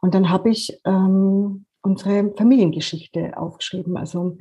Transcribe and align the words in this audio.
Und 0.00 0.14
dann 0.14 0.30
habe 0.30 0.50
ich 0.50 0.80
ähm, 0.84 1.66
unsere 1.82 2.32
Familiengeschichte 2.36 3.36
aufgeschrieben. 3.36 3.96
Also 3.96 4.38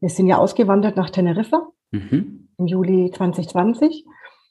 wir 0.00 0.08
sind 0.08 0.26
ja 0.26 0.38
ausgewandert 0.38 0.96
nach 0.96 1.10
Teneriffa 1.10 1.68
mhm. 1.90 2.48
im 2.58 2.66
Juli 2.66 3.10
2020. 3.10 4.04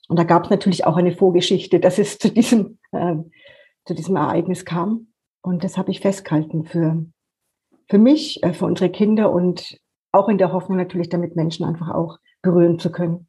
Und 0.08 0.20
da 0.20 0.24
gab 0.24 0.46
es 0.46 0.50
natürlich 0.50 0.86
auch 0.86 0.98
eine 0.98 1.12
Vorgeschichte, 1.12 1.80
dass 1.80 1.98
es 1.98 2.20
zu 2.20 2.32
diesem, 2.32 2.78
äh, 2.92 3.16
zu 3.86 3.94
diesem 3.94 4.16
Ereignis 4.16 4.66
kam. 4.66 5.08
Und 5.42 5.64
das 5.64 5.78
habe 5.78 5.92
ich 5.92 6.00
festgehalten 6.00 6.66
für, 6.66 7.06
für 7.90 7.98
mich, 7.98 8.44
äh, 8.44 8.54
für 8.54 8.66
unsere 8.66 8.92
Kinder 8.92 9.32
und 9.32 9.78
auch 10.12 10.30
in 10.30 10.38
der 10.38 10.54
Hoffnung 10.54 10.78
natürlich, 10.78 11.10
damit 11.10 11.36
Menschen 11.36 11.66
einfach 11.66 11.90
auch 11.90 12.18
berühren 12.42 12.80
zu 12.80 12.92
können. 12.92 13.28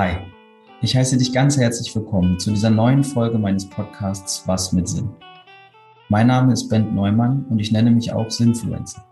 Hi, 0.00 0.16
ich 0.80 0.96
heiße 0.96 1.18
dich 1.18 1.30
ganz 1.30 1.58
herzlich 1.58 1.94
willkommen 1.94 2.38
zu 2.38 2.50
dieser 2.50 2.70
neuen 2.70 3.04
Folge 3.04 3.36
meines 3.36 3.68
Podcasts 3.68 4.48
Was 4.48 4.72
mit 4.72 4.88
Sinn. 4.88 5.10
Mein 6.08 6.28
Name 6.28 6.54
ist 6.54 6.70
Bent 6.70 6.94
Neumann 6.94 7.44
und 7.50 7.58
ich 7.58 7.70
nenne 7.70 7.90
mich 7.90 8.10
auch 8.10 8.30
Sinfluencer. 8.30 9.04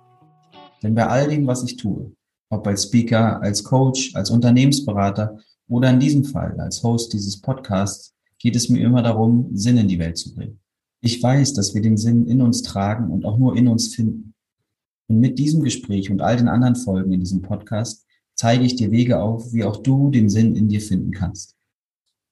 Denn 0.82 0.94
bei 0.94 1.06
all 1.06 1.28
dem, 1.28 1.46
was 1.46 1.62
ich 1.62 1.76
tue, 1.76 2.10
ob 2.48 2.66
als 2.66 2.84
Speaker, 2.84 3.42
als 3.42 3.62
Coach, 3.62 4.14
als 4.14 4.30
Unternehmensberater 4.30 5.38
oder 5.68 5.90
in 5.90 6.00
diesem 6.00 6.24
Fall 6.24 6.58
als 6.58 6.82
Host 6.82 7.12
dieses 7.12 7.38
Podcasts, 7.38 8.14
geht 8.38 8.56
es 8.56 8.70
mir 8.70 8.82
immer 8.82 9.02
darum, 9.02 9.50
Sinn 9.52 9.76
in 9.76 9.88
die 9.88 9.98
Welt 9.98 10.16
zu 10.16 10.34
bringen. 10.34 10.58
Ich 11.02 11.22
weiß, 11.22 11.52
dass 11.52 11.74
wir 11.74 11.82
den 11.82 11.98
Sinn 11.98 12.26
in 12.26 12.40
uns 12.40 12.62
tragen 12.62 13.10
und 13.10 13.26
auch 13.26 13.36
nur 13.36 13.54
in 13.58 13.68
uns 13.68 13.94
finden. 13.94 14.32
Und 15.08 15.20
mit 15.20 15.38
diesem 15.38 15.62
Gespräch 15.62 16.10
und 16.10 16.22
all 16.22 16.38
den 16.38 16.48
anderen 16.48 16.76
Folgen 16.76 17.12
in 17.12 17.20
diesem 17.20 17.42
Podcast 17.42 18.06
zeige 18.38 18.64
ich 18.64 18.76
dir 18.76 18.90
Wege 18.92 19.18
auf, 19.18 19.52
wie 19.52 19.64
auch 19.64 19.82
du 19.82 20.10
den 20.10 20.30
Sinn 20.30 20.54
in 20.54 20.68
dir 20.68 20.80
finden 20.80 21.10
kannst. 21.10 21.56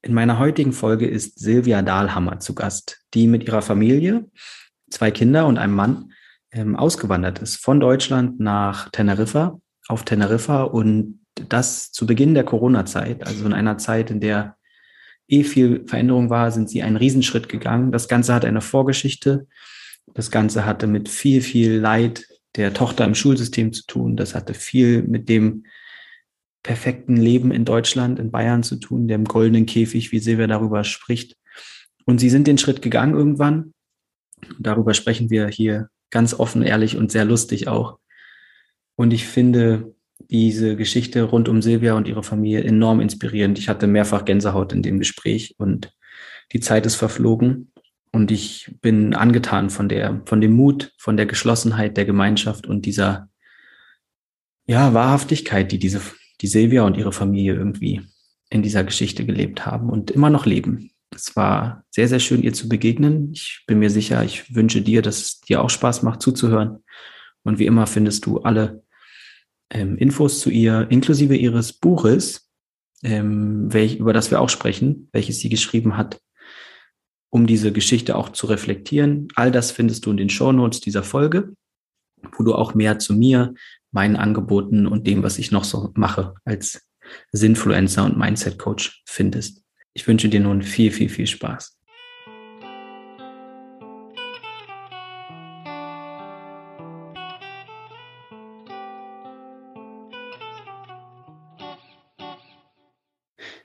In 0.03 0.15
meiner 0.15 0.39
heutigen 0.39 0.73
Folge 0.73 1.07
ist 1.07 1.41
Silvia 1.41 1.83
Dahlhammer 1.83 2.39
zu 2.39 2.55
Gast, 2.55 3.03
die 3.13 3.27
mit 3.27 3.45
ihrer 3.45 3.61
Familie, 3.61 4.31
zwei 4.89 5.11
Kinder 5.11 5.47
und 5.47 5.59
einem 5.59 5.75
Mann 5.75 6.13
ähm, 6.53 6.77
ausgewandert 6.77 7.41
ist 7.41 7.57
von 7.57 7.81
Deutschland 7.81 8.39
nach 8.39 8.89
Teneriffa, 8.91 9.61
auf 9.89 10.05
Teneriffa 10.05 10.63
und 10.63 11.21
das 11.49 11.91
zu 11.91 12.07
Beginn 12.07 12.35
der 12.35 12.45
Corona-Zeit, 12.45 13.27
also 13.27 13.45
in 13.45 13.53
einer 13.53 13.77
Zeit, 13.79 14.11
in 14.13 14.21
der 14.21 14.57
eh 15.27 15.43
viel 15.43 15.85
Veränderung 15.87 16.31
war, 16.31 16.53
sind 16.53 16.71
sie 16.71 16.85
einen 16.85 16.97
Riesenschritt 16.97 17.49
gegangen. 17.49 17.91
Das 17.91 18.07
Ganze 18.07 18.33
hat 18.33 18.45
eine 18.45 18.61
Vorgeschichte. 18.61 19.49
Das 20.15 20.31
Ganze 20.31 20.65
hatte 20.65 20.87
mit 20.87 21.09
viel, 21.09 21.43
viel 21.43 21.79
Leid 21.79 22.25
der 22.55 22.73
Tochter 22.73 23.05
im 23.05 23.17
Schulsystem 23.17 23.73
zu 23.73 23.85
tun. 23.87 24.17
Das 24.17 24.37
hatte 24.37 24.55
viel 24.55 25.03
mit 25.03 25.29
dem 25.29 25.65
perfekten 26.67 27.17
Leben 27.17 27.53
in 27.53 27.65
Deutschland, 27.65 28.19
in 28.19 28.33
Bayern 28.33 28.65
zu 28.65 28.77
tun, 28.77 29.07
dem 29.07 29.25
goldenen 29.25 29.67
Käfig, 29.67 30.11
wie 30.11 30.19
Silvia 30.19 30.49
darüber 30.49 30.83
spricht. 30.83 31.37
Und 32.05 32.19
sie 32.19 32.29
sind 32.29 32.49
den 32.49 32.59
Schritt 32.59 32.83
gegangen 32.83 33.15
irgendwann. 33.15 33.73
Darüber 34.59 34.93
sprechen 34.93 35.31
wir 35.31 35.47
hier 35.47 35.89
ganz 36.11 36.35
offen, 36.35 36.63
ehrlich 36.63 36.97
und 36.97 37.13
sehr 37.13 37.25
lustig 37.25 37.69
auch. 37.69 37.99
Und 38.97 39.13
ich 39.13 39.27
finde 39.27 39.95
diese 40.19 40.75
Geschichte 40.75 41.23
rund 41.23 41.49
um 41.49 41.63
Silvia 41.63 41.95
und 41.95 42.09
ihre 42.09 42.25
Familie 42.25 42.65
enorm 42.65 43.01
inspirierend. 43.01 43.59
Ich 43.59 43.69
hatte 43.69 43.87
mehrfach 43.87 44.25
Gänsehaut 44.25 44.73
in 44.73 44.83
dem 44.83 44.99
Gespräch 44.99 45.55
und 45.59 45.93
die 46.53 46.61
Zeit 46.61 46.85
ist 46.85 46.97
verflogen. 46.97 47.71
Und 48.11 48.33
ich 48.33 48.75
bin 48.81 49.15
angetan 49.15 49.71
von 49.71 49.89
der, 49.89 50.21
von 50.25 50.41
dem 50.41 50.53
Mut, 50.53 50.93
von 50.99 51.17
der 51.17 51.27
Geschlossenheit 51.27 51.97
der 51.97 52.07
Gemeinschaft 52.07 52.67
und 52.67 52.87
dieser, 52.87 53.29
ja, 54.65 54.95
Wahrhaftigkeit, 54.95 55.71
die 55.71 55.79
diese 55.79 56.01
die 56.41 56.47
Silvia 56.47 56.83
und 56.83 56.97
ihre 56.97 57.13
Familie 57.13 57.55
irgendwie 57.55 58.03
in 58.51 58.63
dieser 58.63 58.85
Geschichte 58.85 59.25
gelebt 59.25 59.67
haben 59.67 59.91
und 59.91 60.11
immer 60.11 60.31
noch 60.31 60.47
leben. 60.47 60.91
Es 61.15 61.35
war 61.37 61.85
sehr, 61.91 62.09
sehr 62.09 62.21
schön, 62.21 62.43
ihr 62.43 62.53
zu 62.53 62.69
begegnen. 62.69 63.33
Ich 63.33 63.65
bin 63.67 63.79
mir 63.79 63.91
sicher, 63.91 64.23
ich 64.25 64.55
wünsche 64.55 64.83
dir, 64.83 65.03
dass 65.03 65.19
es 65.19 65.41
dir 65.41 65.63
auch 65.63 65.71
Spaß 65.71 66.03
macht 66.03 66.21
zuzuhören. 66.21 66.83
Und 67.43 67.59
wie 67.59 67.67
immer 67.67 67.87
findest 67.87 68.27
du 68.27 68.39
alle 68.41 68.83
ähm, 69.71 69.97
Infos 69.97 70.41
zu 70.41 70.51
ihr, 70.51 70.87
inklusive 70.91 71.37
ihres 71.37 71.73
Buches, 71.73 72.51
ähm, 73.03 73.73
welch, 73.73 73.97
über 73.97 74.13
das 74.13 74.31
wir 74.31 74.41
auch 74.41 74.49
sprechen, 74.49 75.09
welches 75.13 75.41
sie 75.41 75.49
geschrieben 75.49 75.97
hat, 75.97 76.21
um 77.31 77.47
diese 77.47 77.73
Geschichte 77.73 78.17
auch 78.17 78.31
zu 78.31 78.47
reflektieren. 78.47 79.29
All 79.35 79.51
das 79.51 79.71
findest 79.71 80.07
du 80.07 80.11
in 80.11 80.17
den 80.17 80.31
Show 80.31 80.53
Notes 80.53 80.81
dieser 80.81 81.03
Folge, 81.03 81.55
wo 82.37 82.45
du 82.45 82.55
auch 82.55 82.75
mehr 82.75 82.99
zu 82.99 83.15
mir, 83.15 83.55
meinen 83.97 84.17
Angeboten 84.17 84.87
und 84.87 85.07
dem, 85.07 85.23
was 85.23 85.39
ich 85.39 85.51
noch 85.53 85.65
so 85.65 85.91
mache 85.95 86.35
als 86.45 86.87
Sinfluencer 87.33 88.05
und 88.05 88.19
Mindset 88.19 88.59
Coach 88.59 89.03
findest. 89.07 89.63
Ich 89.95 90.07
wünsche 90.07 90.29
dir 90.29 90.41
nun 90.41 90.61
viel, 90.61 90.91
viel, 90.93 91.09
viel 91.09 91.27
Spaß. 91.27 91.81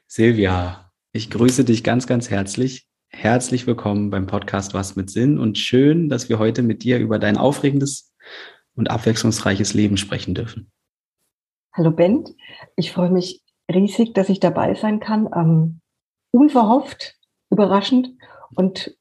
Silvia, 0.08 0.92
ich 1.12 1.30
grüße 1.30 1.66
dich 1.66 1.84
ganz, 1.84 2.08
ganz 2.08 2.30
herzlich. 2.30 2.88
Herzlich 3.10 3.68
willkommen 3.68 4.10
beim 4.10 4.28
Podcast 4.28 4.74
Was 4.74 4.96
mit 4.96 5.10
Sinn 5.10 5.38
und 5.38 5.58
schön, 5.58 6.08
dass 6.08 6.30
wir 6.30 6.40
heute 6.40 6.64
mit 6.64 6.84
dir 6.84 7.00
über 7.00 7.20
dein 7.20 7.36
aufregendes 7.36 8.11
und 8.76 8.90
abwechslungsreiches 8.90 9.74
Leben 9.74 9.98
sprechen 9.98 10.34
dürfen. 10.34 10.72
Hallo 11.74 11.92
Ben, 11.92 12.26
ich 12.76 12.92
freue 12.92 13.12
mich 13.12 13.42
riesig, 13.72 14.14
dass 14.14 14.30
ich 14.30 14.40
dabei 14.40 14.74
sein 14.74 15.00
kann. 15.00 15.30
Ähm, 15.34 15.82
unverhofft, 16.32 17.16
überraschend 17.50 18.10
und 18.56 18.96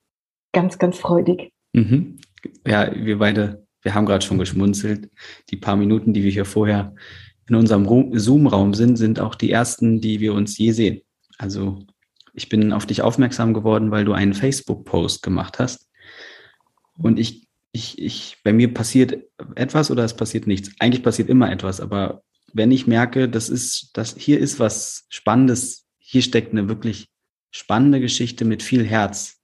ganz, 0.53 0.78
ganz 0.78 0.98
freudig. 0.98 1.53
Mhm. 1.72 2.19
Ja, 2.66 2.92
wir 2.94 3.19
beide, 3.19 3.66
wir 3.82 3.94
haben 3.94 4.06
gerade 4.06 4.25
schon 4.25 4.38
geschmunzelt. 4.38 5.10
Die 5.50 5.56
paar 5.56 5.76
Minuten, 5.76 6.12
die 6.12 6.22
wir 6.22 6.30
hier 6.30 6.44
vorher 6.44 6.94
in 7.48 7.56
unserem 7.56 7.86
Zoom-Raum 8.16 8.75
sind, 8.75 8.97
sind 8.97 9.20
auch 9.20 9.34
die 9.34 9.50
ersten, 9.50 10.00
die 10.00 10.20
wir 10.20 10.34
uns 10.34 10.56
je 10.59 10.72
sehen. 10.72 11.03
Also 11.38 11.80
ich 12.32 12.48
bin 12.48 12.72
auf 12.72 12.86
dich 12.86 13.03
aufmerksam 13.03 13.54
geworden, 13.54 13.91
weil 13.91 14.04
du 14.04 14.12
einen 14.12 14.34
Facebook-Post 14.34 15.22
gemacht 15.22 15.59
hast. 15.59 15.88
Und 16.97 17.19
ich 17.19 17.48
ich, 17.72 18.00
ich, 18.00 18.38
bei 18.42 18.53
mir 18.53 18.72
passiert 18.72 19.19
etwas 19.54 19.91
oder 19.91 20.04
es 20.04 20.16
passiert 20.16 20.47
nichts. 20.47 20.70
Eigentlich 20.78 21.03
passiert 21.03 21.28
immer 21.28 21.50
etwas, 21.50 21.81
aber 21.81 22.22
wenn 22.53 22.70
ich 22.70 22.86
merke, 22.86 23.28
das 23.28 23.48
ist, 23.48 23.91
das 23.94 24.16
hier 24.16 24.41
ist 24.41 24.58
was 24.58 25.06
Spannendes, 25.08 25.86
hier 25.98 26.22
steckt 26.22 26.53
eine 26.53 26.69
wirklich 26.69 27.09
spannende 27.53 28.00
Geschichte 28.00 28.44
mit 28.44 28.62
viel 28.62 28.84
Herz 28.84 29.41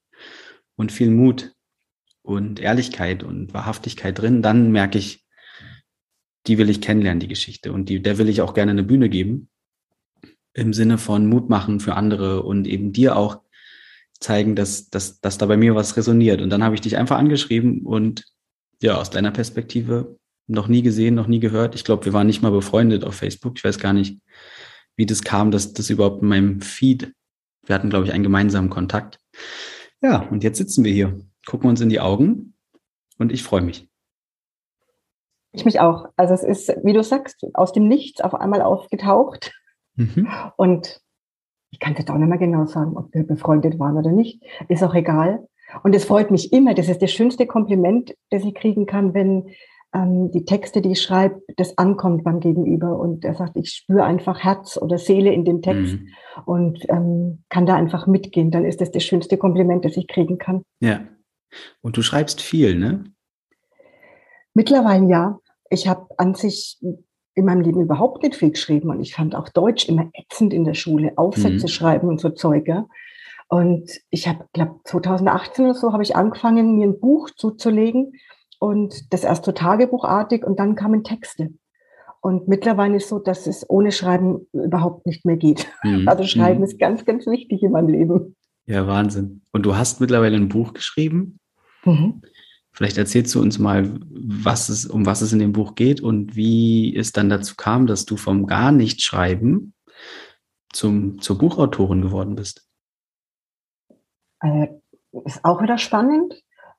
und 0.76 0.92
viel 0.92 1.10
Mut 1.10 1.52
und 2.22 2.58
Ehrlichkeit 2.58 3.22
und 3.22 3.54
Wahrhaftigkeit 3.54 4.18
drin, 4.18 4.42
dann 4.42 4.72
merke 4.72 4.98
ich, 4.98 5.24
die 6.46 6.58
will 6.58 6.70
ich 6.70 6.80
kennenlernen, 6.80 7.20
die 7.20 7.28
Geschichte. 7.28 7.72
Und 7.72 7.88
die, 7.88 8.02
der 8.02 8.18
will 8.18 8.28
ich 8.28 8.40
auch 8.40 8.54
gerne 8.54 8.72
eine 8.72 8.82
Bühne 8.82 9.08
geben. 9.08 9.48
Im 10.52 10.72
Sinne 10.72 10.98
von 10.98 11.26
Mut 11.26 11.48
machen 11.48 11.80
für 11.80 11.94
andere 11.94 12.42
und 12.42 12.66
eben 12.66 12.92
dir 12.92 13.16
auch 13.16 13.42
zeigen, 14.20 14.56
dass, 14.56 14.88
dass, 14.90 15.20
dass 15.20 15.38
da 15.38 15.46
bei 15.46 15.56
mir 15.56 15.74
was 15.74 15.96
resoniert. 15.96 16.40
Und 16.40 16.50
dann 16.50 16.64
habe 16.64 16.74
ich 16.74 16.80
dich 16.80 16.96
einfach 16.96 17.18
angeschrieben 17.18 17.82
und 17.82 18.24
ja, 18.82 18.96
aus 18.96 19.10
deiner 19.10 19.30
Perspektive 19.30 20.18
noch 20.46 20.68
nie 20.68 20.82
gesehen, 20.82 21.14
noch 21.14 21.26
nie 21.26 21.40
gehört. 21.40 21.74
Ich 21.74 21.84
glaube, 21.84 22.04
wir 22.04 22.12
waren 22.12 22.26
nicht 22.26 22.42
mal 22.42 22.52
befreundet 22.52 23.04
auf 23.04 23.14
Facebook. 23.14 23.54
Ich 23.56 23.64
weiß 23.64 23.78
gar 23.78 23.92
nicht, 23.92 24.20
wie 24.96 25.06
das 25.06 25.22
kam, 25.22 25.50
dass 25.50 25.72
das 25.72 25.90
überhaupt 25.90 26.22
in 26.22 26.28
meinem 26.28 26.60
Feed, 26.60 27.12
wir 27.64 27.74
hatten, 27.74 27.90
glaube 27.90 28.06
ich, 28.06 28.12
einen 28.12 28.22
gemeinsamen 28.22 28.70
Kontakt. 28.70 29.18
Ja, 30.00 30.20
und 30.30 30.44
jetzt 30.44 30.58
sitzen 30.58 30.84
wir 30.84 30.92
hier, 30.92 31.20
gucken 31.46 31.68
uns 31.68 31.80
in 31.80 31.88
die 31.88 32.00
Augen 32.00 32.54
und 33.18 33.32
ich 33.32 33.42
freue 33.42 33.62
mich. 33.62 33.88
Ich 35.52 35.64
mich 35.64 35.80
auch. 35.80 36.08
Also 36.16 36.34
es 36.34 36.42
ist, 36.42 36.76
wie 36.84 36.92
du 36.92 37.02
sagst, 37.02 37.46
aus 37.54 37.72
dem 37.72 37.88
Nichts 37.88 38.20
auf 38.20 38.34
einmal 38.34 38.62
aufgetaucht. 38.62 39.52
Mhm. 39.94 40.28
Und 40.56 41.00
ich 41.70 41.78
kann 41.78 41.94
das 41.94 42.08
auch 42.08 42.18
nicht 42.18 42.28
mehr 42.28 42.38
genau 42.38 42.66
sagen, 42.66 42.96
ob 42.96 43.12
wir 43.14 43.24
befreundet 43.24 43.78
waren 43.78 43.96
oder 43.96 44.12
nicht. 44.12 44.42
Ist 44.68 44.82
auch 44.82 44.94
egal. 44.94 45.46
Und 45.82 45.94
es 45.94 46.04
freut 46.04 46.30
mich 46.30 46.52
immer. 46.52 46.74
Das 46.74 46.88
ist 46.88 47.02
das 47.02 47.10
schönste 47.10 47.46
Kompliment, 47.46 48.14
das 48.30 48.44
ich 48.44 48.54
kriegen 48.54 48.86
kann, 48.86 49.14
wenn 49.14 49.50
ähm, 49.92 50.30
die 50.30 50.44
Texte, 50.44 50.80
die 50.80 50.92
ich 50.92 51.02
schreibe, 51.02 51.42
das 51.56 51.76
ankommt 51.78 52.24
beim 52.24 52.40
Gegenüber 52.40 52.98
und 52.98 53.24
er 53.24 53.34
sagt, 53.34 53.56
ich 53.56 53.70
spüre 53.70 54.04
einfach 54.04 54.42
Herz 54.44 54.76
oder 54.76 54.98
Seele 54.98 55.32
in 55.32 55.44
dem 55.44 55.62
Text 55.62 55.94
mhm. 55.94 56.08
und 56.44 56.88
ähm, 56.88 57.42
kann 57.48 57.66
da 57.66 57.74
einfach 57.76 58.06
mitgehen. 58.06 58.50
Dann 58.50 58.64
ist 58.64 58.80
das 58.80 58.90
das 58.90 59.04
schönste 59.04 59.36
Kompliment, 59.38 59.84
das 59.84 59.96
ich 59.96 60.06
kriegen 60.06 60.38
kann. 60.38 60.62
Ja. 60.80 61.00
Und 61.80 61.96
du 61.96 62.02
schreibst 62.02 62.40
viel, 62.40 62.76
ne? 62.76 63.04
Mittlerweile 64.54 65.08
ja. 65.08 65.38
Ich 65.68 65.88
habe 65.88 66.06
an 66.16 66.34
sich 66.34 66.78
in 67.36 67.44
meinem 67.44 67.60
Leben 67.60 67.80
überhaupt 67.80 68.24
nicht 68.24 68.34
viel 68.34 68.50
geschrieben 68.50 68.90
und 68.90 69.00
ich 69.00 69.14
fand 69.14 69.36
auch 69.36 69.48
Deutsch 69.48 69.88
immer 69.88 70.10
ätzend 70.14 70.52
in 70.52 70.64
der 70.64 70.74
Schule, 70.74 71.12
Aufsätze 71.16 71.66
mhm. 71.66 71.70
schreiben 71.70 72.08
und 72.08 72.20
so 72.20 72.30
Zeug. 72.30 72.66
Ja. 72.66 72.86
Und 73.48 73.90
ich 74.10 74.26
habe, 74.26 74.46
glaube 74.52 74.80
2018 74.84 75.66
oder 75.66 75.74
so, 75.74 75.92
habe 75.92 76.02
ich 76.02 76.16
angefangen, 76.16 76.76
mir 76.76 76.88
ein 76.88 76.98
Buch 76.98 77.30
zuzulegen, 77.30 78.12
und 78.58 79.12
das 79.12 79.24
erst 79.24 79.44
so 79.44 79.52
tagebuchartig 79.52 80.44
und 80.44 80.58
dann 80.58 80.74
kamen 80.74 81.04
Texte. 81.04 81.50
Und 82.20 82.48
mittlerweile 82.48 82.96
ist 82.96 83.04
es 83.04 83.10
so, 83.10 83.18
dass 83.18 83.46
es 83.46 83.68
ohne 83.68 83.92
Schreiben 83.92 84.46
überhaupt 84.52 85.06
nicht 85.06 85.24
mehr 85.24 85.36
geht. 85.36 85.66
Mhm. 85.84 86.08
Also 86.08 86.24
Schreiben 86.24 86.58
mhm. 86.58 86.64
ist 86.64 86.78
ganz, 86.78 87.04
ganz 87.04 87.26
wichtig 87.26 87.62
in 87.62 87.72
meinem 87.72 87.88
Leben. 87.88 88.36
Ja, 88.66 88.86
Wahnsinn. 88.86 89.42
Und 89.52 89.62
du 89.64 89.76
hast 89.76 90.00
mittlerweile 90.00 90.36
ein 90.36 90.48
Buch 90.48 90.72
geschrieben. 90.72 91.38
Mhm. 91.84 92.22
Vielleicht 92.76 92.98
erzählst 92.98 93.34
du 93.34 93.40
uns 93.40 93.58
mal, 93.58 93.98
was 94.10 94.68
es, 94.68 94.84
um 94.84 95.06
was 95.06 95.22
es 95.22 95.32
in 95.32 95.38
dem 95.38 95.52
Buch 95.52 95.76
geht 95.76 96.02
und 96.02 96.36
wie 96.36 96.94
es 96.94 97.10
dann 97.10 97.30
dazu 97.30 97.54
kam, 97.56 97.86
dass 97.86 98.04
du 98.04 98.18
vom 98.18 98.46
gar 98.46 98.70
nicht 98.70 99.00
schreiben 99.00 99.72
zum, 100.74 101.18
zur 101.22 101.38
Buchautorin 101.38 102.02
geworden 102.02 102.36
bist. 102.36 102.68
Äh, 104.40 104.68
ist 105.24 105.42
auch 105.42 105.62
wieder 105.62 105.78
spannend. 105.78 106.34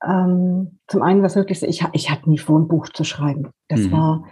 Ähm, 0.07 0.77
zum 0.87 1.01
einen 1.01 1.23
was 1.23 1.35
wirklich, 1.35 1.63
ich, 1.63 1.83
ich 1.93 2.11
hatte 2.11 2.29
nie 2.29 2.37
vor, 2.37 2.59
ein 2.59 2.67
Buch 2.67 2.89
zu 2.89 3.03
schreiben. 3.03 3.49
Das 3.67 3.79
mhm. 3.79 3.91
war, 3.91 4.25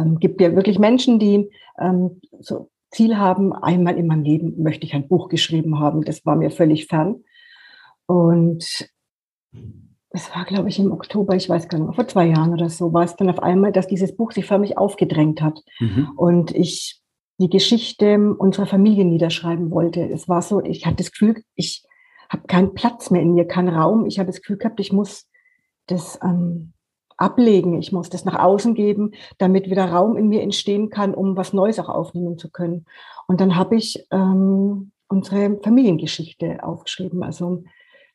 ähm, 0.00 0.18
gibt 0.18 0.40
ja 0.40 0.56
wirklich 0.56 0.80
Menschen, 0.80 1.20
die 1.20 1.48
ähm, 1.78 2.20
so 2.40 2.68
Ziel 2.90 3.16
haben, 3.16 3.52
einmal 3.52 3.96
in 3.96 4.08
meinem 4.08 4.24
Leben 4.24 4.60
möchte 4.60 4.86
ich 4.86 4.94
ein 4.94 5.06
Buch 5.06 5.28
geschrieben 5.28 5.78
haben. 5.78 6.02
Das 6.02 6.26
war 6.26 6.34
mir 6.34 6.50
völlig 6.50 6.88
fern. 6.88 7.22
Und 8.06 8.90
es 10.12 10.34
war, 10.34 10.44
glaube 10.44 10.68
ich, 10.68 10.78
im 10.78 10.92
Oktober, 10.92 11.34
ich 11.34 11.48
weiß 11.48 11.68
gar 11.68 11.78
nicht 11.78 11.94
vor 11.94 12.06
zwei 12.06 12.26
Jahren 12.26 12.52
oder 12.52 12.68
so, 12.68 12.92
war 12.92 13.04
es 13.04 13.16
dann 13.16 13.30
auf 13.30 13.42
einmal, 13.42 13.72
dass 13.72 13.86
dieses 13.86 14.14
Buch 14.14 14.32
sich 14.32 14.46
förmlich 14.46 14.76
aufgedrängt 14.76 15.40
hat. 15.40 15.60
Mhm. 15.80 16.10
Und 16.16 16.54
ich 16.54 17.02
die 17.38 17.48
Geschichte 17.48 18.34
unserer 18.38 18.66
Familie 18.66 19.04
niederschreiben 19.04 19.70
wollte. 19.70 20.08
Es 20.08 20.28
war 20.28 20.42
so, 20.42 20.62
ich 20.62 20.86
hatte 20.86 20.96
das 20.96 21.10
Gefühl, 21.10 21.42
ich 21.54 21.82
habe 22.28 22.46
keinen 22.46 22.74
Platz 22.74 23.10
mehr 23.10 23.22
in 23.22 23.34
mir, 23.34 23.46
keinen 23.46 23.74
Raum. 23.74 24.06
Ich 24.06 24.18
habe 24.18 24.28
das 24.28 24.40
Gefühl 24.40 24.58
gehabt, 24.58 24.80
ich 24.80 24.92
muss 24.92 25.28
das 25.86 26.20
ähm, 26.22 26.72
ablegen, 27.16 27.78
ich 27.80 27.90
muss 27.90 28.10
das 28.10 28.24
nach 28.24 28.38
außen 28.38 28.74
geben, 28.74 29.12
damit 29.38 29.68
wieder 29.70 29.86
Raum 29.86 30.16
in 30.16 30.28
mir 30.28 30.42
entstehen 30.42 30.88
kann, 30.90 31.14
um 31.14 31.36
was 31.36 31.52
Neues 31.52 31.78
auch 31.78 31.88
aufnehmen 31.88 32.38
zu 32.38 32.50
können. 32.50 32.86
Und 33.26 33.40
dann 33.40 33.56
habe 33.56 33.76
ich 33.76 34.06
ähm, 34.10 34.92
unsere 35.08 35.58
Familiengeschichte 35.62 36.62
aufgeschrieben. 36.62 37.22
Also 37.22 37.64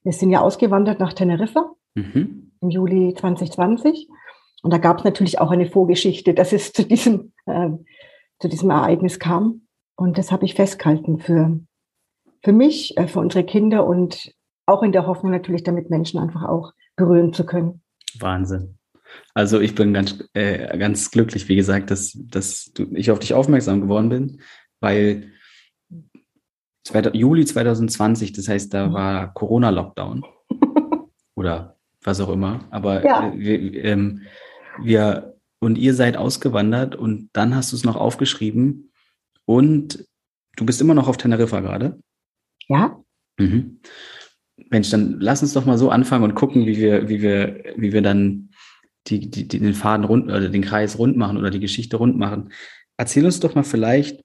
wir 0.03 0.13
sind 0.13 0.29
ja 0.29 0.41
ausgewandert 0.41 0.99
nach 0.99 1.13
Teneriffa 1.13 1.71
mhm. 1.97 2.51
im 2.61 2.69
Juli 2.69 3.13
2020. 3.13 4.07
Und 4.63 4.73
da 4.73 4.77
gab 4.77 4.99
es 4.99 5.03
natürlich 5.03 5.39
auch 5.39 5.51
eine 5.51 5.67
Vorgeschichte, 5.69 6.33
dass 6.33 6.53
es 6.53 6.73
zu 6.73 6.83
diesem, 6.83 7.33
äh, 7.45 7.69
zu 8.39 8.47
diesem 8.47 8.69
Ereignis 8.69 9.19
kam. 9.19 9.61
Und 9.95 10.17
das 10.17 10.31
habe 10.31 10.45
ich 10.45 10.55
festgehalten 10.55 11.19
für, 11.19 11.59
für 12.43 12.53
mich, 12.53 12.97
äh, 12.97 13.07
für 13.07 13.19
unsere 13.19 13.43
Kinder 13.43 13.85
und 13.85 14.33
auch 14.65 14.83
in 14.83 14.91
der 14.91 15.07
Hoffnung 15.07 15.31
natürlich, 15.31 15.63
damit 15.63 15.89
Menschen 15.89 16.19
einfach 16.19 16.43
auch 16.43 16.73
berühren 16.95 17.33
zu 17.33 17.45
können. 17.45 17.81
Wahnsinn. 18.19 18.77
Also 19.33 19.59
ich 19.61 19.73
bin 19.73 19.93
ganz, 19.93 20.23
äh, 20.33 20.77
ganz 20.77 21.11
glücklich, 21.11 21.47
wie 21.47 21.55
gesagt, 21.55 21.91
dass, 21.91 22.17
dass 22.29 22.71
ich 22.91 23.09
auf 23.11 23.19
dich 23.19 23.33
aufmerksam 23.33 23.81
geworden 23.81 24.09
bin, 24.09 24.41
weil 24.81 25.31
Juli 27.13 27.45
2020, 27.45 28.33
das 28.33 28.47
heißt, 28.47 28.73
da 28.73 28.87
mhm. 28.87 28.93
war 28.93 29.33
Corona-Lockdown 29.33 30.25
oder 31.35 31.76
was 32.03 32.19
auch 32.19 32.29
immer. 32.29 32.65
Aber 32.71 33.03
ja. 33.05 33.29
Äh, 33.29 33.39
wir, 33.39 33.85
ähm, 33.85 34.21
wir 34.81 35.37
und 35.59 35.77
ihr 35.77 35.93
seid 35.93 36.17
ausgewandert 36.17 36.95
und 36.95 37.29
dann 37.33 37.55
hast 37.55 37.71
du 37.71 37.75
es 37.75 37.83
noch 37.83 37.95
aufgeschrieben 37.95 38.91
und 39.45 40.05
du 40.55 40.65
bist 40.65 40.81
immer 40.81 40.93
noch 40.93 41.07
auf 41.07 41.17
Teneriffa 41.17 41.61
gerade. 41.61 41.99
Ja. 42.67 43.01
Mhm. 43.39 43.79
Mensch, 44.69 44.89
dann 44.89 45.19
lass 45.19 45.41
uns 45.41 45.53
doch 45.53 45.65
mal 45.65 45.77
so 45.77 45.89
anfangen 45.89 46.23
und 46.23 46.35
gucken, 46.35 46.65
wie 46.65 46.77
wir, 46.77 47.09
wie 47.09 47.21
wir, 47.21 47.63
wie 47.75 47.93
wir 47.93 48.01
dann 48.01 48.49
die, 49.07 49.29
die, 49.29 49.47
die 49.47 49.59
den 49.59 49.73
Faden 49.73 50.05
rund 50.05 50.25
oder 50.25 50.49
den 50.49 50.63
Kreis 50.63 50.99
rund 50.99 51.17
machen 51.17 51.37
oder 51.37 51.49
die 51.49 51.59
Geschichte 51.59 51.97
rund 51.97 52.17
machen. 52.17 52.51
Erzähl 52.97 53.25
uns 53.25 53.39
doch 53.39 53.55
mal 53.55 53.63
vielleicht, 53.63 54.21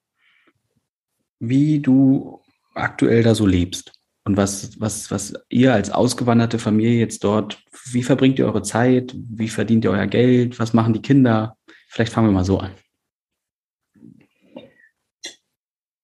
wie 1.39 1.81
du 1.81 2.41
aktuell 2.75 3.23
da 3.23 3.35
so 3.35 3.47
lebst 3.47 3.93
und 4.25 4.37
was, 4.37 4.81
was, 4.81 5.11
was 5.11 5.35
ihr 5.49 5.73
als 5.73 5.91
ausgewanderte 5.91 6.59
Familie 6.59 6.99
jetzt 6.99 7.25
dort, 7.25 7.63
wie 7.91 8.03
verbringt 8.03 8.39
ihr 8.39 8.47
eure 8.47 8.63
Zeit? 8.63 9.15
Wie 9.17 9.49
verdient 9.49 9.85
ihr 9.85 9.91
euer 9.91 10.07
Geld? 10.07 10.61
Was 10.61 10.75
machen 10.75 10.93
die 10.93 11.03
Kinder? 11.03 11.57
Vielleicht 11.89 12.13
fangen 12.13 12.29
wir 12.29 12.33
mal 12.33 12.45
so 12.45 12.59
an. 12.59 12.71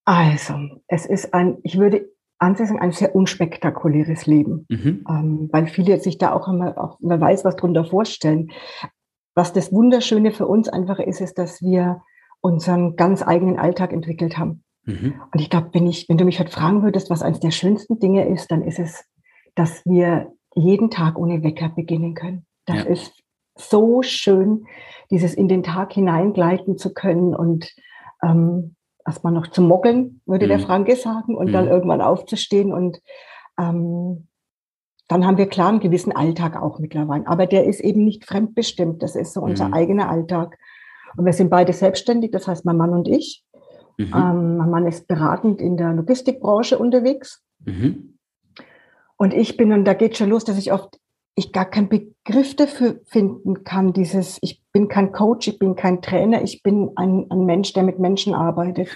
Also, 0.05 0.55
es 0.88 1.06
ist 1.06 1.32
ein, 1.35 1.59
ich 1.62 1.79
würde 1.79 2.09
ansatzend 2.38 2.81
ein 2.81 2.93
sehr 2.93 3.15
unspektakuläres 3.15 4.26
Leben, 4.26 4.67
mhm. 4.69 5.05
ähm, 5.09 5.49
weil 5.53 5.67
viele 5.67 6.00
sich 6.00 6.19
da 6.19 6.32
auch 6.32 6.49
immer, 6.49 6.79
auch, 6.79 6.99
man 7.00 7.20
weiß, 7.20 7.44
was 7.44 7.56
drunter 7.56 7.85
vorstellen. 7.85 8.50
Was 9.35 9.53
das 9.53 9.73
Wunderschöne 9.73 10.32
für 10.32 10.47
uns 10.47 10.69
einfach 10.69 10.99
ist, 10.99 11.20
ist, 11.20 11.35
dass 11.35 11.62
wir 11.62 12.03
unseren 12.41 12.97
ganz 12.97 13.23
eigenen 13.23 13.59
Alltag 13.59 13.93
entwickelt 13.93 14.38
haben. 14.38 14.65
Mhm. 14.88 15.20
Und 15.32 15.40
ich 15.40 15.50
glaube, 15.50 15.69
wenn 15.73 15.87
ich, 15.87 16.08
wenn 16.08 16.17
du 16.17 16.25
mich 16.25 16.40
heute 16.40 16.50
fragen 16.50 16.82
würdest, 16.82 17.11
was 17.11 17.23
eines 17.23 17.40
der 17.40 17.50
schönsten 17.50 17.99
Dinge 17.99 18.26
ist, 18.26 18.50
dann 18.50 18.62
ist 18.62 18.79
es, 18.79 19.05
dass 19.55 19.85
wir 19.85 20.32
jeden 20.55 20.90
Tag 20.90 21.19
ohne 21.19 21.43
Wecker 21.43 21.69
beginnen 21.69 22.14
können. 22.14 22.46
Das 22.64 22.79
ja. 22.79 22.82
ist 22.85 23.12
so 23.55 24.02
schön, 24.02 24.64
dieses 25.11 25.35
in 25.35 25.49
den 25.49 25.62
Tag 25.62 25.93
hineingleiten 25.93 26.79
zu 26.79 26.94
können 26.94 27.35
und 27.35 27.70
ähm, 28.23 28.76
erstmal 29.05 29.32
noch 29.32 29.49
zu 29.49 29.61
mogeln, 29.61 30.23
würde 30.25 30.46
mhm. 30.46 30.50
der 30.50 30.58
Franke 30.61 30.96
sagen, 30.96 31.37
und 31.37 31.49
mhm. 31.49 31.52
dann 31.52 31.69
irgendwann 31.69 32.00
aufzustehen. 32.00 32.73
Und 32.73 32.99
ähm, 33.58 34.29
dann 35.08 35.26
haben 35.26 35.37
wir 35.37 35.49
klar 35.49 35.69
einen 35.69 35.81
gewissen 35.81 36.12
Alltag 36.12 36.61
auch 36.61 36.79
mittlerweile. 36.79 37.26
Aber 37.26 37.46
der 37.46 37.64
ist 37.64 37.81
eben 37.81 38.05
nicht 38.05 38.25
fremdbestimmt. 38.25 39.02
Das 39.02 39.17
ist 39.17 39.34
so 39.34 39.41
unser 39.41 39.69
mhm. 39.69 39.75
eigener 39.75 40.08
Alltag. 40.08 40.56
Und 41.17 41.25
wir 41.25 41.32
sind 41.32 41.50
beide 41.50 41.73
selbstständig, 41.73 42.31
das 42.31 42.46
heißt 42.46 42.64
mein 42.64 42.76
Mann 42.76 42.91
und 42.91 43.08
ich. 43.08 43.44
Mhm. 43.99 44.12
Ähm, 44.15 44.56
mein 44.56 44.71
Mann 44.71 44.87
ist 44.87 45.06
beratend 45.06 45.61
in 45.61 45.77
der 45.77 45.93
Logistikbranche 45.93 46.79
unterwegs. 46.79 47.43
Mhm. 47.65 48.19
Und 49.17 49.35
ich 49.35 49.56
bin, 49.56 49.73
und 49.73 49.85
da 49.85 49.95
geht 49.95 50.17
schon 50.17 50.31
los, 50.31 50.45
dass 50.45 50.56
ich 50.56 50.73
oft 50.73 50.99
ich 51.39 51.53
gar 51.53 51.65
keinen 51.65 51.89
Begriff 51.89 52.56
dafür 52.56 53.00
finden 53.06 53.62
kann, 53.62 53.93
dieses, 53.93 54.39
ich 54.43 54.62
bin 54.73 54.89
kein 54.89 55.12
Coach, 55.12 55.47
ich 55.47 55.59
bin 55.59 55.77
kein 55.77 56.03
Trainer, 56.03 56.43
ich 56.43 56.62
bin 56.65 56.91
ein, 56.97 57.27
ein 57.31 57.47
Mensch, 57.47 57.73
der 57.73 57.85
mit 57.85 58.00
Menschen 58.00 58.35
arbeitet 58.35 58.89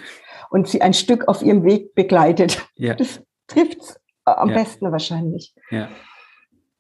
und 0.50 0.66
sie 0.66 0.82
ein 0.82 0.92
Stück 0.92 1.28
auf 1.28 1.42
ihrem 1.42 1.64
Weg 1.64 1.94
begleitet. 1.94 2.66
Ja. 2.74 2.94
Das 2.98 3.22
trifft 3.46 4.00
am 4.24 4.50
ja. 4.50 4.56
besten 4.56 4.90
wahrscheinlich. 4.90 5.54
Ja. 5.70 5.88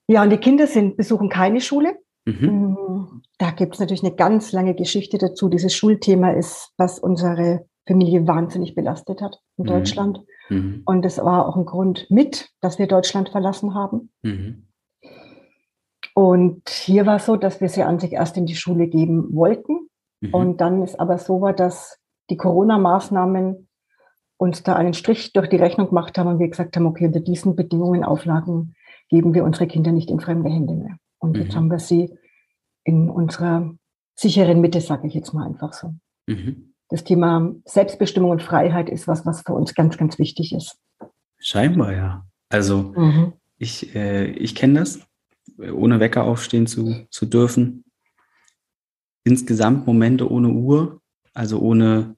ja, 0.06 0.22
und 0.22 0.30
die 0.30 0.38
Kinder 0.38 0.66
sind, 0.66 0.96
besuchen 0.96 1.28
keine 1.28 1.60
Schule. 1.60 1.96
Mhm. 2.24 2.48
Mm, 2.48 3.22
da 3.38 3.50
gibt 3.50 3.74
es 3.74 3.80
natürlich 3.80 4.02
eine 4.02 4.14
ganz 4.14 4.52
lange 4.52 4.74
Geschichte 4.74 5.18
dazu. 5.18 5.48
Dieses 5.48 5.74
Schulthema 5.74 6.30
ist, 6.30 6.72
was 6.76 6.98
unsere 6.98 7.66
Familie 7.86 8.26
wahnsinnig 8.26 8.74
belastet 8.74 9.20
hat 9.20 9.40
in 9.56 9.64
mhm. 9.64 9.68
Deutschland. 9.68 10.20
Mhm. 10.48 10.82
Und 10.84 11.04
es 11.04 11.18
war 11.18 11.48
auch 11.48 11.56
ein 11.56 11.64
Grund 11.64 12.06
mit, 12.10 12.50
dass 12.60 12.78
wir 12.78 12.86
Deutschland 12.86 13.30
verlassen 13.30 13.74
haben. 13.74 14.10
Mhm. 14.22 14.68
Und 16.14 16.68
hier 16.68 17.06
war 17.06 17.16
es 17.16 17.26
so, 17.26 17.36
dass 17.36 17.60
wir 17.60 17.68
sie 17.68 17.82
an 17.82 17.98
sich 17.98 18.12
erst 18.12 18.36
in 18.36 18.46
die 18.46 18.54
Schule 18.54 18.86
geben 18.86 19.34
wollten. 19.34 19.88
Mhm. 20.20 20.34
Und 20.34 20.60
dann 20.60 20.82
ist 20.82 21.00
aber 21.00 21.18
so 21.18 21.40
war, 21.40 21.52
dass 21.52 21.98
die 22.30 22.36
Corona-Maßnahmen 22.36 23.68
uns 24.36 24.62
da 24.62 24.74
einen 24.74 24.94
Strich 24.94 25.32
durch 25.32 25.48
die 25.48 25.56
Rechnung 25.56 25.88
gemacht 25.88 26.18
haben 26.18 26.28
und 26.28 26.38
wir 26.38 26.48
gesagt 26.48 26.76
haben, 26.76 26.86
okay, 26.86 27.06
unter 27.06 27.20
diesen 27.20 27.56
Bedingungen, 27.56 28.04
Auflagen 28.04 28.74
geben 29.08 29.34
wir 29.34 29.44
unsere 29.44 29.66
Kinder 29.66 29.92
nicht 29.92 30.10
in 30.10 30.20
fremde 30.20 30.50
Hände 30.50 30.74
mehr. 30.74 30.96
Und 31.18 31.36
mhm. 31.36 31.42
jetzt 31.42 31.56
haben 31.56 31.70
wir 31.70 31.78
sie 31.78 32.18
in 32.84 33.08
unserer 33.08 33.72
sicheren 34.14 34.60
Mitte, 34.60 34.80
sage 34.80 35.06
ich 35.06 35.14
jetzt 35.14 35.32
mal 35.32 35.46
einfach 35.46 35.72
so. 35.72 35.94
Mhm. 36.26 36.71
Das 36.92 37.04
Thema 37.04 37.54
Selbstbestimmung 37.64 38.32
und 38.32 38.42
Freiheit 38.42 38.90
ist 38.90 39.08
was, 39.08 39.24
was 39.24 39.40
für 39.40 39.54
uns 39.54 39.74
ganz, 39.74 39.96
ganz 39.96 40.18
wichtig 40.18 40.52
ist. 40.52 40.76
Scheinbar, 41.38 41.94
ja. 41.94 42.26
Also 42.50 42.92
mhm. 42.94 43.32
ich, 43.56 43.94
äh, 43.94 44.26
ich 44.26 44.54
kenne 44.54 44.80
das 44.80 45.00
ohne 45.58 46.00
Wecker 46.00 46.24
aufstehen 46.24 46.66
zu, 46.66 47.06
zu 47.08 47.24
dürfen. 47.24 47.84
Insgesamt 49.24 49.86
Momente 49.86 50.30
ohne 50.30 50.48
Uhr, 50.50 51.00
also 51.32 51.60
ohne 51.60 52.16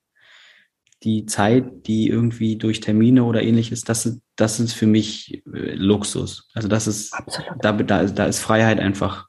die 1.05 1.27
Zeit, 1.27 1.87
die 1.87 2.09
irgendwie 2.09 2.57
durch 2.57 2.81
Termine 2.81 3.23
oder 3.23 3.43
ähnliches, 3.45 3.83
das, 3.83 4.21
das 4.35 4.59
ist 4.59 4.73
für 4.73 4.89
mich 4.89 5.45
äh, 5.53 5.75
Luxus. 5.77 6.49
Also 6.53 6.67
das 6.67 6.89
ist, 6.89 7.15
da, 7.61 7.71
da, 7.73 8.05
da 8.07 8.27
ist 8.27 8.41
Freiheit 8.41 8.81
einfach 8.81 9.29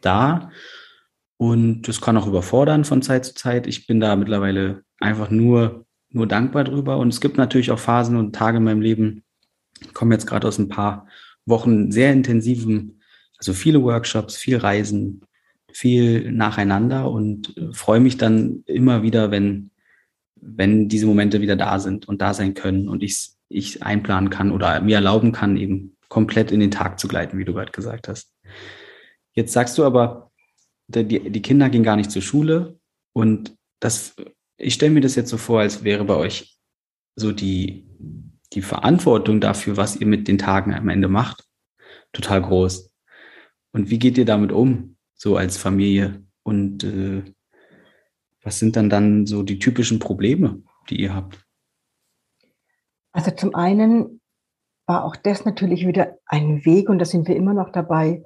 da. 0.00 0.50
Und 1.42 1.82
das 1.82 2.00
kann 2.00 2.16
auch 2.16 2.26
überfordern 2.26 2.84
von 2.84 3.02
Zeit 3.02 3.24
zu 3.24 3.34
Zeit. 3.34 3.66
Ich 3.66 3.86
bin 3.86 3.98
da 3.98 4.14
mittlerweile 4.14 4.84
einfach 5.00 5.30
nur, 5.30 5.86
nur 6.10 6.26
dankbar 6.26 6.64
drüber. 6.64 6.98
Und 6.98 7.08
es 7.08 7.20
gibt 7.20 7.36
natürlich 7.36 7.70
auch 7.70 7.78
Phasen 7.78 8.16
und 8.16 8.34
Tage 8.34 8.58
in 8.58 8.64
meinem 8.64 8.80
Leben, 8.80 9.24
ich 9.80 9.92
komme 9.92 10.14
jetzt 10.14 10.26
gerade 10.26 10.46
aus 10.46 10.58
ein 10.58 10.68
paar 10.68 11.08
Wochen 11.44 11.90
sehr 11.90 12.12
intensiven 12.12 13.02
also 13.42 13.54
viele 13.54 13.82
Workshops, 13.82 14.36
viel 14.36 14.58
Reisen, 14.58 15.22
viel 15.72 16.30
nacheinander 16.30 17.10
und 17.10 17.56
äh, 17.56 17.72
freue 17.72 17.98
mich 17.98 18.16
dann 18.16 18.62
immer 18.66 19.02
wieder, 19.02 19.32
wenn, 19.32 19.72
wenn 20.36 20.88
diese 20.88 21.06
Momente 21.06 21.40
wieder 21.40 21.56
da 21.56 21.80
sind 21.80 22.06
und 22.06 22.22
da 22.22 22.34
sein 22.34 22.54
können 22.54 22.88
und 22.88 23.02
ich 23.02 23.32
ich 23.48 23.82
einplanen 23.82 24.30
kann 24.30 24.52
oder 24.52 24.80
mir 24.80 24.94
erlauben 24.94 25.32
kann, 25.32 25.56
eben 25.56 25.96
komplett 26.08 26.52
in 26.52 26.60
den 26.60 26.70
Tag 26.70 27.00
zu 27.00 27.08
gleiten, 27.08 27.36
wie 27.36 27.44
du 27.44 27.52
gerade 27.52 27.72
gesagt 27.72 28.06
hast. 28.06 28.32
Jetzt 29.34 29.52
sagst 29.52 29.76
du 29.76 29.84
aber, 29.84 30.30
die, 30.96 31.30
die 31.30 31.42
Kinder 31.42 31.68
gehen 31.70 31.82
gar 31.82 31.96
nicht 31.96 32.10
zur 32.10 32.22
Schule 32.22 32.78
und 33.12 33.56
das, 33.80 34.14
ich 34.56 34.74
stelle 34.74 34.92
mir 34.92 35.00
das 35.00 35.16
jetzt 35.16 35.30
so 35.30 35.36
vor, 35.36 35.60
als 35.60 35.84
wäre 35.84 36.04
bei 36.04 36.14
euch 36.14 36.58
so 37.16 37.32
die, 37.32 37.86
die 38.52 38.62
Verantwortung 38.62 39.40
dafür, 39.40 39.76
was 39.76 39.96
ihr 39.96 40.06
mit 40.06 40.28
den 40.28 40.38
Tagen 40.38 40.74
am 40.74 40.88
Ende 40.88 41.08
macht, 41.08 41.44
total 42.12 42.42
groß. 42.42 42.92
Und 43.72 43.90
wie 43.90 43.98
geht 43.98 44.18
ihr 44.18 44.24
damit 44.24 44.52
um, 44.52 44.96
so 45.14 45.36
als 45.36 45.56
Familie? 45.56 46.22
Und 46.42 46.84
äh, 46.84 47.22
was 48.42 48.58
sind 48.58 48.76
dann 48.76 48.90
dann 48.90 49.26
so 49.26 49.42
die 49.42 49.58
typischen 49.58 49.98
Probleme, 49.98 50.62
die 50.90 51.00
ihr 51.00 51.14
habt? 51.14 51.44
Also 53.12 53.30
zum 53.30 53.54
einen 53.54 54.20
war 54.86 55.04
auch 55.04 55.16
das 55.16 55.44
natürlich 55.44 55.86
wieder 55.86 56.18
ein 56.26 56.64
Weg 56.64 56.88
und 56.88 56.98
da 56.98 57.04
sind 57.04 57.28
wir 57.28 57.36
immer 57.36 57.54
noch 57.54 57.70
dabei, 57.70 58.24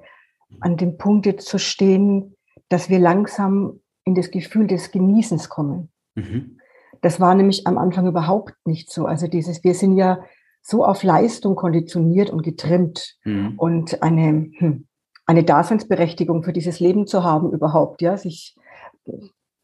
an 0.61 0.77
dem 0.77 0.97
Punkt 0.97 1.25
jetzt 1.25 1.47
zu 1.47 1.59
stehen, 1.59 2.36
dass 2.69 2.89
wir 2.89 2.99
langsam 2.99 3.79
in 4.03 4.15
das 4.15 4.31
Gefühl 4.31 4.67
des 4.67 4.91
Genießens 4.91 5.49
kommen. 5.49 5.89
Mhm. 6.15 6.59
Das 7.01 7.19
war 7.19 7.35
nämlich 7.35 7.67
am 7.67 7.77
Anfang 7.77 8.07
überhaupt 8.07 8.55
nicht 8.65 8.91
so. 8.91 9.05
Also 9.05 9.27
dieses, 9.27 9.63
wir 9.63 9.73
sind 9.73 9.97
ja 9.97 10.19
so 10.61 10.83
auf 10.83 11.03
Leistung 11.03 11.55
konditioniert 11.55 12.29
und 12.29 12.43
getrimmt 12.43 13.17
mhm. 13.23 13.53
und 13.57 14.01
eine, 14.01 14.49
hm, 14.57 14.87
eine 15.25 15.43
Daseinsberechtigung 15.43 16.43
für 16.43 16.53
dieses 16.53 16.79
Leben 16.79 17.07
zu 17.07 17.23
haben 17.23 17.51
überhaupt, 17.51 18.01
ja, 18.01 18.17
sich 18.17 18.55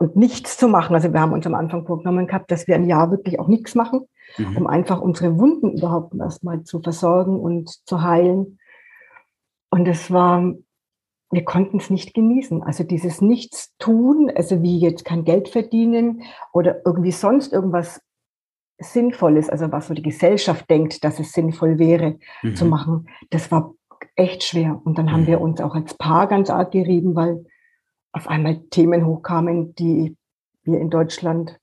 und 0.04 0.16
nichts 0.16 0.58
zu 0.58 0.68
machen. 0.68 0.96
Also 0.96 1.14
wir 1.14 1.22
haben 1.22 1.34
uns 1.34 1.48
am 1.48 1.56
Anfang 1.56 1.86
vorgenommen 1.86 2.28
gehabt, 2.28 2.52
dass 2.52 2.68
wir 2.68 2.76
ein 2.76 2.88
Jahr 2.88 3.10
wirklich 3.10 3.40
auch 3.40 3.48
nichts 3.48 3.74
machen, 3.74 4.02
mhm. 4.38 4.58
um 4.58 4.68
einfach 4.68 5.02
unsere 5.02 5.38
Wunden 5.40 5.78
überhaupt 5.78 6.14
erstmal 6.16 6.64
zu 6.64 6.82
versorgen 6.82 7.40
und 7.40 7.70
zu 7.88 8.02
heilen. 8.02 8.60
Und 9.70 9.88
es 9.88 10.12
war, 10.12 10.54
wir 11.34 11.44
konnten 11.44 11.78
es 11.78 11.90
nicht 11.90 12.14
genießen. 12.14 12.64
Also 12.64 12.84
dieses 12.84 13.22
Nichtstun, 13.22 14.32
also 14.36 14.62
wie 14.62 14.80
jetzt 14.80 15.06
kein 15.06 15.24
Geld 15.24 15.50
verdienen 15.50 16.24
oder 16.52 16.82
irgendwie 16.86 17.12
sonst 17.12 17.54
irgendwas 17.54 18.02
Sinnvolles, 18.80 19.50
also 19.50 19.72
was 19.72 19.88
so 19.88 19.94
die 19.94 20.02
Gesellschaft 20.02 20.70
denkt, 20.70 21.04
dass 21.04 21.20
es 21.20 21.32
sinnvoll 21.32 21.80
wäre 21.80 22.18
mhm. 22.42 22.56
zu 22.56 22.66
machen, 22.66 23.10
das 23.30 23.52
war 23.52 23.74
echt 24.16 24.44
schwer. 24.44 24.82
Und 24.84 24.98
dann 24.98 25.12
haben 25.12 25.22
mhm. 25.22 25.28
wir 25.28 25.42
uns 25.42 25.62
auch 25.62 25.76
als 25.76 25.94
Paar 25.96 26.28
ganz 26.28 26.50
arg 26.50 26.72
gerieben, 26.72 27.16
weil 27.16 27.46
auf 28.12 28.28
einmal 28.28 28.60
Themen 28.70 29.06
hochkamen, 29.06 29.76
die 29.76 30.16
wir 30.64 30.80
in 30.80 30.90
Deutschland 30.90 31.60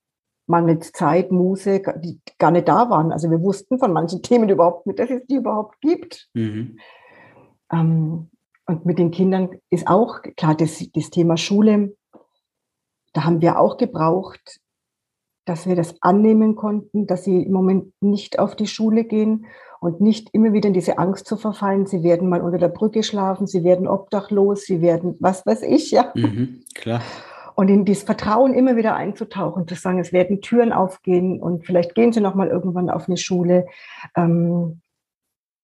mangels 0.46 0.92
Zeit, 0.92 1.30
Muße, 1.30 1.82
die 2.02 2.20
gar 2.38 2.50
nicht 2.50 2.68
da 2.68 2.90
waren. 2.90 3.12
Also 3.12 3.30
wir 3.30 3.40
wussten 3.40 3.78
von 3.78 3.92
manchen 3.92 4.22
Themen 4.22 4.48
überhaupt 4.48 4.86
nicht, 4.86 4.98
dass 4.98 5.10
es 5.10 5.24
die 5.26 5.36
überhaupt 5.36 5.80
gibt. 5.80 6.28
Mhm. 6.34 6.78
Ähm, 7.72 8.29
und 8.70 8.86
mit 8.86 9.00
den 9.00 9.10
Kindern 9.10 9.50
ist 9.68 9.88
auch 9.88 10.22
klar, 10.36 10.54
das, 10.54 10.78
das 10.94 11.10
Thema 11.10 11.36
Schule, 11.36 11.96
da 13.12 13.24
haben 13.24 13.42
wir 13.42 13.58
auch 13.58 13.78
gebraucht, 13.78 14.60
dass 15.44 15.66
wir 15.66 15.74
das 15.74 15.96
annehmen 16.00 16.54
konnten, 16.54 17.08
dass 17.08 17.24
sie 17.24 17.42
im 17.42 17.52
Moment 17.52 17.92
nicht 18.00 18.38
auf 18.38 18.54
die 18.54 18.68
Schule 18.68 19.02
gehen 19.02 19.46
und 19.80 20.00
nicht 20.00 20.30
immer 20.32 20.52
wieder 20.52 20.68
in 20.68 20.74
diese 20.74 20.98
Angst 20.98 21.26
zu 21.26 21.36
verfallen, 21.36 21.86
sie 21.86 22.04
werden 22.04 22.28
mal 22.28 22.42
unter 22.42 22.58
der 22.58 22.68
Brücke 22.68 23.02
schlafen, 23.02 23.48
sie 23.48 23.64
werden 23.64 23.88
obdachlos, 23.88 24.62
sie 24.62 24.80
werden, 24.80 25.16
was 25.18 25.44
weiß 25.44 25.62
ich, 25.62 25.90
ja. 25.90 26.12
Mhm, 26.14 26.62
klar. 26.76 27.02
Und 27.56 27.68
in 27.68 27.84
dieses 27.84 28.04
Vertrauen 28.04 28.54
immer 28.54 28.76
wieder 28.76 28.94
einzutauchen, 28.94 29.66
zu 29.66 29.74
sagen, 29.74 29.98
es 29.98 30.12
werden 30.12 30.42
Türen 30.42 30.72
aufgehen 30.72 31.42
und 31.42 31.66
vielleicht 31.66 31.96
gehen 31.96 32.12
sie 32.12 32.20
noch 32.20 32.36
mal 32.36 32.46
irgendwann 32.46 32.88
auf 32.88 33.08
eine 33.08 33.16
Schule. 33.16 33.66
Ähm, 34.16 34.80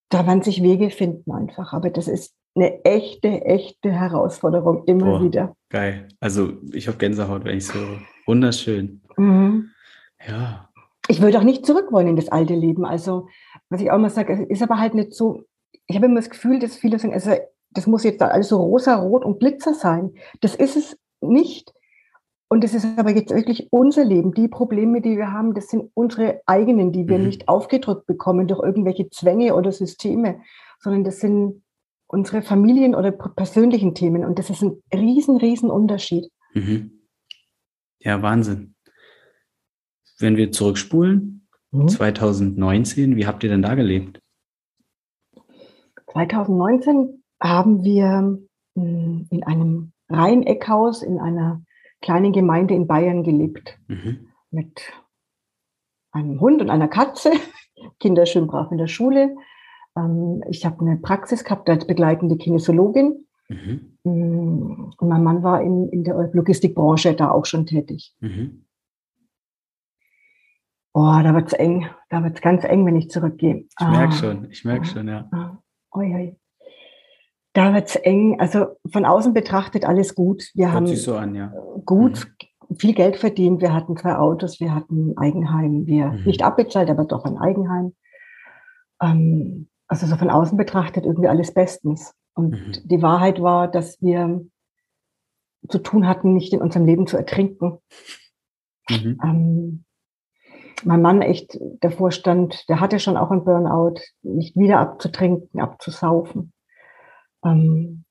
da 0.08 0.26
werden 0.26 0.42
sich 0.42 0.60
Wege 0.60 0.90
finden 0.90 1.30
einfach. 1.30 1.72
Aber 1.72 1.90
das 1.90 2.08
ist 2.08 2.34
eine 2.56 2.84
echte, 2.84 3.28
echte 3.44 3.92
Herausforderung 3.92 4.84
immer 4.86 5.18
Boah, 5.18 5.22
wieder. 5.22 5.56
Geil. 5.68 6.08
Also 6.20 6.54
ich 6.72 6.88
habe 6.88 6.98
Gänsehaut, 6.98 7.44
wenn 7.44 7.58
ich 7.58 7.66
so 7.66 7.78
wunderschön. 8.26 9.02
Mhm. 9.16 9.70
Ja. 10.26 10.68
Ich 11.08 11.20
würde 11.20 11.38
auch 11.38 11.44
nicht 11.44 11.66
zurück 11.66 11.92
wollen 11.92 12.08
in 12.08 12.16
das 12.16 12.28
alte 12.28 12.54
Leben. 12.54 12.84
Also 12.84 13.28
was 13.68 13.80
ich 13.80 13.90
auch 13.90 13.98
mal 13.98 14.10
sage, 14.10 14.46
ist 14.48 14.62
aber 14.62 14.78
halt 14.78 14.94
nicht 14.94 15.14
so, 15.14 15.44
ich 15.86 15.96
habe 15.96 16.06
immer 16.06 16.16
das 16.16 16.30
Gefühl, 16.30 16.58
dass 16.58 16.76
viele 16.76 16.98
sagen, 16.98 17.14
also 17.14 17.32
das 17.70 17.86
muss 17.86 18.04
jetzt 18.04 18.22
alles 18.22 18.48
so 18.48 18.56
rosa, 18.56 18.96
rot 18.96 19.24
und 19.24 19.38
Glitzer 19.38 19.74
sein. 19.74 20.12
Das 20.40 20.54
ist 20.54 20.76
es 20.76 20.98
nicht. 21.20 21.72
Und 22.48 22.62
das 22.62 22.74
ist 22.74 22.86
aber 22.96 23.10
jetzt 23.10 23.34
wirklich 23.34 23.68
unser 23.70 24.04
Leben. 24.04 24.32
Die 24.32 24.48
Probleme, 24.48 25.00
die 25.00 25.16
wir 25.16 25.32
haben, 25.32 25.52
das 25.54 25.68
sind 25.68 25.90
unsere 25.94 26.40
eigenen, 26.46 26.92
die 26.92 27.08
wir 27.08 27.18
mhm. 27.18 27.26
nicht 27.26 27.48
aufgedrückt 27.48 28.06
bekommen 28.06 28.46
durch 28.46 28.62
irgendwelche 28.62 29.10
Zwänge 29.10 29.54
oder 29.54 29.72
Systeme, 29.72 30.40
sondern 30.78 31.02
das 31.02 31.18
sind 31.18 31.62
unsere 32.06 32.42
Familien 32.42 32.94
oder 32.94 33.12
persönlichen 33.12 33.94
Themen. 33.94 34.24
Und 34.24 34.38
das 34.38 34.50
ist 34.50 34.62
ein 34.62 34.82
riesen, 34.92 35.36
riesen 35.36 35.70
Unterschied. 35.70 36.30
Mhm. 36.54 37.02
Ja, 37.98 38.22
Wahnsinn. 38.22 38.74
Wenn 40.18 40.36
wir 40.36 40.52
zurückspulen, 40.52 41.48
2019, 41.86 43.10
mhm. 43.10 43.16
wie 43.16 43.26
habt 43.26 43.42
ihr 43.42 43.50
denn 43.50 43.62
da 43.62 43.74
gelebt? 43.74 44.20
2019 46.12 47.22
haben 47.42 47.84
wir 47.84 48.38
hm, 48.74 49.26
in 49.30 49.42
einem 49.44 49.92
Reineckhaus 50.08 51.02
in 51.02 51.18
einer 51.18 51.62
kleinen 52.00 52.32
Gemeinde 52.32 52.74
in 52.74 52.86
Bayern 52.86 53.22
gelebt. 53.22 53.78
Mhm. 53.88 54.28
Mit 54.50 54.80
einem 56.12 56.40
Hund 56.40 56.62
und 56.62 56.70
einer 56.70 56.88
Katze. 56.88 57.32
Kinder 58.00 58.24
schön 58.24 58.46
brav 58.46 58.70
in 58.70 58.78
der 58.78 58.86
Schule. 58.86 59.36
Ähm, 59.96 60.42
ich 60.48 60.64
habe 60.64 60.80
eine 60.80 60.96
Praxis 60.96 61.44
gehabt 61.44 61.68
als 61.68 61.86
begleitende 61.86 62.36
Kinesiologin. 62.36 63.26
Mhm. 63.48 63.98
Hm, 64.04 64.92
und 64.96 65.08
mein 65.08 65.22
Mann 65.22 65.42
war 65.42 65.62
in, 65.62 65.88
in 65.88 66.04
der 66.04 66.30
Logistikbranche 66.32 67.14
da 67.14 67.30
auch 67.30 67.46
schon 67.46 67.66
tätig. 67.66 68.14
Mhm 68.20 68.66
oh, 70.96 71.20
da 71.22 71.34
wird 71.34 71.48
es 71.48 71.52
eng, 71.52 71.90
da 72.08 72.24
wird 72.24 72.36
es 72.36 72.40
ganz 72.40 72.64
eng, 72.64 72.86
wenn 72.86 72.96
ich 72.96 73.10
zurückgehe. 73.10 73.66
Ich 73.68 73.74
ah, 73.76 73.90
merke 73.90 74.14
schon, 74.14 74.50
ich 74.50 74.64
merke 74.64 74.82
ah, 74.82 74.84
schon, 74.86 75.08
ja. 75.08 75.28
Ah, 75.30 75.58
oh, 75.92 76.00
ja. 76.00 76.32
Da 77.52 77.74
wird 77.74 77.88
es 77.88 77.96
eng. 77.96 78.40
Also 78.40 78.66
von 78.90 79.04
außen 79.04 79.34
betrachtet 79.34 79.84
alles 79.84 80.14
gut. 80.14 80.50
Wir 80.54 80.66
Hört 80.66 80.76
haben 80.76 80.86
sich 80.86 81.02
so 81.02 81.14
an, 81.16 81.34
ja. 81.34 81.52
gut, 81.84 82.26
mhm. 82.68 82.76
viel 82.76 82.94
Geld 82.94 83.16
verdient. 83.16 83.60
Wir 83.60 83.74
hatten 83.74 83.96
zwei 83.96 84.16
Autos, 84.16 84.58
wir 84.58 84.74
hatten 84.74 85.10
ein 85.10 85.18
Eigenheim. 85.18 85.86
Wir 85.86 86.12
mhm. 86.12 86.24
nicht 86.24 86.42
abbezahlt, 86.42 86.88
aber 86.88 87.04
doch 87.04 87.26
ein 87.26 87.36
Eigenheim. 87.36 87.94
Ähm, 89.02 89.68
also 89.88 90.06
so 90.06 90.16
von 90.16 90.30
außen 90.30 90.56
betrachtet 90.56 91.04
irgendwie 91.04 91.28
alles 91.28 91.52
bestens. 91.52 92.14
Und 92.34 92.50
mhm. 92.50 92.72
die 92.84 93.02
Wahrheit 93.02 93.40
war, 93.40 93.68
dass 93.68 94.00
wir 94.02 94.44
zu 95.68 95.78
tun 95.78 96.06
hatten, 96.06 96.34
nicht 96.34 96.52
in 96.52 96.60
unserem 96.60 96.86
Leben 96.86 97.06
zu 97.06 97.16
ertrinken. 97.16 97.78
Mhm. 98.88 99.20
Ähm, 99.22 99.84
mein 100.84 101.02
Mann 101.02 101.22
echt 101.22 101.58
davor 101.80 102.10
stand, 102.10 102.68
der 102.68 102.80
hatte 102.80 102.98
schon 102.98 103.16
auch 103.16 103.30
einen 103.30 103.44
Burnout, 103.44 104.00
nicht 104.22 104.56
wieder 104.56 104.78
abzutrinken, 104.78 105.60
abzusaufen. 105.60 106.52
Ähm, 107.44 108.04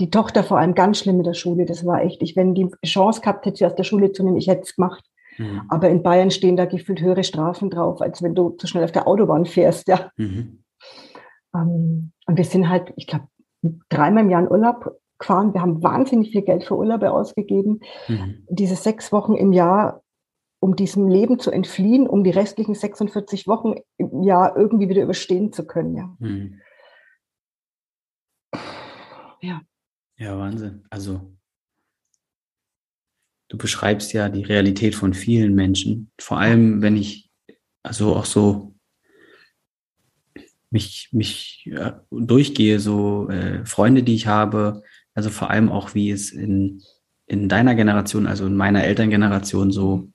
die 0.00 0.10
Tochter 0.10 0.44
vor 0.44 0.58
allem 0.58 0.74
ganz 0.74 1.00
schlimm 1.00 1.18
mit 1.18 1.26
der 1.26 1.34
Schule. 1.34 1.66
Das 1.66 1.84
war 1.84 2.02
echt, 2.02 2.22
ich, 2.22 2.36
wenn 2.36 2.54
die 2.54 2.70
Chance 2.84 3.20
gehabt 3.20 3.44
hätte, 3.44 3.56
sie 3.56 3.66
aus 3.66 3.74
der 3.74 3.84
Schule 3.84 4.12
zu 4.12 4.22
nehmen, 4.22 4.36
ich 4.36 4.48
hätte 4.48 4.62
es 4.62 4.76
gemacht. 4.76 5.04
Mhm. 5.38 5.62
Aber 5.68 5.88
in 5.88 6.02
Bayern 6.02 6.30
stehen 6.30 6.56
da 6.56 6.66
gefühlt 6.66 7.00
höhere 7.00 7.24
Strafen 7.24 7.68
drauf, 7.70 8.00
als 8.00 8.22
wenn 8.22 8.34
du 8.34 8.50
zu 8.50 8.66
schnell 8.66 8.84
auf 8.84 8.92
der 8.92 9.06
Autobahn 9.06 9.44
fährst, 9.44 9.88
ja. 9.88 10.10
Mhm. 10.16 10.62
Ähm, 11.54 12.12
und 12.26 12.36
wir 12.36 12.44
sind 12.44 12.68
halt, 12.68 12.92
ich 12.96 13.06
glaube, 13.06 13.28
dreimal 13.88 14.24
im 14.24 14.30
Jahr 14.30 14.42
in 14.42 14.50
Urlaub 14.50 14.98
gefahren. 15.18 15.52
Wir 15.52 15.62
haben 15.62 15.82
wahnsinnig 15.82 16.30
viel 16.30 16.42
Geld 16.42 16.64
für 16.64 16.76
Urlaube 16.76 17.12
ausgegeben. 17.12 17.80
Mhm. 18.06 18.46
Diese 18.48 18.76
sechs 18.76 19.12
Wochen 19.12 19.34
im 19.34 19.52
Jahr 19.52 20.02
um 20.60 20.74
diesem 20.74 21.08
Leben 21.08 21.38
zu 21.38 21.50
entfliehen, 21.50 22.08
um 22.08 22.24
die 22.24 22.30
restlichen 22.30 22.74
46 22.74 23.46
Wochen 23.46 23.74
im 23.96 24.22
Jahr 24.22 24.56
irgendwie 24.56 24.88
wieder 24.88 25.02
überstehen 25.02 25.52
zu 25.52 25.66
können. 25.66 25.96
Ja. 25.96 26.16
Hm. 26.18 26.60
ja. 29.40 29.62
Ja, 30.16 30.36
Wahnsinn. 30.36 30.84
Also 30.90 31.32
du 33.48 33.56
beschreibst 33.56 34.12
ja 34.12 34.28
die 34.28 34.42
Realität 34.42 34.96
von 34.96 35.14
vielen 35.14 35.54
Menschen. 35.54 36.10
Vor 36.20 36.38
allem, 36.38 36.82
wenn 36.82 36.96
ich 36.96 37.30
also 37.84 38.16
auch 38.16 38.24
so 38.24 38.74
mich, 40.70 41.08
mich 41.12 41.64
ja, 41.64 42.02
durchgehe, 42.10 42.80
so 42.80 43.28
äh, 43.28 43.64
Freunde, 43.64 44.02
die 44.02 44.14
ich 44.14 44.26
habe, 44.26 44.82
also 45.14 45.30
vor 45.30 45.50
allem 45.50 45.70
auch, 45.70 45.94
wie 45.94 46.10
es 46.10 46.30
in, 46.30 46.82
in 47.26 47.48
deiner 47.48 47.74
Generation, 47.74 48.26
also 48.26 48.46
in 48.46 48.56
meiner 48.56 48.84
Elterngeneration 48.84 49.70
so 49.70 50.12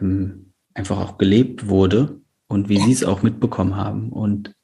ähm, 0.00 0.52
einfach 0.74 0.98
auch 0.98 1.18
gelebt 1.18 1.68
wurde 1.68 2.20
und 2.48 2.68
wie 2.68 2.78
sie 2.78 2.92
es 2.92 3.04
auch 3.04 3.22
mitbekommen 3.22 3.76
haben. 3.76 4.10
Und 4.10 4.54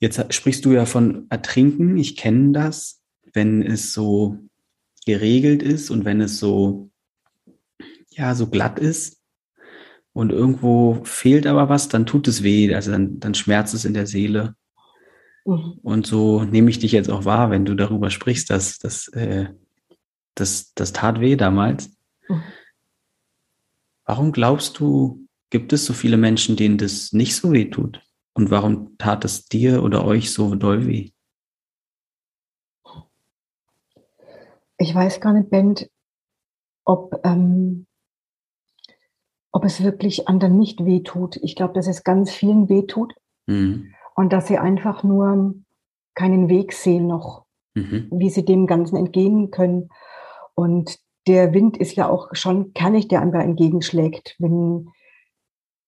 jetzt 0.00 0.32
sprichst 0.32 0.64
du 0.64 0.72
ja 0.72 0.86
von 0.86 1.26
Ertrinken. 1.30 1.96
Ich 1.96 2.16
kenne 2.16 2.52
das, 2.52 3.02
wenn 3.32 3.62
es 3.62 3.92
so 3.92 4.38
geregelt 5.06 5.62
ist 5.62 5.90
und 5.90 6.04
wenn 6.04 6.20
es 6.20 6.38
so, 6.38 6.90
ja, 8.10 8.34
so 8.34 8.48
glatt 8.48 8.78
ist 8.78 9.17
und 10.18 10.32
irgendwo 10.32 11.04
fehlt 11.04 11.46
aber 11.46 11.68
was, 11.68 11.86
dann 11.86 12.04
tut 12.04 12.26
es 12.26 12.42
weh, 12.42 12.74
also 12.74 12.90
dann, 12.90 13.20
dann 13.20 13.34
schmerzt 13.34 13.72
es 13.72 13.84
in 13.84 13.94
der 13.94 14.08
Seele. 14.08 14.56
Mhm. 15.44 15.78
Und 15.80 16.08
so 16.08 16.42
nehme 16.42 16.70
ich 16.70 16.80
dich 16.80 16.90
jetzt 16.90 17.08
auch 17.08 17.24
wahr, 17.24 17.50
wenn 17.50 17.64
du 17.64 17.76
darüber 17.76 18.10
sprichst, 18.10 18.50
dass, 18.50 18.80
dass 18.80 19.06
äh, 19.12 19.50
das, 20.34 20.74
das 20.74 20.92
tat 20.92 21.20
weh 21.20 21.36
damals. 21.36 21.96
Mhm. 22.28 22.42
Warum 24.06 24.32
glaubst 24.32 24.80
du, 24.80 25.24
gibt 25.50 25.72
es 25.72 25.86
so 25.86 25.92
viele 25.92 26.16
Menschen, 26.16 26.56
denen 26.56 26.78
das 26.78 27.12
nicht 27.12 27.36
so 27.36 27.52
weh 27.52 27.66
tut? 27.66 28.02
Und 28.32 28.50
warum 28.50 28.98
tat 28.98 29.24
es 29.24 29.44
dir 29.44 29.84
oder 29.84 30.04
euch 30.04 30.32
so 30.32 30.56
doll 30.56 30.88
weh? 30.88 31.12
Ich 34.78 34.92
weiß 34.92 35.20
gar 35.20 35.32
nicht, 35.32 35.48
Bent, 35.48 35.88
ob, 36.84 37.20
ähm, 37.22 37.86
ob 39.52 39.64
es 39.64 39.82
wirklich 39.82 40.28
anderen 40.28 40.58
nicht 40.58 40.84
weh 40.84 41.00
tut. 41.00 41.36
Ich 41.36 41.56
glaube, 41.56 41.74
dass 41.74 41.86
es 41.86 42.04
ganz 42.04 42.30
vielen 42.30 42.68
weh 42.68 42.82
tut 42.82 43.14
mhm. 43.46 43.94
und 44.14 44.32
dass 44.32 44.46
sie 44.46 44.58
einfach 44.58 45.02
nur 45.02 45.54
keinen 46.14 46.48
Weg 46.48 46.72
sehen 46.72 47.06
noch, 47.06 47.44
mhm. 47.74 48.08
wie 48.10 48.30
sie 48.30 48.44
dem 48.44 48.66
Ganzen 48.66 48.96
entgehen 48.96 49.50
können. 49.50 49.88
Und 50.54 50.98
der 51.26 51.52
Wind 51.54 51.76
ist 51.76 51.94
ja 51.94 52.08
auch 52.08 52.28
schon 52.32 52.72
kernig, 52.72 53.08
der 53.08 53.22
einem 53.22 53.32
da 53.32 53.40
entgegenschlägt, 53.40 54.34
wenn, 54.38 54.88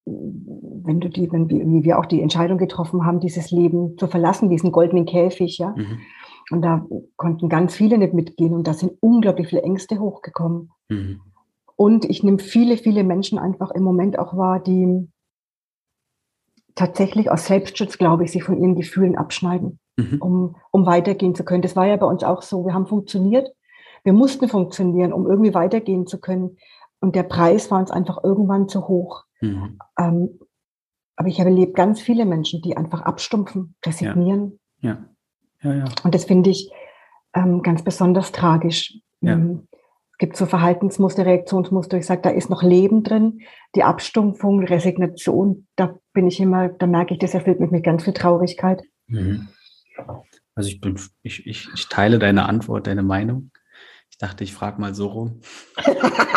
wenn 0.07 1.01
du 1.01 1.09
die, 1.09 1.31
wenn 1.33 1.49
wir, 1.49 1.67
wie 1.67 1.85
wir 1.85 1.99
auch 1.99 2.07
die 2.07 2.23
Entscheidung 2.23 2.59
getroffen 2.59 3.05
haben, 3.05 3.21
dieses 3.21 3.51
Leben 3.51 3.97
zu 3.99 4.07
verlassen, 4.07 4.51
diesen 4.51 4.73
goldenen 4.73 5.07
Käfig, 5.07 5.59
ja. 5.59 5.75
Mhm. 5.77 5.99
Und 6.51 6.63
da 6.63 6.85
konnten 7.17 7.49
ganz 7.49 7.75
viele 7.75 7.97
nicht 7.97 8.13
mitgehen 8.13 8.55
und 8.55 8.67
da 8.67 8.75
sind 8.75 8.93
unglaublich 9.01 9.49
viele 9.49 9.63
Ängste 9.63 10.01
hochgekommen. 10.01 10.71
Mhm. 10.89 11.21
Und 11.81 12.05
ich 12.05 12.23
nehme 12.23 12.39
viele, 12.39 12.77
viele 12.77 13.05
Menschen 13.05 13.39
einfach 13.39 13.71
im 13.71 13.83
Moment 13.83 14.19
auch 14.19 14.37
wahr, 14.37 14.61
die 14.61 15.09
tatsächlich 16.75 17.31
aus 17.31 17.47
Selbstschutz, 17.47 17.97
glaube 17.97 18.23
ich, 18.23 18.33
sich 18.33 18.45
von 18.45 18.61
ihren 18.61 18.75
Gefühlen 18.75 19.17
abschneiden, 19.17 19.79
mhm. 19.97 20.19
um, 20.21 20.57
um 20.73 20.85
weitergehen 20.85 21.35
zu 21.35 21.43
können. 21.43 21.63
Das 21.63 21.77
war 21.77 21.87
ja 21.87 21.97
bei 21.97 22.05
uns 22.05 22.23
auch 22.23 22.43
so. 22.43 22.67
Wir 22.67 22.75
haben 22.75 22.87
funktioniert. 22.87 23.49
Wir 24.05 24.13
mussten 24.13 24.47
funktionieren, 24.47 25.15
um 25.15 25.27
irgendwie 25.27 25.55
weitergehen 25.55 26.07
zu 26.07 26.21
können. 26.21 26.59
Und 27.01 27.17
der 27.17 27.23
Preis 27.23 27.71
war 27.71 27.81
uns 27.81 27.91
einfach 27.91 28.23
irgendwann 28.23 28.69
zu 28.69 28.87
hoch. 28.87 29.25
Mhm. 29.41 29.79
Ähm, 29.99 30.39
aber 31.17 31.29
ich 31.29 31.41
habe 31.41 31.49
erlebt 31.49 31.77
ganz 31.77 31.99
viele 31.99 32.27
Menschen, 32.27 32.61
die 32.61 32.77
einfach 32.77 33.01
abstumpfen, 33.01 33.75
resignieren. 33.87 34.61
Ja. 34.81 34.99
ja. 35.63 35.73
ja, 35.73 35.79
ja. 35.79 35.85
Und 36.05 36.15
das 36.15 36.27
finde 36.27 36.51
ich 36.51 36.71
ähm, 37.33 37.63
ganz 37.63 37.83
besonders 37.83 38.33
tragisch. 38.33 38.99
Ja. 39.23 39.33
Ähm, 39.33 39.67
gibt 40.21 40.37
so 40.37 40.45
Verhaltensmuster, 40.45 41.25
Reaktionsmuster. 41.25 41.97
Ich 41.97 42.05
sage, 42.05 42.21
da 42.23 42.31
ist 42.31 42.51
noch 42.51 42.63
Leben 42.63 43.03
drin. 43.03 43.41
Die 43.75 43.83
Abstumpfung, 43.83 44.63
Resignation, 44.63 45.67
da 45.77 45.99
bin 46.13 46.29
ich 46.29 46.39
immer, 46.41 46.69
da 46.69 46.87
merke 46.87 47.15
ich, 47.15 47.21
das 47.21 47.33
erfüllt 47.33 47.59
mich 47.59 47.71
mit 47.71 47.83
ganz 47.83 48.05
viel 48.05 48.13
Traurigkeit. 48.13 48.83
Mhm. 49.07 49.49
Also 50.55 50.69
ich 50.69 50.81
bin, 50.81 51.01
ich, 51.23 51.47
ich, 51.47 51.69
ich 51.75 51.89
teile 51.89 52.19
deine 52.19 52.47
Antwort, 52.47 52.87
deine 52.87 53.03
Meinung. 53.03 53.51
Ich 54.11 54.19
dachte, 54.19 54.45
ich 54.45 54.53
frage 54.53 54.79
mal 54.79 54.95
so 54.95 55.09
rum. 55.09 55.41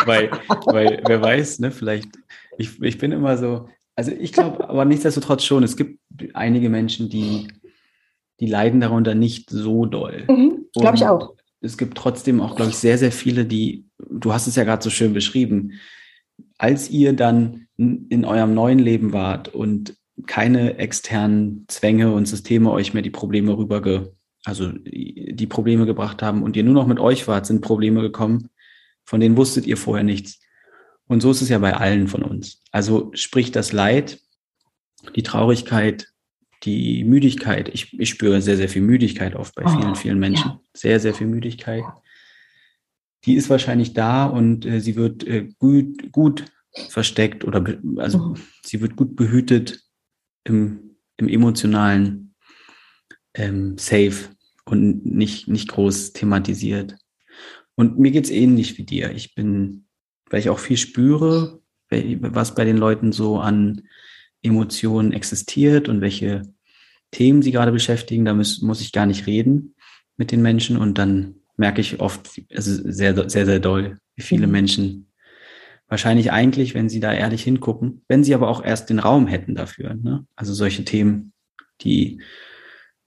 weil, 0.06 0.30
weil, 0.64 1.02
wer 1.06 1.20
weiß, 1.20 1.58
ne, 1.58 1.70
vielleicht, 1.70 2.08
ich, 2.56 2.80
ich 2.82 2.96
bin 2.96 3.12
immer 3.12 3.36
so, 3.36 3.68
also 3.96 4.12
ich 4.12 4.32
glaube, 4.32 4.66
aber 4.66 4.86
nichtsdestotrotz 4.86 5.44
schon, 5.44 5.62
es 5.62 5.76
gibt 5.76 6.00
einige 6.32 6.70
Menschen, 6.70 7.10
die, 7.10 7.48
die 8.40 8.46
leiden 8.46 8.80
darunter 8.80 9.14
nicht 9.14 9.50
so 9.50 9.84
doll. 9.84 10.24
Mhm, 10.26 10.68
glaube 10.72 10.96
ich 10.96 11.06
auch. 11.06 11.33
Es 11.64 11.78
gibt 11.78 11.96
trotzdem 11.96 12.40
auch, 12.40 12.56
glaube 12.56 12.70
ich, 12.70 12.76
sehr, 12.76 12.98
sehr 12.98 13.12
viele, 13.12 13.44
die, 13.44 13.86
du 14.10 14.32
hast 14.32 14.46
es 14.46 14.56
ja 14.56 14.64
gerade 14.64 14.82
so 14.82 14.90
schön 14.90 15.14
beschrieben, 15.14 15.72
als 16.58 16.90
ihr 16.90 17.12
dann 17.12 17.66
in 17.76 18.24
eurem 18.24 18.54
neuen 18.54 18.78
Leben 18.78 19.12
wart 19.12 19.48
und 19.48 19.96
keine 20.26 20.78
externen 20.78 21.64
Zwänge 21.68 22.12
und 22.12 22.26
Systeme 22.26 22.70
euch 22.70 22.94
mehr 22.94 23.02
die 23.02 23.10
Probleme 23.10 23.56
rüberge, 23.56 24.14
also 24.44 24.70
die 24.72 25.46
Probleme 25.46 25.86
gebracht 25.86 26.22
haben 26.22 26.42
und 26.42 26.56
ihr 26.56 26.64
nur 26.64 26.74
noch 26.74 26.86
mit 26.86 27.00
euch 27.00 27.26
wart, 27.26 27.46
sind 27.46 27.62
Probleme 27.62 28.00
gekommen, 28.00 28.50
von 29.04 29.20
denen 29.20 29.36
wusstet 29.36 29.66
ihr 29.66 29.76
vorher 29.76 30.04
nichts. 30.04 30.40
Und 31.06 31.20
so 31.20 31.30
ist 31.30 31.42
es 31.42 31.48
ja 31.48 31.58
bei 31.58 31.74
allen 31.74 32.08
von 32.08 32.22
uns. 32.22 32.62
Also 32.70 33.10
sprich 33.14 33.50
das 33.50 33.72
Leid, 33.72 34.20
die 35.16 35.22
Traurigkeit, 35.22 36.13
die 36.64 37.04
Müdigkeit. 37.04 37.68
Ich, 37.72 37.98
ich 37.98 38.08
spüre 38.08 38.40
sehr, 38.40 38.56
sehr 38.56 38.68
viel 38.68 38.82
Müdigkeit 38.82 39.36
oft 39.36 39.54
bei 39.54 39.62
vielen, 39.62 39.92
oh, 39.92 39.94
vielen 39.94 40.18
Menschen. 40.18 40.50
Ja. 40.50 40.60
Sehr, 40.72 41.00
sehr 41.00 41.14
viel 41.14 41.26
Müdigkeit. 41.26 41.84
Die 43.24 43.34
ist 43.34 43.50
wahrscheinlich 43.50 43.94
da 43.94 44.26
und 44.26 44.66
äh, 44.66 44.80
sie 44.80 44.96
wird 44.96 45.26
äh, 45.26 45.48
gut, 45.58 46.12
gut 46.12 46.44
versteckt 46.88 47.44
oder 47.44 47.64
also 47.96 48.18
mhm. 48.18 48.36
sie 48.62 48.80
wird 48.80 48.96
gut 48.96 49.16
behütet 49.16 49.82
im, 50.44 50.96
im 51.16 51.28
emotionalen 51.28 52.34
ähm, 53.34 53.78
Safe 53.78 54.14
und 54.64 55.06
nicht, 55.06 55.48
nicht 55.48 55.68
groß 55.68 56.12
thematisiert. 56.12 56.96
Und 57.76 57.98
mir 57.98 58.10
geht's 58.10 58.30
ähnlich 58.30 58.78
wie 58.78 58.84
dir. 58.84 59.10
Ich 59.12 59.34
bin, 59.34 59.86
weil 60.30 60.40
ich 60.40 60.48
auch 60.48 60.58
viel 60.58 60.76
spüre, 60.76 61.60
was 61.90 62.54
bei 62.54 62.64
den 62.64 62.76
Leuten 62.76 63.12
so 63.12 63.38
an 63.38 63.82
Emotionen 64.42 65.12
existiert 65.12 65.88
und 65.88 66.00
welche 66.00 66.42
Themen 67.14 67.42
sie 67.42 67.52
gerade 67.52 67.70
beschäftigen, 67.70 68.24
da 68.24 68.34
muss, 68.34 68.60
muss 68.60 68.80
ich 68.80 68.90
gar 68.90 69.06
nicht 69.06 69.26
reden 69.26 69.76
mit 70.16 70.32
den 70.32 70.42
Menschen 70.42 70.76
und 70.76 70.98
dann 70.98 71.36
merke 71.56 71.80
ich 71.80 72.00
oft, 72.00 72.42
es 72.48 72.66
ist 72.66 72.82
sehr, 72.92 73.30
sehr, 73.30 73.46
sehr 73.46 73.60
doll, 73.60 73.98
wie 74.16 74.22
viele 74.22 74.46
mhm. 74.46 74.52
Menschen 74.52 75.06
wahrscheinlich 75.86 76.32
eigentlich, 76.32 76.74
wenn 76.74 76.88
sie 76.88 76.98
da 76.98 77.12
ehrlich 77.12 77.44
hingucken, 77.44 78.02
wenn 78.08 78.24
sie 78.24 78.34
aber 78.34 78.48
auch 78.48 78.64
erst 78.64 78.90
den 78.90 78.98
Raum 78.98 79.28
hätten 79.28 79.54
dafür. 79.54 79.94
Ne? 79.94 80.26
Also 80.34 80.54
solche 80.54 80.84
Themen, 80.84 81.32
die, 81.82 82.20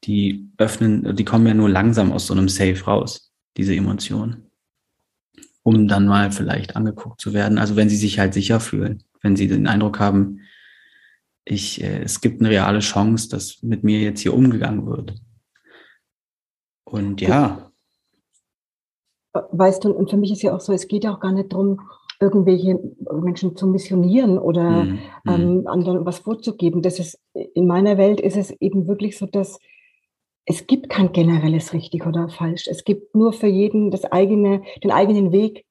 die 0.06 0.48
öffnen, 0.58 1.14
die 1.14 1.26
kommen 1.26 1.46
ja 1.46 1.54
nur 1.54 1.70
langsam 1.70 2.14
aus 2.14 2.28
so 2.28 2.34
einem 2.34 2.48
Safe 2.48 2.82
raus, 2.86 3.34
diese 3.58 3.76
Emotionen. 3.76 4.50
Um 5.64 5.90
dann 5.90 6.08
mal 6.08 6.32
vielleicht 6.32 6.78
angeguckt 6.78 7.20
zu 7.20 7.34
werden. 7.34 7.58
Also 7.58 7.76
wenn 7.76 7.90
sie 7.90 7.98
sich 7.98 8.20
halt 8.20 8.34
sicher 8.34 8.62
fühlen, 8.62 9.04
wenn 9.22 9.36
sie 9.36 9.50
den 9.50 9.68
Eindruck 9.68 10.00
haben, 10.00 10.40
ich, 11.50 11.84
äh, 11.84 12.02
es 12.04 12.22
gibt 12.22 12.42
eine 12.42 12.50
reale 12.50 12.80
Chance, 12.80 13.30
dass 13.30 13.62
mit 13.64 13.84
mir 13.84 14.00
jetzt 14.00 14.22
hier 14.22 14.34
umgegangen 14.34 14.86
wird. 14.86 15.16
Und 16.84 17.22
ja. 17.22 17.72
Weißt 19.34 19.84
du, 19.84 19.92
und 19.92 20.10
für 20.10 20.18
mich 20.18 20.32
ist 20.32 20.42
ja 20.42 20.56
auch 20.56 20.62
so, 20.62 20.74
es 20.74 20.88
geht 20.88 21.04
ja 21.04 21.14
auch 21.14 21.20
gar 21.20 21.32
nicht 21.32 21.54
darum, 21.54 21.82
irgendwelche 22.20 22.80
Menschen 23.12 23.56
zu 23.56 23.68
missionieren 23.68 24.40
oder 24.40 24.86
mhm. 24.86 25.00
ähm, 25.28 25.58
mhm. 25.60 25.68
anderen 25.68 26.06
was 26.06 26.20
vorzugeben. 26.20 26.82
Das 26.82 26.98
ist, 26.98 27.20
in 27.34 27.68
meiner 27.68 27.98
Welt 27.98 28.20
ist 28.20 28.38
es 28.38 28.52
eben 28.60 28.88
wirklich 28.88 29.18
so, 29.18 29.28
dass 29.28 29.60
es 30.46 30.66
gibt 30.66 30.90
kein 30.90 31.12
generelles 31.12 31.74
richtig 31.74 32.08
oder 32.08 32.30
falsch. 32.30 32.68
Es 32.68 32.86
gibt 32.86 33.14
nur 33.14 33.34
für 33.34 33.48
jeden 33.48 33.92
das 33.92 34.06
eigene, 34.06 34.64
den 34.84 34.92
eigenen 34.92 35.32
Weg, 35.32 35.66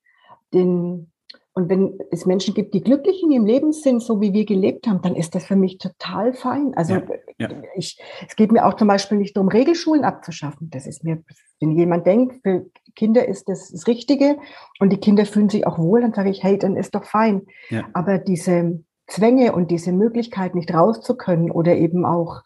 den, 0.52 1.10
und 1.56 1.70
wenn 1.70 1.98
es 2.10 2.26
Menschen 2.26 2.52
gibt, 2.52 2.74
die 2.74 2.82
glücklich 2.82 3.22
in 3.22 3.30
ihrem 3.30 3.46
Leben 3.46 3.72
sind, 3.72 4.02
so 4.02 4.20
wie 4.20 4.34
wir 4.34 4.44
gelebt 4.44 4.86
haben, 4.86 5.00
dann 5.00 5.16
ist 5.16 5.34
das 5.34 5.46
für 5.46 5.56
mich 5.56 5.78
total 5.78 6.34
fein. 6.34 6.74
Also 6.76 6.96
ja, 6.96 7.02
ja. 7.38 7.48
Ich, 7.74 7.98
es 8.28 8.36
geht 8.36 8.52
mir 8.52 8.66
auch 8.66 8.74
zum 8.74 8.88
Beispiel 8.88 9.16
nicht 9.16 9.34
darum, 9.34 9.48
Regelschulen 9.48 10.04
abzuschaffen. 10.04 10.68
Das 10.68 10.86
ist 10.86 11.02
mir, 11.02 11.22
wenn 11.58 11.70
jemand 11.70 12.06
denkt, 12.06 12.42
für 12.42 12.66
Kinder 12.94 13.26
ist 13.26 13.48
das 13.48 13.72
das 13.72 13.86
Richtige 13.86 14.36
und 14.80 14.92
die 14.92 14.98
Kinder 14.98 15.24
fühlen 15.24 15.48
sich 15.48 15.66
auch 15.66 15.78
wohl, 15.78 16.02
dann 16.02 16.12
sage 16.12 16.28
ich, 16.28 16.44
hey, 16.44 16.58
dann 16.58 16.76
ist 16.76 16.94
doch 16.94 17.04
fein. 17.04 17.46
Ja. 17.70 17.88
Aber 17.94 18.18
diese 18.18 18.84
Zwänge 19.06 19.54
und 19.54 19.70
diese 19.70 19.92
Möglichkeit, 19.92 20.54
nicht 20.54 20.74
raus 20.74 21.00
zu 21.00 21.16
können 21.16 21.50
oder 21.50 21.74
eben 21.74 22.04
auch 22.04 22.42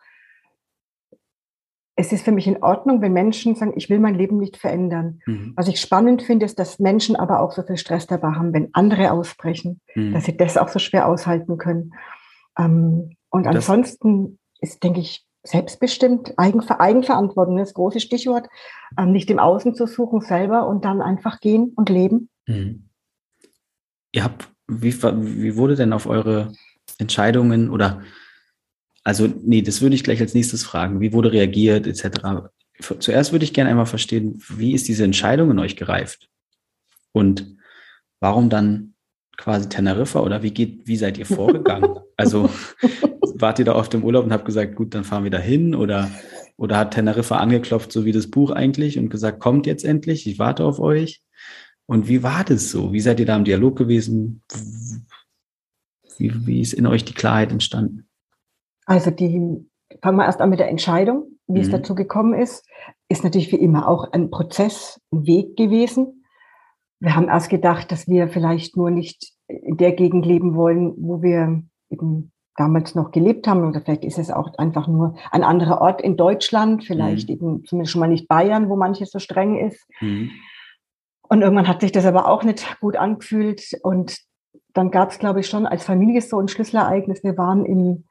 es 2.01 2.13
ist 2.13 2.25
für 2.25 2.33
mich 2.33 2.47
in 2.47 2.63
Ordnung, 2.63 3.03
wenn 3.03 3.13
Menschen 3.13 3.55
sagen, 3.55 3.75
ich 3.77 3.91
will 3.91 3.99
mein 3.99 4.15
Leben 4.15 4.39
nicht 4.39 4.57
verändern. 4.57 5.21
Mhm. 5.27 5.53
Was 5.55 5.69
ich 5.69 5.79
spannend 5.81 6.23
finde, 6.23 6.47
ist, 6.47 6.59
dass 6.59 6.79
Menschen 6.79 7.15
aber 7.15 7.41
auch 7.41 7.53
so 7.53 7.63
viel 7.63 7.77
Stress 7.77 8.07
dabei 8.07 8.33
haben, 8.33 8.55
wenn 8.55 8.71
andere 8.73 9.13
ausbrechen, 9.13 9.83
mhm. 9.95 10.15
dass 10.15 10.25
sie 10.25 10.37
das 10.37 10.57
auch 10.57 10.69
so 10.69 10.79
schwer 10.79 11.07
aushalten 11.07 11.59
können. 11.59 11.93
Ähm, 12.59 13.17
und 13.29 13.45
das 13.45 13.69
ansonsten 13.69 14.39
ist, 14.61 14.83
denke 14.83 15.01
ich, 15.01 15.27
selbstbestimmt, 15.43 16.39
Eigenver 16.39 16.81
Eigenverantwortung, 16.81 17.59
das 17.59 17.75
große 17.75 18.01
Stichwort, 18.01 18.49
ähm, 18.99 19.13
nicht 19.13 19.31
im 19.31 19.39
Außen 19.39 19.75
zu 19.75 19.87
suchen, 19.87 20.23
selber 20.23 20.67
und 20.67 20.87
dann 20.87 21.03
einfach 21.03 21.39
gehen 21.41 21.73
und 21.77 21.91
leben. 21.91 22.31
Mhm. 22.47 22.89
Ihr 24.13 24.25
habt, 24.25 24.49
wie, 24.69 24.95
wie 24.95 25.57
wurde 25.57 25.77
denn 25.77 25.93
auf 25.93 26.07
eure 26.07 26.53
Entscheidungen 26.99 27.69
oder 27.69 28.01
also, 29.03 29.27
nee, 29.27 29.63
das 29.63 29.81
würde 29.81 29.95
ich 29.95 30.05
gleich 30.05 30.21
als 30.21 30.35
nächstes 30.35 30.63
fragen. 30.63 31.01
Wie 31.01 31.13
wurde 31.13 31.33
reagiert, 31.33 31.87
etc. 31.87 32.51
Zuerst 32.99 33.33
würde 33.33 33.45
ich 33.45 33.55
gerne 33.55 33.71
einmal 33.71 33.87
verstehen, 33.87 34.43
wie 34.49 34.73
ist 34.73 34.89
diese 34.89 35.05
Entscheidung 35.05 35.51
in 35.51 35.59
euch 35.59 35.77
gereift? 35.77 36.29
Und 37.13 37.57
warum 38.21 38.51
dann 38.51 38.95
quasi 39.37 39.69
Teneriffa 39.69 40.21
oder 40.21 40.43
wie 40.43 40.51
geht, 40.51 40.87
wie 40.87 40.97
seid 40.97 41.17
ihr 41.19 41.27
vorgegangen? 41.27 41.99
also 42.17 42.51
wart 43.35 43.59
ihr 43.59 43.65
da 43.65 43.73
auf 43.73 43.89
dem 43.89 44.05
Urlaub 44.05 44.25
und 44.25 44.33
habt 44.33 44.45
gesagt, 44.45 44.77
gut, 44.77 44.95
dann 44.95 45.05
fahren 45.05 45.25
wir 45.25 45.31
da 45.31 45.39
hin 45.39 45.75
oder, 45.75 46.11
oder 46.57 46.77
hat 46.77 46.93
Teneriffa 46.93 47.39
angeklopft, 47.39 47.91
so 47.91 48.05
wie 48.05 48.13
das 48.13 48.31
Buch 48.31 48.51
eigentlich 48.51 48.99
und 48.99 49.09
gesagt, 49.09 49.41
kommt 49.41 49.67
jetzt 49.67 49.85
endlich, 49.85 50.27
ich 50.27 50.39
warte 50.39 50.65
auf 50.65 50.79
euch. 50.79 51.23
Und 51.87 52.07
wie 52.07 52.23
war 52.23 52.45
das 52.45 52.71
so? 52.71 52.93
Wie 52.93 53.01
seid 53.01 53.19
ihr 53.19 53.27
da 53.27 53.35
im 53.35 53.45
Dialog 53.45 53.77
gewesen? 53.77 54.43
Wie, 56.19 56.47
wie 56.47 56.61
ist 56.61 56.75
in 56.75 56.87
euch 56.87 57.05
die 57.05 57.15
Klarheit 57.15 57.51
entstanden? 57.51 58.10
Also 58.87 59.11
die, 59.11 59.67
fangen 60.03 60.17
wir 60.17 60.25
erst 60.25 60.41
an 60.41 60.51
mit 60.51 60.61
der 60.61 60.69
Entscheidung, 60.69 61.25
wie 61.47 61.59
mhm. 61.59 61.65
es 61.65 61.71
dazu 61.71 61.95
gekommen 61.95 62.35
ist, 62.35 62.67
ist 63.09 63.25
natürlich 63.25 63.53
wie 63.53 63.57
immer 63.57 63.89
auch 63.89 64.13
ein 64.13 64.31
Prozess, 64.31 65.01
ein 65.13 65.27
Weg 65.27 65.57
gewesen. 65.57 66.25
wir 67.01 67.17
haben 67.17 67.29
erst 67.29 67.49
gedacht, 67.49 67.91
dass 67.91 68.09
wir 68.09 68.29
vielleicht 68.29 68.77
nur 68.77 68.91
nicht 68.91 69.33
in 69.49 69.77
der 69.77 69.93
Gegend 69.93 70.27
leben 70.27 70.55
wollen, 70.55 70.95
wo 70.97 71.23
wir 71.23 71.63
eben 71.89 72.33
damals 72.57 72.95
noch 72.95 73.11
gelebt 73.11 73.49
haben. 73.49 73.67
Oder 73.67 73.81
vielleicht 73.81 74.05
ist 74.05 74.19
es 74.19 74.31
auch 74.31 74.55
einfach 74.59 74.87
nur 74.87 75.17
ein 75.31 75.43
anderer 75.43 75.81
Ort 75.81 76.03
in 76.03 76.17
Deutschland, 76.17 76.85
vielleicht 76.85 77.29
mhm. 77.29 77.35
eben 77.35 77.65
zumindest 77.65 77.93
schon 77.93 78.01
mal 78.01 78.09
nicht 78.09 78.29
Bayern, 78.29 78.69
wo 78.69 78.77
manches 78.77 79.11
so 79.11 79.19
streng 79.19 79.57
ist. 79.59 79.89
Mhm. 80.01 80.31
Und 81.29 81.43
irgendwann 81.43 81.69
hat 81.69 81.81
sich 81.81 81.93
das 81.93 82.05
aber 82.05 82.29
auch 82.29 82.43
nicht 82.43 82.81
gut 82.81 82.97
angefühlt. 82.97 83.63
Und 83.83 84.19
dann 84.75 84.91
gab 84.91 85.11
es, 85.11 85.19
glaube 85.19 85.41
ich, 85.41 85.47
schon 85.47 85.67
als 85.67 85.85
Familie 85.85 86.21
so 86.21 86.39
ein 86.39 86.49
Schlüsselereignis. 86.49 87.23
Wir 87.23 87.39
waren 87.39 87.65
im, 87.65 88.05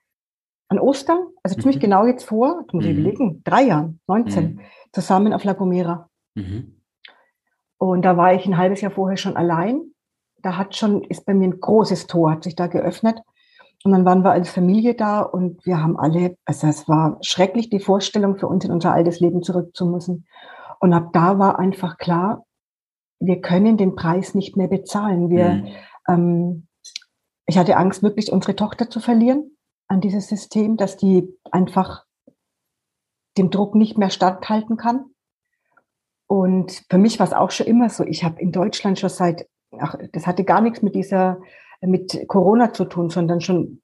an 0.69 0.79
Ostern, 0.79 1.19
also 1.43 1.55
ziemlich 1.55 1.77
mhm. 1.77 1.81
genau 1.81 2.05
jetzt 2.05 2.23
vor, 2.25 2.63
das 2.65 2.73
muss 2.73 2.85
ich 2.85 2.93
mhm. 2.93 2.99
überlegen, 2.99 3.41
drei 3.43 3.63
Jahren, 3.63 3.99
19, 4.07 4.43
mhm. 4.43 4.59
zusammen 4.93 5.33
auf 5.33 5.43
La 5.43 5.53
Gomera. 5.53 6.09
Und 7.79 8.03
da 8.03 8.17
war 8.17 8.33
ich 8.33 8.45
ein 8.45 8.57
halbes 8.57 8.81
Jahr 8.81 8.91
vorher 8.91 9.17
schon 9.17 9.35
allein. 9.35 9.81
Da 10.41 10.57
hat 10.57 10.75
schon, 10.75 11.03
ist 11.03 11.25
bei 11.25 11.33
mir 11.33 11.47
ein 11.47 11.59
großes 11.59 12.07
Tor, 12.07 12.31
hat 12.31 12.43
sich 12.43 12.55
da 12.55 12.67
geöffnet. 12.67 13.19
Und 13.83 13.93
dann 13.93 14.05
waren 14.05 14.23
wir 14.23 14.31
als 14.31 14.49
Familie 14.49 14.93
da 14.93 15.21
und 15.21 15.65
wir 15.65 15.81
haben 15.81 15.97
alle, 15.97 16.35
also 16.45 16.67
es 16.67 16.87
war 16.87 17.17
schrecklich, 17.21 17.69
die 17.69 17.79
Vorstellung 17.79 18.37
für 18.37 18.47
uns 18.47 18.63
in 18.65 18.71
unser 18.71 18.93
altes 18.93 19.19
Leben 19.19 19.41
zurück 19.41 19.75
zu 19.75 19.85
müssen. 19.85 20.25
Und 20.79 20.93
ab 20.93 21.11
da 21.13 21.39
war 21.39 21.57
einfach 21.57 21.97
klar, 21.97 22.45
wir 23.19 23.41
können 23.41 23.77
den 23.77 23.95
Preis 23.95 24.35
nicht 24.35 24.55
mehr 24.55 24.67
bezahlen. 24.67 25.29
Wir, 25.29 25.49
mhm. 25.49 25.67
ähm, 26.07 26.67
ich 27.47 27.57
hatte 27.57 27.77
Angst, 27.77 28.03
wirklich 28.03 28.31
unsere 28.31 28.55
Tochter 28.55 28.89
zu 28.89 28.99
verlieren 28.99 29.51
an 29.89 30.01
dieses 30.01 30.27
System, 30.27 30.77
dass 30.77 30.97
die 30.97 31.27
einfach 31.51 32.05
dem 33.37 33.49
Druck 33.49 33.75
nicht 33.75 33.97
mehr 33.97 34.09
standhalten 34.09 34.77
kann. 34.77 35.05
Und 36.27 36.83
für 36.89 36.97
mich 36.97 37.19
war 37.19 37.25
es 37.25 37.33
auch 37.33 37.51
schon 37.51 37.67
immer 37.67 37.89
so. 37.89 38.03
Ich 38.05 38.23
habe 38.23 38.39
in 38.39 38.51
Deutschland 38.51 38.99
schon 38.99 39.09
seit, 39.09 39.47
ach, 39.77 39.95
das 40.13 40.27
hatte 40.27 40.43
gar 40.43 40.61
nichts 40.61 40.81
mit 40.81 40.95
dieser 40.95 41.41
mit 41.81 42.27
Corona 42.27 42.73
zu 42.73 42.85
tun, 42.85 43.09
sondern 43.09 43.41
schon 43.41 43.81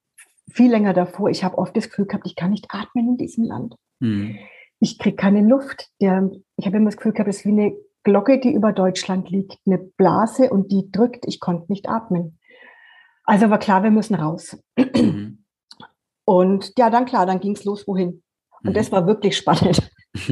viel 0.51 0.69
länger 0.69 0.93
davor. 0.93 1.29
Ich 1.29 1.43
habe 1.43 1.57
oft 1.57 1.75
das 1.75 1.89
Gefühl 1.89 2.05
gehabt, 2.05 2.27
ich 2.27 2.35
kann 2.35 2.51
nicht 2.51 2.67
atmen 2.69 3.09
in 3.09 3.17
diesem 3.17 3.45
Land. 3.45 3.75
Mhm. 3.99 4.37
Ich 4.79 4.99
kriege 4.99 5.15
keine 5.15 5.41
Luft. 5.41 5.89
Der, 6.01 6.29
ich 6.57 6.65
habe 6.65 6.77
immer 6.77 6.87
das 6.87 6.97
Gefühl 6.97 7.13
gehabt, 7.13 7.29
es 7.29 7.37
ist 7.37 7.45
wie 7.45 7.49
eine 7.49 7.75
Glocke, 8.03 8.39
die 8.39 8.53
über 8.53 8.71
Deutschland 8.73 9.29
liegt, 9.29 9.57
eine 9.65 9.77
Blase 9.77 10.49
und 10.49 10.71
die 10.71 10.91
drückt. 10.91 11.25
Ich 11.25 11.39
konnte 11.39 11.71
nicht 11.71 11.89
atmen. 11.89 12.37
Also 13.23 13.49
war 13.49 13.57
klar, 13.57 13.83
wir 13.83 13.91
müssen 13.91 14.15
raus. 14.15 14.57
Mhm. 14.77 15.44
Und 16.25 16.73
ja, 16.77 16.89
dann 16.89 17.05
klar, 17.05 17.25
dann 17.25 17.39
ging 17.39 17.53
es 17.53 17.63
los, 17.63 17.87
wohin. 17.87 18.23
Und 18.63 18.71
mhm. 18.71 18.73
das 18.73 18.91
war 18.91 19.07
wirklich 19.07 19.37
spannend. 19.37 19.89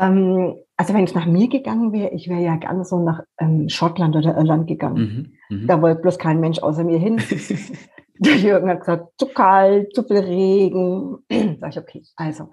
ähm, 0.00 0.54
also 0.76 0.94
wenn 0.94 1.04
es 1.04 1.14
nach 1.14 1.26
mir 1.26 1.48
gegangen 1.48 1.92
wäre, 1.92 2.10
ich 2.10 2.28
wäre 2.28 2.40
ja 2.40 2.56
gerne 2.56 2.84
so 2.84 2.98
nach 2.98 3.20
ähm, 3.38 3.68
Schottland 3.68 4.16
oder 4.16 4.36
Irland 4.36 4.66
gegangen. 4.66 5.36
Mhm, 5.48 5.58
mh. 5.58 5.66
Da 5.66 5.82
wollte 5.82 6.02
bloß 6.02 6.18
kein 6.18 6.40
Mensch 6.40 6.58
außer 6.58 6.84
mir 6.84 6.98
hin. 6.98 7.20
Der 8.18 8.36
Jürgen 8.36 8.68
hat 8.68 8.80
gesagt, 8.80 9.08
zu 9.18 9.26
kalt, 9.26 9.94
zu 9.94 10.04
viel 10.04 10.18
Regen. 10.18 11.18
Sag 11.60 11.70
ich, 11.70 11.78
okay. 11.78 12.02
Also, 12.16 12.50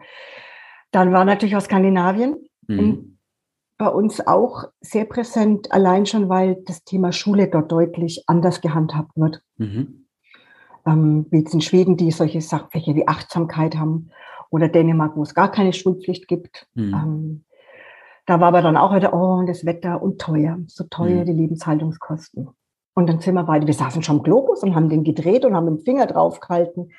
dann 0.92 1.14
war 1.14 1.24
natürlich 1.24 1.56
aus 1.56 1.66
Skandinavien 1.66 2.36
mhm. 2.68 3.20
bei 3.78 3.88
uns 3.88 4.26
auch 4.26 4.66
sehr 4.82 5.06
präsent, 5.06 5.72
allein 5.72 6.06
schon, 6.06 6.30
weil 6.30 6.58
das 6.66 6.84
Thema 6.84 7.12
Schule 7.12 7.48
dort 7.48 7.72
deutlich 7.72 8.24
anders 8.28 8.62
gehandhabt 8.62 9.12
wird. 9.16 9.42
Mhm. 9.58 10.08
Ähm, 10.86 11.28
wie 11.30 11.40
jetzt 11.40 11.54
in 11.54 11.62
Schweden, 11.62 11.98
die 11.98 12.12
solche 12.12 12.42
Sachfächer 12.42 12.96
wie 12.96 13.08
Achtsamkeit 13.08 13.76
haben 13.76 14.10
oder 14.50 14.68
Dänemark, 14.68 15.16
wo 15.16 15.24
es 15.24 15.36
gar 15.36 15.52
keine 15.52 15.74
Schulpflicht 15.74 16.28
gibt. 16.28 16.68
Mhm. 16.74 16.94
Ähm, 16.94 17.44
da 18.26 18.40
war 18.40 18.50
aber 18.50 18.62
dann 18.62 18.78
auch 18.78 18.96
wieder, 18.96 19.14
oh, 19.14 19.44
das 19.46 19.66
Wetter 19.66 20.02
und 20.02 20.20
teuer, 20.20 20.60
so 20.68 20.84
teuer 20.86 21.22
mhm. 21.22 21.26
die 21.26 21.34
Lebenshaltungskosten. 21.34 22.50
Und 22.94 23.08
dann 23.08 23.20
sind 23.20 23.36
wir 23.36 23.44
beide, 23.44 23.68
wir 23.68 23.74
saßen 23.74 24.04
schon 24.04 24.18
am 24.18 24.24
Globus 24.24 24.64
und 24.64 24.76
haben 24.76 24.90
den 24.90 25.04
gedreht 25.04 25.46
und 25.46 25.56
haben 25.56 25.66
den 25.66 25.80
Finger 25.80 26.06
draufgehalten. 26.08 26.92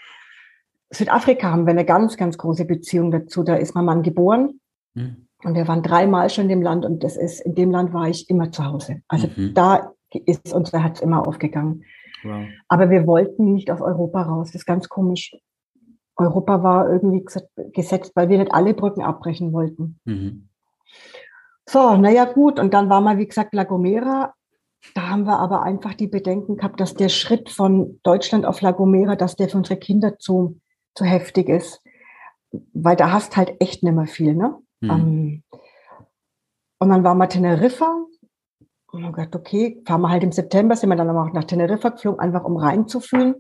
Südafrika 0.91 1.51
haben 1.51 1.67
wir 1.67 1.73
eine 1.73 1.85
ganz, 1.85 2.17
ganz 2.17 2.39
große 2.39 2.65
Beziehung 2.65 3.11
dazu. 3.11 3.43
Da 3.43 3.57
ist 3.57 3.75
mein 3.75 3.85
Mann 3.85 4.03
geboren. 4.03 4.61
Mhm. 4.95 5.29
Und 5.45 5.55
wir 5.55 5.67
waren 5.69 5.83
dreimal 5.83 6.31
schon 6.31 6.45
in 6.45 6.51
dem 6.51 6.63
Land 6.63 6.85
und 6.85 7.03
das 7.03 7.17
ist, 7.17 7.41
in 7.41 7.55
dem 7.55 7.71
Land 7.71 7.93
war 7.93 8.09
ich 8.09 8.31
immer 8.31 8.53
zu 8.53 8.65
Hause. 8.65 9.03
Also 9.09 9.29
mhm. 9.35 9.55
da 9.55 9.93
ist 10.27 10.53
unser 10.53 10.83
Herz 10.83 11.01
immer 11.01 11.27
aufgegangen. 11.27 11.85
Wow. 12.23 12.47
Aber 12.69 12.91
wir 12.91 13.07
wollten 13.07 13.53
nicht 13.53 13.71
aus 13.71 13.81
Europa 13.81 14.23
raus. 14.23 14.49
Das 14.49 14.63
ist 14.63 14.67
ganz 14.67 14.89
komisch. 14.89 15.37
Europa 16.17 16.63
war 16.63 16.91
irgendwie 16.91 17.25
gesetzt, 17.73 18.13
weil 18.15 18.29
wir 18.29 18.39
nicht 18.39 18.53
alle 18.53 18.75
Brücken 18.75 19.03
abbrechen 19.03 19.53
wollten. 19.53 19.99
Mhm. 20.05 20.49
So, 21.69 21.97
naja, 21.97 22.25
gut. 22.25 22.59
Und 22.59 22.75
dann 22.75 22.89
war 22.91 23.01
mal, 23.01 23.19
wie 23.19 23.27
gesagt, 23.27 23.55
La 23.55 23.65
Gomera. 23.65 24.35
Da 24.95 25.09
haben 25.09 25.25
wir 25.25 25.39
aber 25.39 25.63
einfach 25.63 25.95
die 25.95 26.09
Bedenken 26.09 26.57
gehabt, 26.57 26.81
dass 26.81 26.95
der 26.95 27.09
Schritt 27.09 27.51
von 27.51 28.01
Deutschland 28.03 28.45
auf 28.45 28.61
La 28.61 28.73
Gomera, 28.73 29.17
dass 29.17 29.37
der 29.37 29.49
für 29.49 29.59
unsere 29.59 29.79
Kinder 29.79 30.19
zu, 30.19 30.61
zu 30.95 31.05
heftig 31.05 31.49
ist. 31.49 31.81
Weil 32.75 32.97
da 32.97 33.13
hast 33.13 33.37
halt 33.37 33.61
echt 33.61 33.83
nicht 33.83 33.95
mehr 33.95 34.07
viel, 34.07 34.35
ne? 34.35 34.59
Mhm. 34.81 34.91
Um, 34.91 35.43
und 36.81 36.89
dann 36.89 37.05
waren 37.05 37.19
wir 37.19 37.29
Teneriffa. 37.29 38.05
Und 38.93 39.03
dann 39.03 39.13
gedacht, 39.13 39.35
okay, 39.35 39.83
fahren 39.87 40.03
wir 40.03 40.11
halt 40.11 40.23
im 40.23 40.33
September, 40.33 40.77
sind 40.77 40.91
wir 40.91 40.97
dann 40.97 41.11
auch 41.11 41.33
nach 41.33 41.45
Teneriffa 41.45 41.91
geflogen, 41.91 42.21
einfach 42.21 42.45
um 42.45 42.57
reinzufühlen. 42.57 43.35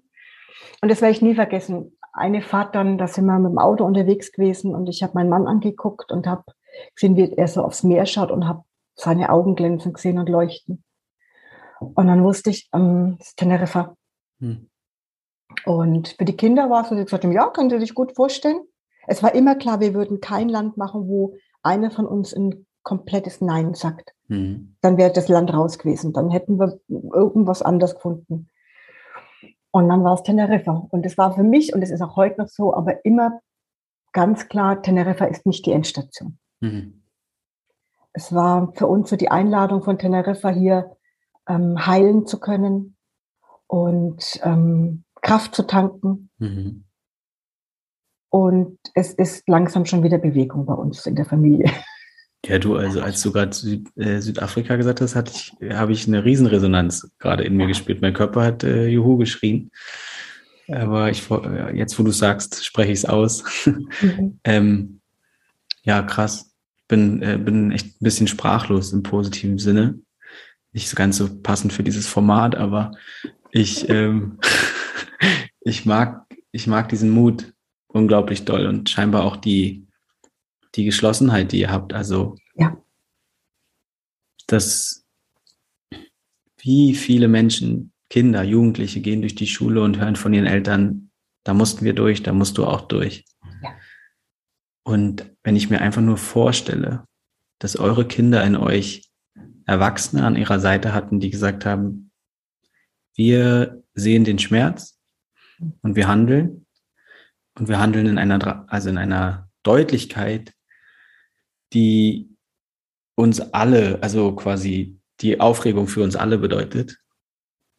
Und 0.80 0.90
das 0.90 1.00
werde 1.00 1.12
ich 1.12 1.22
nie 1.22 1.34
vergessen 1.34 1.92
eine 2.12 2.42
Fahrt 2.42 2.74
dann, 2.74 2.98
da 2.98 3.08
sind 3.08 3.24
wir 3.24 3.38
mit 3.38 3.52
dem 3.52 3.58
Auto 3.58 3.84
unterwegs 3.84 4.32
gewesen 4.32 4.74
und 4.74 4.88
ich 4.88 5.02
habe 5.02 5.14
meinen 5.14 5.30
Mann 5.30 5.46
angeguckt 5.46 6.12
und 6.12 6.26
habe 6.26 6.44
gesehen, 6.94 7.16
wie 7.16 7.32
er 7.32 7.48
so 7.48 7.64
aufs 7.64 7.82
Meer 7.82 8.06
schaut 8.06 8.30
und 8.30 8.46
habe 8.46 8.64
seine 8.94 9.30
Augen 9.30 9.54
glänzen 9.54 9.94
gesehen 9.94 10.18
und 10.18 10.28
leuchten. 10.28 10.84
Und 11.80 12.06
dann 12.06 12.22
wusste 12.22 12.50
ich, 12.50 12.68
ähm, 12.74 13.16
das 13.18 13.28
ist 13.28 13.36
Teneriffa. 13.38 13.96
Hm. 14.40 14.68
Und 15.64 16.08
für 16.08 16.24
die 16.24 16.36
Kinder 16.36 16.70
war 16.70 16.82
es 16.82 16.90
so, 16.90 16.96
sie 16.96 17.04
gesagt 17.04 17.24
haben, 17.24 17.32
ja, 17.32 17.48
können 17.48 17.70
Sie 17.70 17.80
sich 17.80 17.94
gut 17.94 18.14
vorstellen. 18.14 18.60
Es 19.06 19.22
war 19.22 19.34
immer 19.34 19.54
klar, 19.54 19.80
wir 19.80 19.94
würden 19.94 20.20
kein 20.20 20.48
Land 20.48 20.76
machen, 20.76 21.08
wo 21.08 21.34
einer 21.62 21.90
von 21.90 22.06
uns 22.06 22.32
ein 22.32 22.66
komplettes 22.82 23.40
Nein 23.40 23.74
sagt. 23.74 24.14
Hm. 24.32 24.76
Dann 24.80 24.96
wäre 24.96 25.12
das 25.12 25.28
Land 25.28 25.52
raus 25.52 25.78
gewesen. 25.78 26.14
Dann 26.14 26.30
hätten 26.30 26.58
wir 26.58 26.80
irgendwas 26.88 27.60
anders 27.60 27.94
gefunden. 27.94 28.48
Und 29.70 29.88
dann 29.88 30.02
war 30.04 30.14
es 30.14 30.22
Teneriffa. 30.22 30.86
Und 30.90 31.04
es 31.04 31.18
war 31.18 31.34
für 31.34 31.42
mich, 31.42 31.74
und 31.74 31.82
es 31.82 31.90
ist 31.90 32.00
auch 32.00 32.16
heute 32.16 32.40
noch 32.40 32.48
so, 32.48 32.74
aber 32.74 33.04
immer 33.04 33.40
ganz 34.12 34.48
klar, 34.48 34.80
Teneriffa 34.80 35.26
ist 35.26 35.44
nicht 35.44 35.66
die 35.66 35.72
Endstation. 35.72 36.38
Mhm. 36.60 37.02
Es 38.14 38.34
war 38.34 38.72
für 38.74 38.86
uns 38.86 39.10
so 39.10 39.16
die 39.16 39.30
Einladung 39.30 39.82
von 39.82 39.98
Teneriffa 39.98 40.48
hier 40.48 40.96
ähm, 41.46 41.86
heilen 41.86 42.26
zu 42.26 42.40
können 42.40 42.96
und 43.66 44.40
ähm, 44.44 45.04
Kraft 45.20 45.54
zu 45.54 45.66
tanken. 45.66 46.30
Mhm. 46.38 46.84
Und 48.30 48.78
es 48.94 49.12
ist 49.12 49.46
langsam 49.46 49.84
schon 49.84 50.02
wieder 50.02 50.16
Bewegung 50.16 50.64
bei 50.64 50.74
uns 50.74 51.04
in 51.04 51.16
der 51.16 51.26
Familie. 51.26 51.70
Ja, 52.44 52.58
du, 52.58 52.76
also 52.76 53.00
als 53.00 53.22
du 53.22 53.30
gerade 53.30 53.54
Süd, 53.54 53.86
äh, 53.96 54.20
Südafrika 54.20 54.74
gesagt 54.76 55.00
hast, 55.00 55.14
hatte 55.14 55.32
ich, 55.34 55.52
habe 55.72 55.92
ich 55.92 56.08
eine 56.08 56.24
Riesenresonanz 56.24 57.08
gerade 57.18 57.44
in 57.44 57.56
mir 57.56 57.68
gespürt. 57.68 58.00
Mein 58.00 58.14
Körper 58.14 58.42
hat 58.42 58.64
äh, 58.64 58.88
Juhu 58.88 59.16
geschrien. 59.16 59.70
Aber 60.68 61.10
ich, 61.10 61.28
jetzt, 61.74 61.98
wo 61.98 62.02
du 62.02 62.10
sagst, 62.10 62.64
spreche 62.64 62.92
ich 62.92 63.00
es 63.00 63.04
aus. 63.04 63.44
Mhm. 64.00 64.40
ähm, 64.44 65.00
ja, 65.84 66.02
krass. 66.02 66.52
Bin, 66.88 67.22
äh, 67.22 67.38
bin 67.38 67.70
echt 67.70 67.86
ein 67.86 68.04
bisschen 68.04 68.26
sprachlos 68.26 68.92
im 68.92 69.02
positiven 69.02 69.58
Sinne. 69.58 70.00
Nicht 70.72 70.88
so 70.88 70.96
ganz 70.96 71.18
so 71.18 71.28
passend 71.42 71.72
für 71.72 71.82
dieses 71.82 72.06
Format, 72.06 72.54
aber 72.56 72.92
ich, 73.50 73.88
ähm, 73.88 74.38
ich 75.60 75.86
mag, 75.86 76.26
ich 76.50 76.66
mag 76.66 76.88
diesen 76.88 77.10
Mut 77.10 77.52
unglaublich 77.86 78.44
doll 78.44 78.66
und 78.66 78.90
scheinbar 78.90 79.24
auch 79.24 79.36
die, 79.36 79.81
die 80.74 80.84
Geschlossenheit, 80.84 81.52
die 81.52 81.60
ihr 81.60 81.70
habt. 81.70 81.92
Also, 81.92 82.36
ja. 82.54 82.76
dass 84.46 85.06
wie 86.58 86.94
viele 86.94 87.28
Menschen, 87.28 87.92
Kinder, 88.08 88.42
Jugendliche 88.42 89.00
gehen 89.00 89.22
durch 89.22 89.34
die 89.34 89.46
Schule 89.46 89.82
und 89.82 89.98
hören 89.98 90.16
von 90.16 90.34
ihren 90.34 90.46
Eltern, 90.46 91.10
da 91.44 91.54
mussten 91.54 91.84
wir 91.84 91.94
durch, 91.94 92.22
da 92.22 92.32
musst 92.32 92.58
du 92.58 92.66
auch 92.66 92.82
durch. 92.82 93.24
Ja. 93.62 93.74
Und 94.84 95.30
wenn 95.42 95.56
ich 95.56 95.70
mir 95.70 95.80
einfach 95.80 96.02
nur 96.02 96.18
vorstelle, 96.18 97.06
dass 97.58 97.76
eure 97.76 98.06
Kinder 98.06 98.44
in 98.44 98.56
euch 98.56 99.10
Erwachsene 99.66 100.24
an 100.24 100.36
ihrer 100.36 100.60
Seite 100.60 100.92
hatten, 100.92 101.20
die 101.20 101.30
gesagt 101.30 101.64
haben, 101.64 102.10
wir 103.14 103.82
sehen 103.94 104.24
den 104.24 104.38
Schmerz 104.38 104.98
und 105.82 105.96
wir 105.96 106.08
handeln 106.08 106.66
und 107.58 107.68
wir 107.68 107.78
handeln 107.78 108.06
in 108.06 108.18
einer, 108.18 108.70
also 108.70 108.88
in 108.88 108.98
einer 108.98 109.48
Deutlichkeit, 109.62 110.52
die 111.72 112.36
uns 113.14 113.40
alle, 113.40 114.02
also 114.02 114.32
quasi 114.32 114.98
die 115.20 115.40
Aufregung 115.40 115.86
für 115.86 116.02
uns 116.02 116.16
alle 116.16 116.38
bedeutet. 116.38 116.98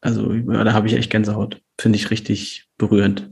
Also 0.02 0.34
da 0.34 0.74
habe 0.74 0.88
ich 0.88 0.94
echt 0.94 1.12
Gänsehaut. 1.12 1.62
Finde 1.80 1.98
ich 1.98 2.12
richtig 2.12 2.68
berührend. 2.78 3.32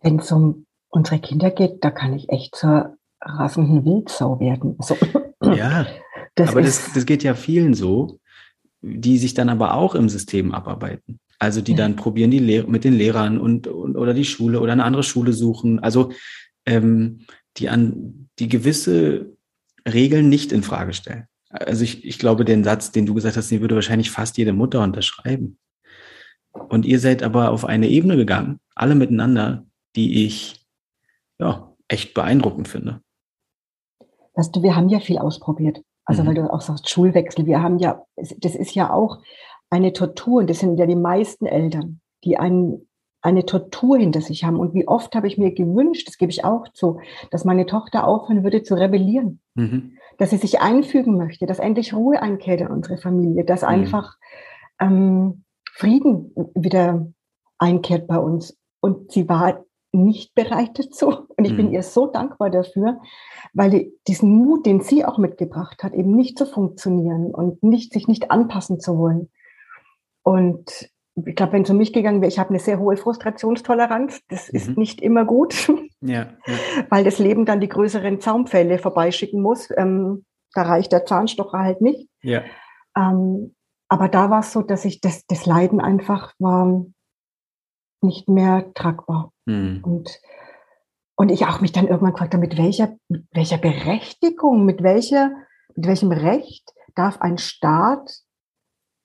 Wenn 0.00 0.18
es 0.18 0.30
um 0.30 0.66
unsere 0.90 1.18
Kinder 1.18 1.50
geht, 1.50 1.84
da 1.84 1.90
kann 1.90 2.14
ich 2.14 2.28
echt 2.28 2.54
zur 2.54 2.96
rasenden 3.20 3.84
Wildsau 3.84 4.38
werden. 4.38 4.76
Also, 4.78 4.96
ja. 5.42 5.86
Das 6.34 6.50
aber 6.50 6.62
das, 6.62 6.92
das 6.92 7.04
geht 7.04 7.24
ja 7.24 7.34
vielen 7.34 7.74
so, 7.74 8.20
die 8.80 9.18
sich 9.18 9.34
dann 9.34 9.48
aber 9.48 9.74
auch 9.74 9.96
im 9.96 10.08
System 10.08 10.54
abarbeiten. 10.54 11.18
Also 11.40 11.60
die 11.60 11.72
ja. 11.72 11.78
dann 11.78 11.96
probieren, 11.96 12.30
die 12.30 12.38
Lehr 12.38 12.64
mit 12.68 12.84
den 12.84 12.94
Lehrern 12.94 13.40
und, 13.40 13.66
und 13.66 13.96
oder 13.96 14.14
die 14.14 14.24
Schule 14.24 14.60
oder 14.60 14.70
eine 14.70 14.84
andere 14.84 15.02
Schule 15.02 15.32
suchen. 15.32 15.80
Also 15.80 16.12
ähm, 16.64 17.26
die 17.58 17.68
an 17.68 18.28
die 18.38 18.48
gewisse 18.48 19.36
Regeln 19.86 20.28
nicht 20.28 20.52
in 20.52 20.62
Frage 20.62 20.92
stellen. 20.92 21.26
Also 21.50 21.84
ich, 21.84 22.04
ich 22.04 22.18
glaube, 22.18 22.44
den 22.44 22.62
Satz, 22.64 22.92
den 22.92 23.06
du 23.06 23.14
gesagt 23.14 23.36
hast, 23.36 23.50
den 23.50 23.60
würde 23.60 23.74
wahrscheinlich 23.74 24.10
fast 24.10 24.36
jede 24.36 24.52
Mutter 24.52 24.82
unterschreiben. 24.82 25.58
Und 26.52 26.84
ihr 26.84 27.00
seid 27.00 27.22
aber 27.22 27.50
auf 27.50 27.64
eine 27.64 27.88
Ebene 27.88 28.16
gegangen, 28.16 28.60
alle 28.74 28.94
miteinander, 28.94 29.66
die 29.96 30.26
ich 30.26 30.66
ja 31.38 31.74
echt 31.88 32.14
beeindruckend 32.14 32.68
finde. 32.68 33.00
Weißt 34.34 34.54
du, 34.54 34.62
wir 34.62 34.76
haben 34.76 34.88
ja 34.88 35.00
viel 35.00 35.18
ausprobiert. 35.18 35.82
Also, 36.04 36.22
mhm. 36.22 36.26
weil 36.28 36.34
du 36.34 36.52
auch 36.52 36.60
sagst, 36.60 36.88
Schulwechsel. 36.88 37.46
Wir 37.46 37.62
haben 37.62 37.78
ja, 37.78 38.04
das 38.16 38.54
ist 38.54 38.74
ja 38.74 38.92
auch 38.92 39.18
eine 39.70 39.92
Tortur. 39.92 40.40
Und 40.40 40.50
das 40.50 40.60
sind 40.60 40.78
ja 40.78 40.86
die 40.86 40.96
meisten 40.96 41.46
Eltern, 41.46 42.00
die 42.24 42.38
einen 42.38 42.87
eine 43.20 43.44
Tortur 43.44 43.98
hinter 43.98 44.20
sich 44.20 44.44
haben. 44.44 44.58
Und 44.58 44.74
wie 44.74 44.86
oft 44.86 45.14
habe 45.14 45.26
ich 45.26 45.38
mir 45.38 45.52
gewünscht, 45.52 46.06
das 46.08 46.18
gebe 46.18 46.30
ich 46.30 46.44
auch 46.44 46.68
zu, 46.68 47.00
dass 47.30 47.44
meine 47.44 47.66
Tochter 47.66 48.06
aufhören 48.06 48.44
würde 48.44 48.62
zu 48.62 48.74
rebellieren. 48.74 49.40
Mhm. 49.54 49.96
Dass 50.18 50.30
sie 50.30 50.36
sich 50.36 50.60
einfügen 50.60 51.16
möchte, 51.16 51.46
dass 51.46 51.58
endlich 51.58 51.94
Ruhe 51.94 52.20
einkehrt 52.20 52.60
in 52.60 52.68
unsere 52.68 52.98
Familie, 52.98 53.44
dass 53.44 53.62
mhm. 53.62 53.68
einfach 53.68 54.16
ähm, 54.80 55.44
Frieden 55.72 56.32
wieder 56.54 57.06
einkehrt 57.58 58.06
bei 58.06 58.18
uns. 58.18 58.56
Und 58.80 59.10
sie 59.12 59.28
war 59.28 59.64
nicht 59.90 60.34
bereit 60.34 60.78
dazu. 60.78 61.08
Und 61.36 61.44
ich 61.44 61.52
mhm. 61.52 61.56
bin 61.56 61.72
ihr 61.72 61.82
so 61.82 62.06
dankbar 62.06 62.50
dafür, 62.50 63.00
weil 63.52 63.70
die, 63.70 63.92
diesen 64.06 64.30
Mut, 64.30 64.66
den 64.66 64.80
sie 64.80 65.04
auch 65.04 65.18
mitgebracht 65.18 65.82
hat, 65.82 65.94
eben 65.94 66.14
nicht 66.14 66.38
zu 66.38 66.46
funktionieren 66.46 67.34
und 67.34 67.62
nicht, 67.62 67.92
sich 67.92 68.06
nicht 68.06 68.30
anpassen 68.30 68.80
zu 68.80 68.98
wollen. 68.98 69.30
Und 70.22 70.90
ich 71.26 71.36
glaube, 71.36 71.52
wenn 71.52 71.62
es 71.62 71.70
um 71.70 71.76
mich 71.76 71.92
gegangen 71.92 72.20
wäre, 72.20 72.30
ich 72.30 72.38
habe 72.38 72.50
eine 72.50 72.58
sehr 72.58 72.78
hohe 72.78 72.96
Frustrationstoleranz. 72.96 74.20
Das 74.28 74.52
mhm. 74.52 74.56
ist 74.56 74.76
nicht 74.76 75.00
immer 75.00 75.24
gut, 75.24 75.68
ja, 76.00 76.28
ja. 76.46 76.54
weil 76.90 77.04
das 77.04 77.18
Leben 77.18 77.44
dann 77.44 77.60
die 77.60 77.68
größeren 77.68 78.20
Zaunpfähle 78.20 78.78
vorbeischicken 78.78 79.40
muss. 79.40 79.68
Ähm, 79.76 80.24
da 80.54 80.62
reicht 80.62 80.92
der 80.92 81.06
Zahnstocher 81.06 81.58
halt 81.58 81.80
nicht. 81.80 82.08
Ja. 82.22 82.42
Ähm, 82.96 83.54
aber 83.88 84.08
da 84.08 84.30
war 84.30 84.40
es 84.40 84.52
so, 84.52 84.62
dass 84.62 84.84
ich 84.84 85.00
das, 85.00 85.26
das 85.26 85.46
Leiden 85.46 85.80
einfach 85.80 86.34
war 86.38 86.84
nicht 88.00 88.28
mehr 88.28 88.72
tragbar. 88.74 89.32
Mhm. 89.46 89.80
Und, 89.82 90.20
und 91.16 91.30
ich 91.30 91.46
auch 91.46 91.60
mich 91.60 91.72
dann 91.72 91.88
irgendwann 91.88 92.12
gefragt 92.12 92.34
habe, 92.34 92.46
mit 92.46 92.56
welcher, 92.58 92.96
mit 93.08 93.26
welcher 93.32 93.58
Berechtigung, 93.58 94.64
mit 94.64 94.82
welcher, 94.82 95.32
mit 95.74 95.86
welchem 95.86 96.12
Recht 96.12 96.72
darf 96.94 97.20
ein 97.20 97.38
Staat 97.38 98.22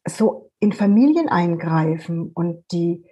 so 0.08 0.52
in 0.64 0.72
Familien 0.72 1.28
eingreifen 1.28 2.32
und 2.34 2.64
die 2.72 3.04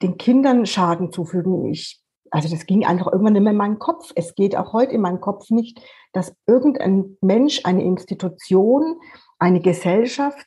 den 0.00 0.16
Kindern 0.16 0.64
Schaden 0.64 1.12
zufügen. 1.12 1.66
Ich, 1.66 2.00
also 2.30 2.48
das 2.48 2.64
ging 2.64 2.86
einfach 2.86 3.12
irgendwann 3.12 3.34
mehr 3.34 3.52
in 3.52 3.58
meinen 3.58 3.78
Kopf. 3.78 4.12
Es 4.14 4.34
geht 4.34 4.56
auch 4.56 4.72
heute 4.72 4.92
in 4.92 5.02
meinem 5.02 5.20
Kopf 5.20 5.50
nicht, 5.50 5.78
dass 6.14 6.34
irgendein 6.46 7.18
Mensch, 7.20 7.60
eine 7.64 7.84
Institution, 7.84 8.96
eine 9.38 9.60
Gesellschaft 9.60 10.46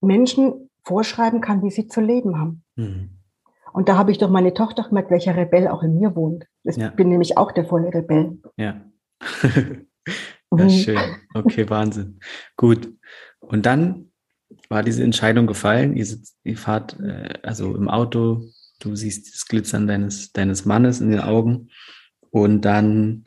Menschen 0.00 0.70
vorschreiben 0.82 1.42
kann, 1.42 1.62
wie 1.62 1.70
sie 1.70 1.88
zu 1.88 2.00
leben 2.00 2.40
haben. 2.40 2.64
Mhm. 2.76 3.18
Und 3.74 3.90
da 3.90 3.98
habe 3.98 4.12
ich 4.12 4.18
doch 4.18 4.30
meine 4.30 4.54
Tochter 4.54 4.84
gemerkt, 4.84 5.10
welcher 5.10 5.36
Rebell 5.36 5.68
auch 5.68 5.82
in 5.82 5.98
mir 5.98 6.16
wohnt. 6.16 6.46
Ich 6.62 6.76
ja. 6.76 6.88
bin 6.88 7.10
nämlich 7.10 7.36
auch 7.36 7.52
der 7.52 7.66
volle 7.66 7.92
Rebell. 7.92 8.38
Ja. 8.56 8.80
ja, 9.46 9.84
mhm. 10.50 10.70
schön. 10.70 10.98
Okay, 11.34 11.68
Wahnsinn. 11.68 12.18
Gut. 12.56 12.94
Und 13.40 13.66
dann 13.66 14.09
war 14.70 14.82
diese 14.82 15.02
Entscheidung 15.02 15.46
gefallen? 15.46 15.96
Ihr, 15.96 16.06
sitzt, 16.06 16.36
ihr 16.44 16.56
fahrt 16.56 16.98
äh, 17.00 17.34
also 17.42 17.74
im 17.74 17.88
Auto, 17.88 18.48
du 18.78 18.96
siehst 18.96 19.34
das 19.34 19.46
Glitzern 19.46 19.86
deines, 19.86 20.32
deines 20.32 20.64
Mannes 20.64 21.00
in 21.00 21.10
den 21.10 21.20
Augen 21.20 21.68
und 22.30 22.64
dann 22.64 23.24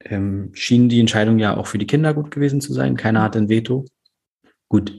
ähm, 0.00 0.50
schien 0.52 0.88
die 0.88 1.00
Entscheidung 1.00 1.38
ja 1.38 1.56
auch 1.56 1.68
für 1.68 1.78
die 1.78 1.86
Kinder 1.86 2.12
gut 2.12 2.30
gewesen 2.30 2.60
zu 2.60 2.74
sein. 2.74 2.96
Keiner 2.96 3.22
hatte 3.22 3.38
ein 3.38 3.48
Veto. 3.48 3.86
Gut. 4.68 4.92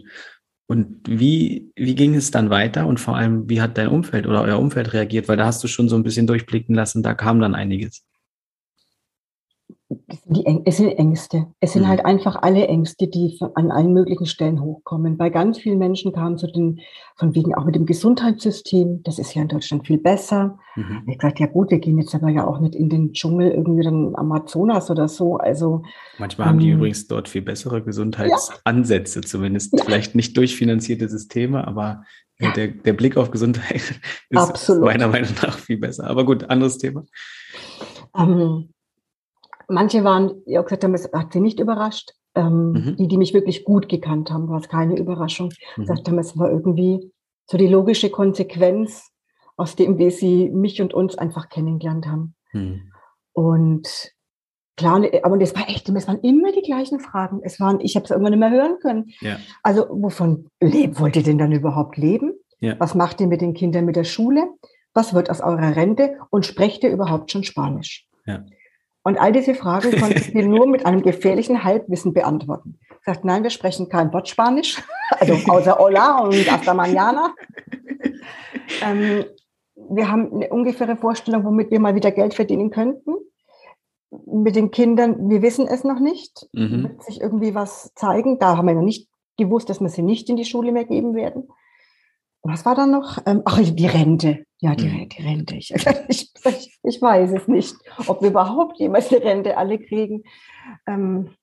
Und 0.65 1.01
wie, 1.07 1.71
wie 1.75 1.93
ging 1.93 2.15
es 2.15 2.31
dann 2.31 2.49
weiter 2.49 2.87
und 2.87 2.99
vor 2.99 3.17
allem, 3.17 3.49
wie 3.49 3.61
hat 3.61 3.77
dein 3.77 3.89
Umfeld 3.89 4.25
oder 4.25 4.41
euer 4.41 4.59
Umfeld 4.59 4.93
reagiert? 4.93 5.27
Weil 5.27 5.37
da 5.37 5.45
hast 5.45 5.61
du 5.63 5.67
schon 5.67 5.89
so 5.89 5.97
ein 5.97 6.03
bisschen 6.03 6.25
durchblicken 6.25 6.73
lassen, 6.73 7.03
da 7.03 7.13
kam 7.13 7.41
dann 7.41 7.53
einiges 7.53 8.05
die, 10.25 10.61
es 10.65 10.77
sind 10.77 10.91
Ängste. 10.91 11.47
Es 11.59 11.73
sind 11.73 11.83
mhm. 11.83 11.87
halt 11.87 12.05
einfach 12.05 12.35
alle 12.41 12.67
Ängste, 12.67 13.07
die 13.07 13.37
an 13.55 13.71
allen 13.71 13.93
möglichen 13.93 14.25
Stellen 14.25 14.61
hochkommen. 14.61 15.17
Bei 15.17 15.29
ganz 15.29 15.57
vielen 15.57 15.77
Menschen 15.77 16.13
kam 16.13 16.37
zu 16.37 16.47
den, 16.47 16.79
von 17.15 17.35
wegen 17.35 17.53
auch 17.55 17.65
mit 17.65 17.75
dem 17.75 17.85
Gesundheitssystem, 17.85 19.03
das 19.03 19.19
ist 19.19 19.33
ja 19.33 19.41
in 19.41 19.47
Deutschland 19.47 19.87
viel 19.87 19.97
besser. 19.97 20.59
Mhm. 20.75 21.03
Ich 21.07 21.21
sagte, 21.21 21.43
ja 21.43 21.49
gut, 21.49 21.71
wir 21.71 21.79
gehen 21.79 21.99
jetzt 21.99 22.15
aber 22.15 22.29
ja 22.29 22.45
auch 22.45 22.59
nicht 22.59 22.75
in 22.75 22.89
den 22.89 23.13
Dschungel, 23.13 23.51
irgendwie 23.51 23.83
dann 23.83 24.15
Amazonas 24.15 24.89
oder 24.89 25.07
so. 25.07 25.37
Also 25.37 25.83
Manchmal 26.17 26.47
ähm, 26.47 26.49
haben 26.53 26.59
die 26.59 26.69
ähm, 26.69 26.77
übrigens 26.77 27.07
dort 27.07 27.27
viel 27.27 27.41
bessere 27.41 27.83
Gesundheitsansätze, 27.83 29.19
ja. 29.19 29.25
zumindest. 29.25 29.73
Ja. 29.77 29.83
Vielleicht 29.85 30.15
nicht 30.15 30.35
durchfinanzierte 30.37 31.09
Systeme, 31.09 31.67
aber 31.67 32.03
ja. 32.39 32.51
der, 32.51 32.67
der 32.69 32.93
Blick 32.93 33.17
auf 33.17 33.31
Gesundheit 33.31 33.81
ist 34.29 34.37
Absolut. 34.37 34.85
meiner 34.85 35.07
Meinung 35.07 35.31
nach 35.41 35.57
viel 35.57 35.77
besser. 35.77 36.07
Aber 36.07 36.25
gut, 36.25 36.49
anderes 36.49 36.77
Thema. 36.77 37.03
Ähm, 38.17 38.72
manche 39.67 40.03
waren, 40.03 40.41
ja 40.45 40.61
gesagt 40.61 40.83
haben, 40.83 40.93
es 40.93 41.11
hat 41.11 41.33
sie 41.33 41.39
nicht 41.39 41.59
überrascht. 41.59 42.11
Ähm, 42.35 42.71
mhm. 42.71 42.95
Die, 42.97 43.07
die 43.07 43.17
mich 43.17 43.33
wirklich 43.33 43.63
gut 43.63 43.89
gekannt 43.89 44.31
haben, 44.31 44.49
war 44.49 44.59
es 44.59 44.67
keine 44.67 44.97
Überraschung. 44.97 45.51
Mhm. 45.77 45.81
Gesagt 45.81 46.07
haben, 46.07 46.17
es 46.17 46.37
war 46.37 46.49
irgendwie 46.49 47.11
so 47.45 47.57
die 47.57 47.67
logische 47.67 48.09
Konsequenz 48.09 49.11
aus 49.55 49.75
dem, 49.75 49.97
wie 49.99 50.09
sie 50.09 50.49
mich 50.49 50.81
und 50.81 50.93
uns 50.93 51.17
einfach 51.17 51.49
kennengelernt 51.49 52.07
haben. 52.07 52.35
Mhm. 52.51 52.91
Und 53.33 54.13
klar, 54.77 55.03
aber 55.23 55.37
das 55.37 55.55
war 55.55 55.69
echt, 55.69 55.89
es 55.89 56.07
waren 56.07 56.21
immer 56.21 56.51
die 56.51 56.61
gleichen 56.61 56.99
Fragen. 56.99 57.41
Es 57.43 57.59
waren, 57.59 57.79
ich 57.81 57.95
habe 57.95 58.05
es 58.05 58.11
irgendwann 58.11 58.31
nicht 58.31 58.39
mehr 58.39 58.51
hören 58.51 58.79
können. 58.81 59.11
Ja. 59.21 59.37
Also, 59.61 59.87
wovon 59.89 60.47
lebt, 60.59 60.99
wollt 60.99 61.15
ihr 61.15 61.23
denn 61.23 61.37
dann 61.37 61.51
überhaupt 61.51 61.97
leben? 61.97 62.33
Ja. 62.59 62.79
Was 62.79 62.95
macht 62.95 63.21
ihr 63.21 63.27
mit 63.27 63.41
den 63.41 63.53
Kindern 63.53 63.85
mit 63.85 63.95
der 63.95 64.05
Schule? 64.05 64.47
Was 64.93 65.13
wird 65.13 65.29
aus 65.29 65.41
eurer 65.41 65.75
Rente? 65.75 66.17
Und 66.29 66.45
sprecht 66.45 66.83
ihr 66.83 66.91
überhaupt 66.91 67.31
schon 67.31 67.43
Spanisch? 67.43 68.07
Ja. 68.25 68.45
Und 69.03 69.19
all 69.19 69.31
diese 69.31 69.53
Fragen 69.53 69.91
konnten 69.99 70.33
wir 70.33 70.45
nur 70.47 70.67
mit 70.67 70.85
einem 70.85 71.01
gefährlichen 71.01 71.63
Halbwissen 71.63 72.13
beantworten. 72.13 72.79
Ich 72.89 73.05
sagte, 73.05 73.27
nein, 73.27 73.43
wir 73.43 73.49
sprechen 73.49 73.89
kein 73.89 74.11
Wort 74.13 74.29
Spanisch, 74.29 74.81
also 75.19 75.33
außer 75.51 75.77
Hola 75.77 76.19
und 76.19 76.51
hasta 76.51 76.73
mañana. 76.73 77.33
Ähm, 78.81 79.25
wir 79.75 80.09
haben 80.09 80.33
eine 80.33 80.49
ungefähre 80.49 80.95
Vorstellung, 80.95 81.43
womit 81.43 81.69
wir 81.69 81.79
mal 81.79 81.95
wieder 81.95 82.11
Geld 82.11 82.33
verdienen 82.33 82.69
könnten. 82.69 83.13
Mit 84.25 84.55
den 84.55 84.71
Kindern, 84.71 85.29
wir 85.29 85.41
wissen 85.41 85.67
es 85.67 85.83
noch 85.83 85.99
nicht. 85.99 86.47
Mhm. 86.53 86.83
Wird 86.83 87.03
sich 87.03 87.19
irgendwie 87.19 87.55
was 87.55 87.93
zeigen. 87.95 88.39
Da 88.39 88.57
haben 88.57 88.67
wir 88.67 88.75
noch 88.75 88.81
nicht 88.81 89.09
gewusst, 89.37 89.69
dass 89.69 89.81
wir 89.81 89.89
sie 89.89 90.03
nicht 90.03 90.29
in 90.29 90.37
die 90.37 90.45
Schule 90.45 90.71
mehr 90.71 90.85
geben 90.85 91.15
werden 91.15 91.47
was 92.43 92.65
war 92.65 92.75
da 92.75 92.85
noch? 92.85 93.19
Ähm, 93.25 93.41
ach, 93.45 93.59
die 93.63 93.87
Rente. 93.87 94.45
Ja, 94.59 94.75
die, 94.75 94.87
mhm. 94.87 95.09
die 95.09 95.21
Rente. 95.21 95.55
Ich, 96.09 96.31
ich, 96.45 96.79
ich, 96.83 97.01
weiß 97.01 97.31
es 97.31 97.47
nicht, 97.47 97.75
ob 98.07 98.21
wir 98.21 98.29
überhaupt 98.29 98.77
jemals 98.79 99.11
eine 99.11 99.23
Rente 99.23 99.57
alle 99.57 99.79
kriegen. 99.79 100.23
Ähm, 100.85 101.35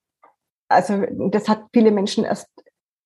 also 0.68 1.04
das 1.30 1.48
hat 1.48 1.64
viele 1.72 1.90
Menschen 1.90 2.24
erst 2.24 2.48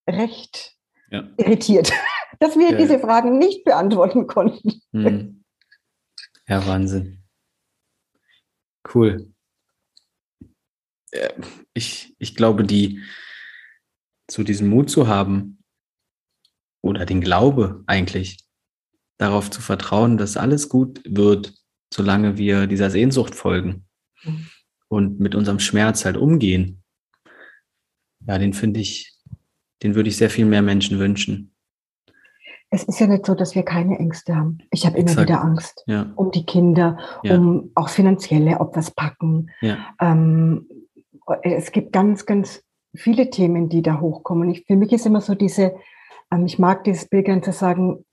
recht 0.07 0.75
ja. 1.09 1.27
irritiert, 1.37 1.91
dass 2.39 2.57
wir 2.57 2.71
ja. 2.71 2.77
diese 2.77 2.99
Fragen 2.99 3.37
nicht 3.37 3.63
beantworten 3.63 4.27
konnten. 4.27 4.81
Mhm. 4.91 5.43
Ja, 6.47 6.65
Wahnsinn. 6.67 7.23
Cool. 8.93 9.33
Ich, 11.73 12.13
ich 12.19 12.35
glaube, 12.35 12.65
die 12.65 13.01
zu 14.27 14.43
diesem 14.43 14.67
Mut 14.67 14.89
zu 14.89 15.07
haben, 15.07 15.63
oder 16.85 17.05
den 17.05 17.19
Glaube 17.19 17.83
eigentlich, 17.87 18.37
darauf 19.17 19.49
zu 19.49 19.61
vertrauen, 19.61 20.17
dass 20.17 20.37
alles 20.37 20.69
gut 20.69 21.01
wird, 21.05 21.53
solange 21.91 22.37
wir 22.37 22.67
dieser 22.67 22.91
Sehnsucht 22.91 23.33
folgen 23.33 23.87
und 24.87 25.19
mit 25.19 25.33
unserem 25.35 25.59
Schmerz 25.59 26.05
halt 26.05 26.15
umgehen. 26.15 26.83
Ja, 28.27 28.37
den 28.37 28.53
finde 28.53 28.81
ich, 28.81 29.15
den 29.81 29.95
würde 29.95 30.09
ich 30.09 30.17
sehr 30.17 30.29
viel 30.29 30.45
mehr 30.45 30.61
Menschen 30.61 30.99
wünschen. 30.99 31.55
Es 32.69 32.83
ist 32.83 32.99
ja 32.99 33.07
nicht 33.07 33.25
so, 33.25 33.35
dass 33.35 33.55
wir 33.55 33.63
keine 33.63 33.97
Ängste 33.97 34.35
haben. 34.35 34.59
Ich 34.71 34.85
habe 34.85 34.97
immer 34.97 35.17
wieder 35.17 35.41
Angst 35.41 35.83
ja. 35.87 36.11
um 36.15 36.31
die 36.31 36.45
Kinder, 36.45 36.97
ja. 37.23 37.35
um 37.35 37.71
auch 37.73 37.89
finanzielle, 37.89 38.59
ob 38.59 38.73
das 38.73 38.91
packen. 38.91 39.49
Ja. 39.61 39.95
Ähm, 39.99 40.67
es 41.41 41.71
gibt 41.71 41.93
ganz, 41.93 42.25
ganz 42.25 42.63
viele 42.93 43.29
Themen, 43.29 43.69
die 43.69 43.81
da 43.81 44.01
hochkommen. 44.01 44.49
Ich, 44.49 44.65
für 44.65 44.75
mich 44.75 44.91
ist 44.91 45.05
immer 45.05 45.21
so 45.21 45.35
diese, 45.35 45.75
ich 46.45 46.59
mag 46.59 46.83
dieses 46.83 47.07
Bild 47.07 47.25
gerne 47.25 47.41
zu 47.41 47.51
sagen, 47.51 48.05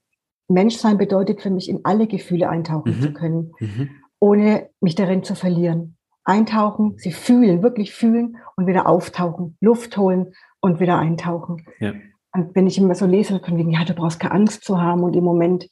Menschsein 0.47 0.97
bedeutet 0.97 1.41
für 1.41 1.49
mich, 1.49 1.69
in 1.69 1.81
alle 1.83 2.07
Gefühle 2.07 2.49
eintauchen 2.49 2.97
mhm. 2.97 3.01
zu 3.01 3.13
können, 3.13 3.53
mhm. 3.59 3.89
ohne 4.19 4.69
mich 4.79 4.95
darin 4.95 5.23
zu 5.23 5.35
verlieren. 5.35 5.97
eintauchen, 6.25 6.97
sie 6.97 7.11
fühlen, 7.11 7.63
wirklich 7.63 7.93
fühlen 7.93 8.37
und 8.55 8.65
wieder 8.65 8.87
auftauchen, 8.87 9.57
Luft 9.59 9.97
holen 9.97 10.33
und 10.61 10.79
wieder 10.79 10.97
eintauchen. 10.97 11.65
Ja. 11.79 11.93
Und 12.33 12.55
wenn 12.55 12.65
ich 12.65 12.77
immer 12.77 12.95
so 12.95 13.05
lese, 13.05 13.39
von 13.39 13.57
wegen, 13.57 13.71
ja, 13.71 13.83
du 13.83 13.93
brauchst 13.93 14.19
keine 14.19 14.33
Angst 14.33 14.63
zu 14.63 14.81
haben 14.81 15.03
und 15.03 15.15
im 15.15 15.23
Moment, 15.23 15.69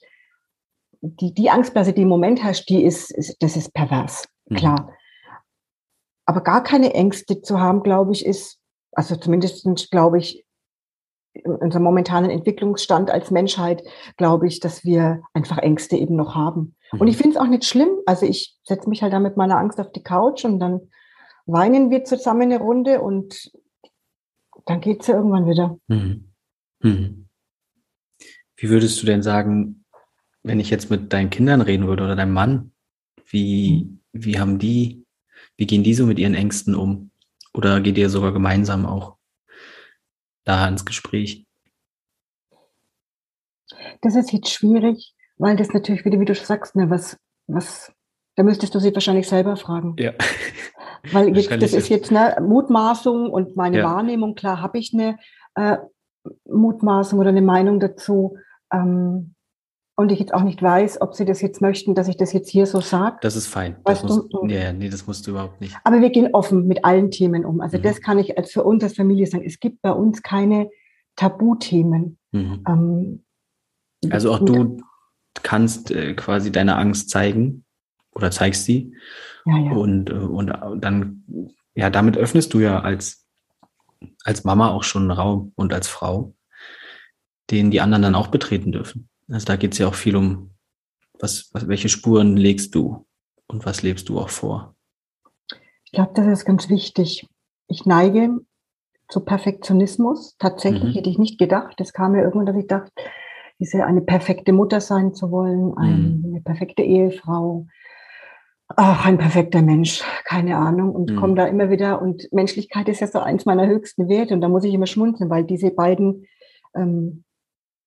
die, 1.01 1.33
die 1.33 1.49
Angstblase, 1.49 1.93
die 1.93 2.03
im 2.03 2.09
Moment 2.09 2.43
herrscht, 2.43 2.69
die 2.69 2.83
ist, 2.83 3.11
ist 3.11 3.41
das 3.41 3.55
ist 3.55 3.73
pervers, 3.73 4.27
mhm. 4.49 4.55
klar. 4.55 4.93
Aber 6.25 6.41
gar 6.41 6.63
keine 6.63 6.93
Ängste 6.93 7.41
zu 7.41 7.59
haben, 7.59 7.81
glaube 7.81 8.11
ich, 8.11 8.25
ist, 8.25 8.59
also 8.91 9.15
zumindest 9.15 9.89
glaube 9.89 10.19
ich, 10.19 10.45
in 11.33 11.51
unserem 11.51 11.83
momentanen 11.83 12.29
Entwicklungsstand 12.29 13.09
als 13.09 13.31
Menschheit, 13.31 13.83
glaube 14.17 14.47
ich, 14.47 14.59
dass 14.59 14.83
wir 14.83 15.21
einfach 15.33 15.57
Ängste 15.57 15.95
eben 15.95 16.15
noch 16.15 16.35
haben. 16.35 16.75
Und 16.91 17.07
ich 17.07 17.15
mhm. 17.15 17.21
finde 17.21 17.37
es 17.37 17.41
auch 17.41 17.47
nicht 17.47 17.65
schlimm. 17.65 17.89
Also 18.05 18.25
ich 18.25 18.57
setze 18.63 18.89
mich 18.89 19.01
halt 19.01 19.13
da 19.13 19.19
mit 19.19 19.37
meiner 19.37 19.57
Angst 19.57 19.79
auf 19.79 19.91
die 19.91 20.03
Couch 20.03 20.43
und 20.43 20.59
dann 20.59 20.81
weinen 21.45 21.89
wir 21.89 22.03
zusammen 22.03 22.43
eine 22.43 22.59
Runde 22.59 23.01
und 23.01 23.51
dann 24.65 24.81
geht 24.81 25.01
es 25.01 25.07
ja 25.07 25.15
irgendwann 25.15 25.47
wieder. 25.47 25.77
Mhm. 25.87 26.31
Mhm. 26.81 27.27
Wie 28.57 28.69
würdest 28.69 29.01
du 29.01 29.05
denn 29.05 29.23
sagen, 29.23 29.85
wenn 30.43 30.59
ich 30.59 30.69
jetzt 30.69 30.89
mit 30.89 31.13
deinen 31.13 31.29
Kindern 31.29 31.61
reden 31.61 31.87
würde 31.87 32.03
oder 32.03 32.15
deinem 32.15 32.33
Mann, 32.33 32.73
wie, 33.25 33.97
wie 34.11 34.39
haben 34.39 34.59
die, 34.59 35.05
wie 35.57 35.65
gehen 35.65 35.83
die 35.83 35.93
so 35.93 36.05
mit 36.05 36.19
ihren 36.19 36.35
Ängsten 36.35 36.75
um? 36.75 37.11
Oder 37.53 37.81
geht 37.81 37.97
ihr 37.97 38.09
sogar 38.09 38.31
gemeinsam 38.31 38.85
auch 38.85 39.17
da 40.43 40.67
ins 40.67 40.85
Gespräch? 40.85 41.45
Das 44.01 44.15
ist 44.15 44.31
jetzt 44.31 44.49
schwierig, 44.49 45.13
weil 45.37 45.55
das 45.55 45.69
natürlich 45.73 46.05
wieder, 46.05 46.19
wie 46.19 46.25
du 46.25 46.35
sagst, 46.35 46.75
ne, 46.75 46.89
was, 46.89 47.17
was, 47.47 47.93
da 48.35 48.43
müsstest 48.43 48.75
du 48.75 48.79
sie 48.79 48.93
wahrscheinlich 48.93 49.27
selber 49.27 49.55
fragen. 49.55 49.95
Ja. 49.97 50.13
Weil 51.11 51.35
jetzt, 51.35 51.51
das 51.51 51.73
ist 51.73 51.89
jetzt 51.89 52.11
eine 52.11 52.39
Mutmaßung 52.45 53.31
und 53.31 53.55
meine 53.55 53.79
ja. 53.79 53.83
Wahrnehmung, 53.83 54.35
klar 54.35 54.61
habe 54.61 54.77
ich 54.77 54.93
eine 54.93 55.17
äh, 55.55 55.77
Mutmaßung 56.45 57.17
oder 57.17 57.29
eine 57.29 57.41
Meinung 57.41 57.79
dazu. 57.79 58.37
Ähm, 58.71 59.33
und 59.95 60.11
ich 60.11 60.19
jetzt 60.19 60.33
auch 60.33 60.43
nicht 60.43 60.61
weiß, 60.61 61.01
ob 61.01 61.15
sie 61.15 61.25
das 61.25 61.41
jetzt 61.41 61.61
möchten, 61.61 61.95
dass 61.95 62.07
ich 62.07 62.17
das 62.17 62.33
jetzt 62.33 62.49
hier 62.49 62.65
so 62.65 62.81
sage. 62.81 63.17
Das 63.21 63.35
ist 63.35 63.47
fein. 63.47 63.75
Das 63.85 64.03
musst, 64.03 64.33
du? 64.33 64.45
Ja, 64.47 64.73
nee, 64.73 64.89
das 64.89 65.05
musst 65.05 65.27
du 65.27 65.31
überhaupt 65.31 65.61
nicht. 65.61 65.75
Aber 65.83 66.01
wir 66.01 66.09
gehen 66.09 66.33
offen 66.33 66.67
mit 66.67 66.85
allen 66.85 67.11
Themen 67.11 67.45
um. 67.45 67.61
Also 67.61 67.77
mhm. 67.77 67.83
das 67.83 68.01
kann 68.01 68.17
ich 68.17 68.37
als 68.37 68.51
für 68.51 68.63
uns 68.63 68.83
als 68.83 68.95
Familie 68.95 69.27
sagen. 69.27 69.43
Es 69.45 69.59
gibt 69.59 69.81
bei 69.81 69.91
uns 69.91 70.23
keine 70.23 70.69
Tabuthemen. 71.15 72.17
Mhm. 72.31 72.63
Ähm, 72.67 73.23
also 74.09 74.33
auch 74.33 74.39
du 74.39 74.77
kannst 75.43 75.91
äh, 75.91 76.13
quasi 76.13 76.51
deine 76.51 76.77
Angst 76.77 77.09
zeigen 77.09 77.65
oder 78.13 78.31
zeigst 78.31 78.65
sie. 78.65 78.95
Ja, 79.45 79.57
ja. 79.57 79.71
Und, 79.71 80.09
äh, 80.09 80.13
und 80.13 80.47
dann, 80.47 81.23
ja, 81.75 81.89
damit 81.89 82.17
öffnest 82.17 82.53
du 82.53 82.59
ja 82.59 82.79
als, 82.79 83.27
als 84.23 84.43
Mama 84.43 84.69
auch 84.69 84.83
schon 84.83 85.03
einen 85.03 85.11
Raum 85.11 85.51
und 85.55 85.73
als 85.73 85.87
Frau, 85.87 86.33
den 87.51 87.71
die 87.71 87.81
anderen 87.81 88.01
dann 88.01 88.15
auch 88.15 88.27
betreten 88.27 88.71
dürfen. 88.71 89.09
Also 89.31 89.45
da 89.45 89.55
geht 89.55 89.73
es 89.73 89.79
ja 89.79 89.87
auch 89.87 89.95
viel 89.95 90.15
um, 90.15 90.51
was, 91.19 91.49
was, 91.53 91.67
welche 91.67 91.89
Spuren 91.89 92.37
legst 92.37 92.75
du 92.75 93.05
und 93.47 93.65
was 93.65 93.81
lebst 93.81 94.09
du 94.09 94.19
auch 94.19 94.29
vor? 94.29 94.75
Ich 95.85 95.91
glaube, 95.91 96.11
das 96.15 96.27
ist 96.27 96.45
ganz 96.45 96.69
wichtig. 96.69 97.27
Ich 97.67 97.85
neige 97.85 98.39
zu 99.09 99.21
Perfektionismus. 99.21 100.35
Tatsächlich 100.37 100.83
mhm. 100.83 100.93
hätte 100.93 101.09
ich 101.09 101.17
nicht 101.17 101.37
gedacht. 101.37 101.79
Das 101.79 101.93
kam 101.93 102.13
mir 102.13 102.23
irgendwann, 102.23 102.45
dass 102.45 102.55
ich 102.55 102.67
dachte, 102.67 102.91
diese 103.59 103.85
eine 103.85 104.01
perfekte 104.01 104.53
Mutter 104.53 104.81
sein 104.81 105.13
zu 105.13 105.31
wollen, 105.31 105.77
eine, 105.77 105.95
mhm. 105.95 106.25
eine 106.25 106.41
perfekte 106.41 106.81
Ehefrau, 106.81 107.67
ach, 108.67 109.05
ein 109.05 109.17
perfekter 109.17 109.61
Mensch, 109.61 110.01
keine 110.25 110.57
Ahnung, 110.57 110.95
und 110.95 111.11
mhm. 111.11 111.15
komme 111.17 111.35
da 111.35 111.45
immer 111.45 111.69
wieder. 111.69 112.01
Und 112.01 112.27
Menschlichkeit 112.31 112.89
ist 112.89 113.01
ja 113.01 113.07
so 113.07 113.19
eins 113.19 113.45
meiner 113.45 113.67
höchsten 113.67 114.09
Werte, 114.09 114.33
und 114.33 114.41
da 114.41 114.49
muss 114.49 114.63
ich 114.63 114.73
immer 114.73 114.87
schmunzeln, 114.87 115.29
weil 115.29 115.43
diese 115.43 115.71
beiden 115.71 116.25
ähm, 116.73 117.23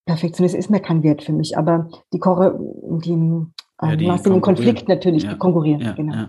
Perfektionismus 0.06 0.58
ist 0.58 0.70
mir 0.70 0.80
kein 0.80 1.02
Wert 1.02 1.22
für 1.22 1.32
mich, 1.32 1.56
aber 1.56 1.88
die, 2.12 2.18
Korre, 2.18 2.58
die, 3.04 3.12
ähm, 3.12 3.54
ja, 3.80 3.96
die 3.96 4.06
den 4.06 4.40
Konflikt 4.40 4.88
natürlich, 4.88 5.24
ja. 5.24 5.32
die 5.32 5.38
konkurrieren, 5.38 5.80
ja, 5.80 5.92
genau. 5.92 6.26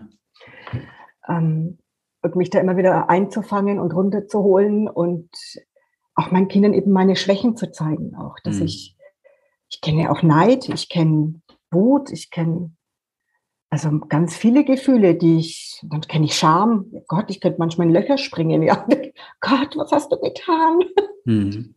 Ähm, 1.28 1.78
und 2.22 2.36
mich 2.36 2.50
da 2.50 2.60
immer 2.60 2.78
wieder 2.78 3.10
einzufangen 3.10 3.80
und 3.80 3.94
runterzuholen 3.94 4.88
und 4.88 5.30
auch 6.16 6.32
meinen 6.32 6.48
Kindern 6.48 6.74
eben 6.74 6.92
meine 6.92 7.16
Schwächen 7.16 7.58
zu 7.58 7.72
zeigen, 7.72 8.16
auch, 8.16 8.36
dass 8.44 8.60
mhm. 8.60 8.66
ich 8.66 8.96
ich 9.70 9.82
kenne 9.82 10.12
auch 10.12 10.24
Neid, 10.24 10.70
ich 10.70 10.90
kenne 10.90 11.42
Wut, 11.72 12.12
ich 12.12 12.32
kenne 12.32 12.72
also 13.70 14.00
ganz 14.08 14.38
viele 14.38 14.64
Gefühle, 14.64 15.16
die 15.16 15.38
ich, 15.38 15.82
dann 15.84 16.02
kenne 16.02 16.26
ich 16.26 16.36
Scham. 16.36 16.92
Gott, 17.08 17.26
ich 17.30 17.42
könnte 17.42 17.60
manchmal 17.60 17.88
in 17.88 17.94
Löcher 17.94 18.18
springen. 18.18 18.62
Ja, 18.64 18.88
Gott, 19.42 19.76
was 19.76 19.92
hast 19.92 20.12
du 20.12 20.20
getan? 20.20 20.80
Mhm. 21.26 21.76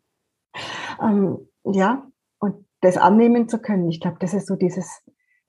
ähm, 1.02 1.47
ja, 1.74 2.06
und 2.38 2.66
das 2.80 2.96
annehmen 2.96 3.48
zu 3.48 3.58
können. 3.60 3.88
Ich 3.88 4.00
glaube, 4.00 4.18
das 4.20 4.34
ist 4.34 4.46
so 4.46 4.56
dieses, 4.56 5.02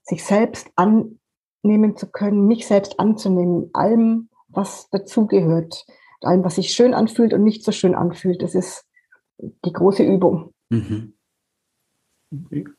sich 0.03 0.23
selbst 0.23 0.71
annehmen 0.75 1.95
zu 1.95 2.11
können, 2.11 2.47
mich 2.47 2.67
selbst 2.67 2.99
anzunehmen, 2.99 3.69
allem, 3.73 4.29
was 4.47 4.89
dazugehört, 4.89 5.85
allem, 6.21 6.43
was 6.43 6.55
sich 6.55 6.71
schön 6.71 6.93
anfühlt 6.93 7.33
und 7.33 7.43
nicht 7.43 7.63
so 7.63 7.71
schön 7.71 7.95
anfühlt. 7.95 8.41
Das 8.41 8.55
ist 8.55 8.85
die 9.37 9.73
große 9.73 10.03
Übung. 10.03 10.53
Mhm. 10.69 11.13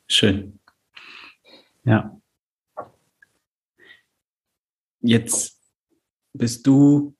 Schön. 0.07 0.59
Ja. 1.83 2.17
Jetzt 5.01 5.59
bist 6.33 6.67
du, 6.67 7.15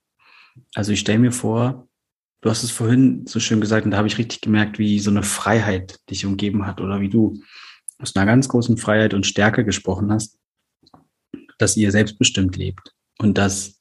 also 0.76 0.92
ich 0.92 1.00
stelle 1.00 1.20
mir 1.20 1.32
vor, 1.32 1.88
du 2.42 2.50
hast 2.50 2.64
es 2.64 2.72
vorhin 2.72 3.26
so 3.28 3.40
schön 3.40 3.62
gesagt 3.62 3.86
und 3.86 3.92
da 3.92 3.98
habe 3.98 4.08
ich 4.08 4.18
richtig 4.18 4.42
gemerkt, 4.42 4.80
wie 4.80 5.00
so 5.00 5.12
eine 5.12 5.24
Freiheit 5.24 6.00
dich 6.10 6.26
umgeben 6.26 6.66
hat 6.66 6.82
oder 6.82 7.00
wie 7.02 7.10
du 7.10 7.42
aus 8.00 8.16
einer 8.16 8.26
ganz 8.26 8.50
großen 8.50 8.78
Freiheit 8.78 9.14
und 9.14 9.28
Stärke 9.28 9.64
gesprochen 9.64 10.12
hast, 10.12 10.40
dass 11.58 11.78
ihr 11.78 11.92
selbstbestimmt 11.92 12.56
lebt 12.58 12.94
und 13.20 13.38
dass 13.38 13.80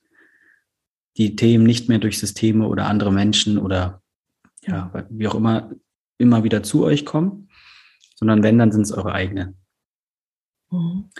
die 1.16 1.36
Themen 1.36 1.64
nicht 1.64 1.88
mehr 1.88 1.98
durch 1.98 2.18
Systeme 2.18 2.68
oder 2.68 2.86
andere 2.86 3.12
Menschen 3.12 3.58
oder 3.58 4.02
ja, 4.66 4.92
wie 5.08 5.26
auch 5.26 5.34
immer 5.34 5.70
immer 6.20 6.44
wieder 6.44 6.62
zu 6.62 6.84
euch 6.84 7.06
kommen, 7.06 7.48
sondern 8.14 8.42
wenn, 8.42 8.58
dann 8.58 8.70
sind 8.70 8.82
es 8.82 8.92
eure 8.92 9.12
eigenen. 9.12 9.56
Mhm. 10.70 11.10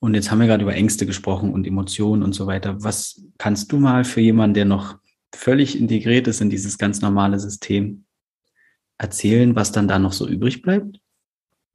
Und 0.00 0.14
jetzt 0.14 0.30
haben 0.30 0.40
wir 0.40 0.46
gerade 0.46 0.62
über 0.62 0.74
Ängste 0.74 1.06
gesprochen 1.06 1.52
und 1.52 1.66
Emotionen 1.66 2.22
und 2.22 2.34
so 2.34 2.46
weiter. 2.46 2.82
Was 2.82 3.22
kannst 3.38 3.70
du 3.70 3.78
mal 3.78 4.04
für 4.04 4.20
jemanden, 4.20 4.54
der 4.54 4.64
noch 4.64 4.98
völlig 5.34 5.78
integriert 5.78 6.26
ist 6.28 6.40
in 6.40 6.50
dieses 6.50 6.78
ganz 6.78 7.00
normale 7.00 7.38
System, 7.38 8.04
erzählen, 8.98 9.56
was 9.56 9.72
dann 9.72 9.88
da 9.88 9.98
noch 9.98 10.12
so 10.12 10.28
übrig 10.28 10.62
bleibt 10.62 11.00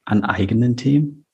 an 0.06 0.24
eigenen 0.24 0.78
Themen? 0.78 1.26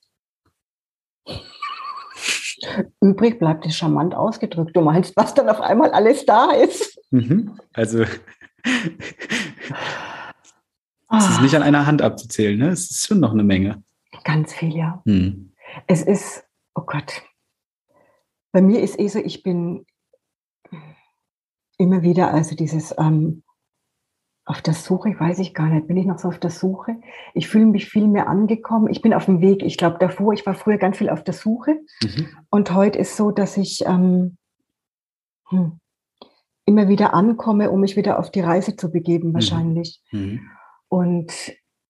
Übrig 3.02 3.40
bleibt 3.40 3.66
ist 3.66 3.76
charmant 3.76 4.14
ausgedrückt. 4.16 4.76
Du 4.76 4.82
meinst, 4.82 5.16
was 5.18 5.34
dann 5.34 5.50
auf 5.50 5.60
einmal 5.60 5.92
alles 5.92 6.26
da 6.26 6.52
ist? 6.52 7.00
Mhm. 7.12 7.60
Also 7.74 8.06
Es 11.14 11.30
ist 11.30 11.42
nicht 11.42 11.56
an 11.56 11.64
einer 11.64 11.86
Hand 11.86 12.02
abzuzählen, 12.02 12.58
ne? 12.58 12.70
Es 12.70 12.90
ist 12.90 13.08
schon 13.08 13.20
noch 13.20 13.34
eine 13.34 13.44
Menge. 13.44 13.84
Ganz 14.24 14.54
viel, 14.54 14.76
ja. 14.76 15.02
Hm. 15.06 15.52
Es 15.88 16.04
ist, 16.04 16.44
oh 16.76 16.84
Gott. 16.86 17.24
Bei 18.54 18.62
mir 18.62 18.82
ist 18.82 19.00
eh 19.00 19.08
so, 19.08 19.20
ich 19.20 19.44
bin 19.44 19.86
immer 21.82 22.02
wieder, 22.02 22.34
also 22.34 22.56
dieses 22.56 22.96
ähm, 22.98 23.44
auf 24.46 24.62
der 24.62 24.74
Suche, 24.74 25.18
weiß 25.18 25.40
ich 25.40 25.54
gar 25.54 25.68
nicht, 25.68 25.88
bin 25.88 25.98
ich 25.98 26.06
noch 26.06 26.18
so 26.18 26.28
auf 26.28 26.40
der 26.40 26.50
Suche? 26.50 26.98
Ich 27.34 27.48
fühle 27.48 27.66
mich 27.66 27.86
viel 27.86 28.08
mehr 28.08 28.28
angekommen. 28.28 28.90
Ich 28.90 29.02
bin 29.02 29.14
auf 29.14 29.26
dem 29.26 29.40
Weg. 29.40 29.64
Ich 29.64 29.78
glaube, 29.78 29.98
davor, 30.00 30.34
ich 30.34 30.46
war 30.46 30.56
früher 30.56 30.78
ganz 30.78 30.98
viel 30.98 31.10
auf 31.10 31.24
der 31.24 31.34
Suche. 31.34 31.80
Mhm. 32.02 32.28
Und 32.50 32.74
heute 32.74 33.00
ist 33.00 33.16
so, 33.16 33.32
dass 33.32 33.56
ich 33.58 33.84
ähm, 33.86 34.38
hm, 35.50 35.80
immer 36.66 36.88
wieder 36.88 37.14
ankomme, 37.14 37.70
um 37.72 37.82
mich 37.82 37.96
wieder 37.96 38.18
auf 38.20 38.32
die 38.32 38.42
Reise 38.42 38.76
zu 38.76 38.92
begeben, 38.92 39.30
mhm. 39.30 39.34
wahrscheinlich. 39.36 40.02
Mhm. 40.12 40.42
Und 40.88 41.32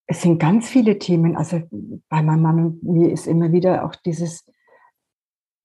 es 0.07 0.21
sind 0.21 0.39
ganz 0.39 0.69
viele 0.69 0.99
Themen. 0.99 1.37
Also 1.37 1.61
bei 2.09 2.21
meinem 2.21 2.41
Mann 2.41 2.65
und 2.65 2.83
mir 2.83 3.11
ist 3.11 3.27
immer 3.27 3.51
wieder 3.53 3.85
auch 3.85 3.95
dieses, 3.95 4.45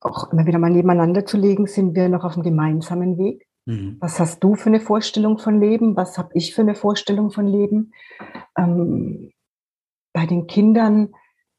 auch 0.01 0.33
immer 0.33 0.47
wieder 0.47 0.59
mal 0.59 0.70
nebeneinander 0.70 1.27
zu 1.27 1.37
legen, 1.37 1.66
sind 1.66 1.97
wir 1.97 2.09
noch 2.09 2.24
auf 2.24 2.35
einem 2.35 2.45
gemeinsamen 2.45 3.18
Weg. 3.18 3.46
Mhm. 3.67 3.97
Was 4.01 4.19
hast 4.19 4.43
du 4.43 4.55
für 4.55 4.69
eine 4.69 4.81
Vorstellung 4.81 5.39
von 5.39 5.61
Leben? 5.61 5.97
Was 5.97 6.17
habe 6.19 6.31
ich 6.35 6.55
für 6.55 6.62
eine 6.62 6.75
Vorstellung 6.75 7.31
von 7.31 7.47
Leben? 7.47 7.93
Ähm, 8.57 9.33
bei 10.12 10.25
den 10.25 10.47
Kindern, 10.47 11.12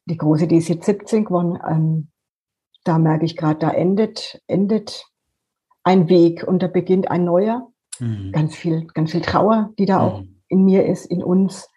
die 0.06 0.16
große, 0.16 0.48
die 0.48 0.56
ist 0.56 0.68
jetzt 0.68 0.86
17 0.86 1.26
geworden, 1.26 1.58
ähm, 1.68 2.10
da 2.84 2.98
merke 2.98 3.24
ich 3.24 3.36
gerade, 3.36 3.60
da 3.60 3.70
endet, 3.70 4.42
endet 4.46 5.06
ein 5.84 6.08
Weg 6.08 6.42
und 6.42 6.62
da 6.62 6.66
beginnt 6.66 7.10
ein 7.10 7.24
neuer. 7.24 7.70
Mhm. 8.00 8.32
Ganz 8.32 8.56
viel, 8.56 8.86
ganz 8.88 9.12
viel 9.12 9.20
Trauer, 9.20 9.72
die 9.78 9.86
da 9.86 9.98
mhm. 9.98 10.04
auch 10.04 10.22
in 10.48 10.64
mir 10.64 10.86
ist, 10.86 11.06
in 11.06 11.22
uns. 11.22 11.70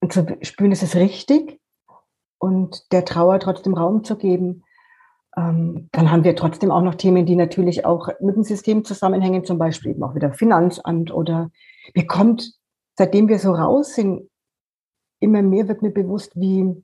Und 0.00 0.12
zu 0.12 0.26
spüren, 0.42 0.72
es 0.72 0.82
ist 0.82 0.96
richtig 0.96 1.60
und 2.38 2.92
der 2.92 3.04
Trauer 3.04 3.40
trotzdem 3.40 3.74
Raum 3.74 4.04
zu 4.04 4.16
geben. 4.16 4.64
Ähm, 5.36 5.88
dann 5.92 6.10
haben 6.10 6.24
wir 6.24 6.36
trotzdem 6.36 6.70
auch 6.70 6.82
noch 6.82 6.94
Themen, 6.94 7.26
die 7.26 7.36
natürlich 7.36 7.84
auch 7.84 8.08
mit 8.20 8.36
dem 8.36 8.44
System 8.44 8.84
zusammenhängen, 8.84 9.44
zum 9.44 9.58
Beispiel 9.58 9.92
eben 9.92 10.02
auch 10.02 10.14
wieder 10.14 10.32
Finanzamt 10.32 11.12
oder 11.12 11.50
mir 11.94 12.06
kommt, 12.06 12.52
seitdem 12.96 13.28
wir 13.28 13.38
so 13.38 13.52
raus 13.52 13.94
sind, 13.94 14.28
immer 15.20 15.42
mehr 15.42 15.68
wird 15.68 15.82
mir 15.82 15.90
bewusst, 15.90 16.32
wie 16.34 16.82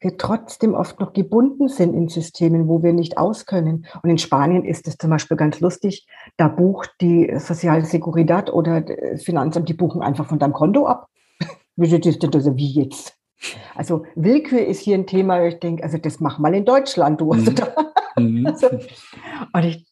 wir 0.00 0.16
trotzdem 0.16 0.74
oft 0.74 0.98
noch 1.00 1.12
gebunden 1.12 1.68
sind 1.68 1.94
in 1.94 2.08
Systemen, 2.08 2.66
wo 2.68 2.82
wir 2.82 2.92
nicht 2.92 3.18
auskönnen. 3.18 3.86
Und 4.02 4.10
in 4.10 4.18
Spanien 4.18 4.64
ist 4.64 4.88
es 4.88 4.98
zum 4.98 5.10
Beispiel 5.10 5.36
ganz 5.36 5.60
lustig, 5.60 6.06
da 6.36 6.48
bucht 6.48 6.90
die 7.00 7.32
Social 7.38 7.84
Seguridad 7.84 8.52
oder 8.52 8.84
Finanzamt, 9.16 9.68
die 9.68 9.74
buchen 9.74 10.02
einfach 10.02 10.26
von 10.26 10.38
deinem 10.38 10.52
Konto 10.52 10.86
ab. 10.86 11.08
Wie 11.76 12.72
jetzt? 12.72 13.16
Also 13.74 14.04
Willkür 14.14 14.64
ist 14.64 14.80
hier 14.80 14.96
ein 14.96 15.06
Thema, 15.06 15.44
ich 15.44 15.58
denke, 15.58 15.82
also 15.82 15.98
das 15.98 16.20
mach 16.20 16.38
mal 16.38 16.54
in 16.54 16.64
Deutschland, 16.64 17.20
du. 17.20 17.32
Also 17.32 17.50
mhm. 17.50 17.54
da, 17.54 17.74
mhm. 18.20 18.46
also, 18.46 18.68
und 19.52 19.64
ich 19.64 19.86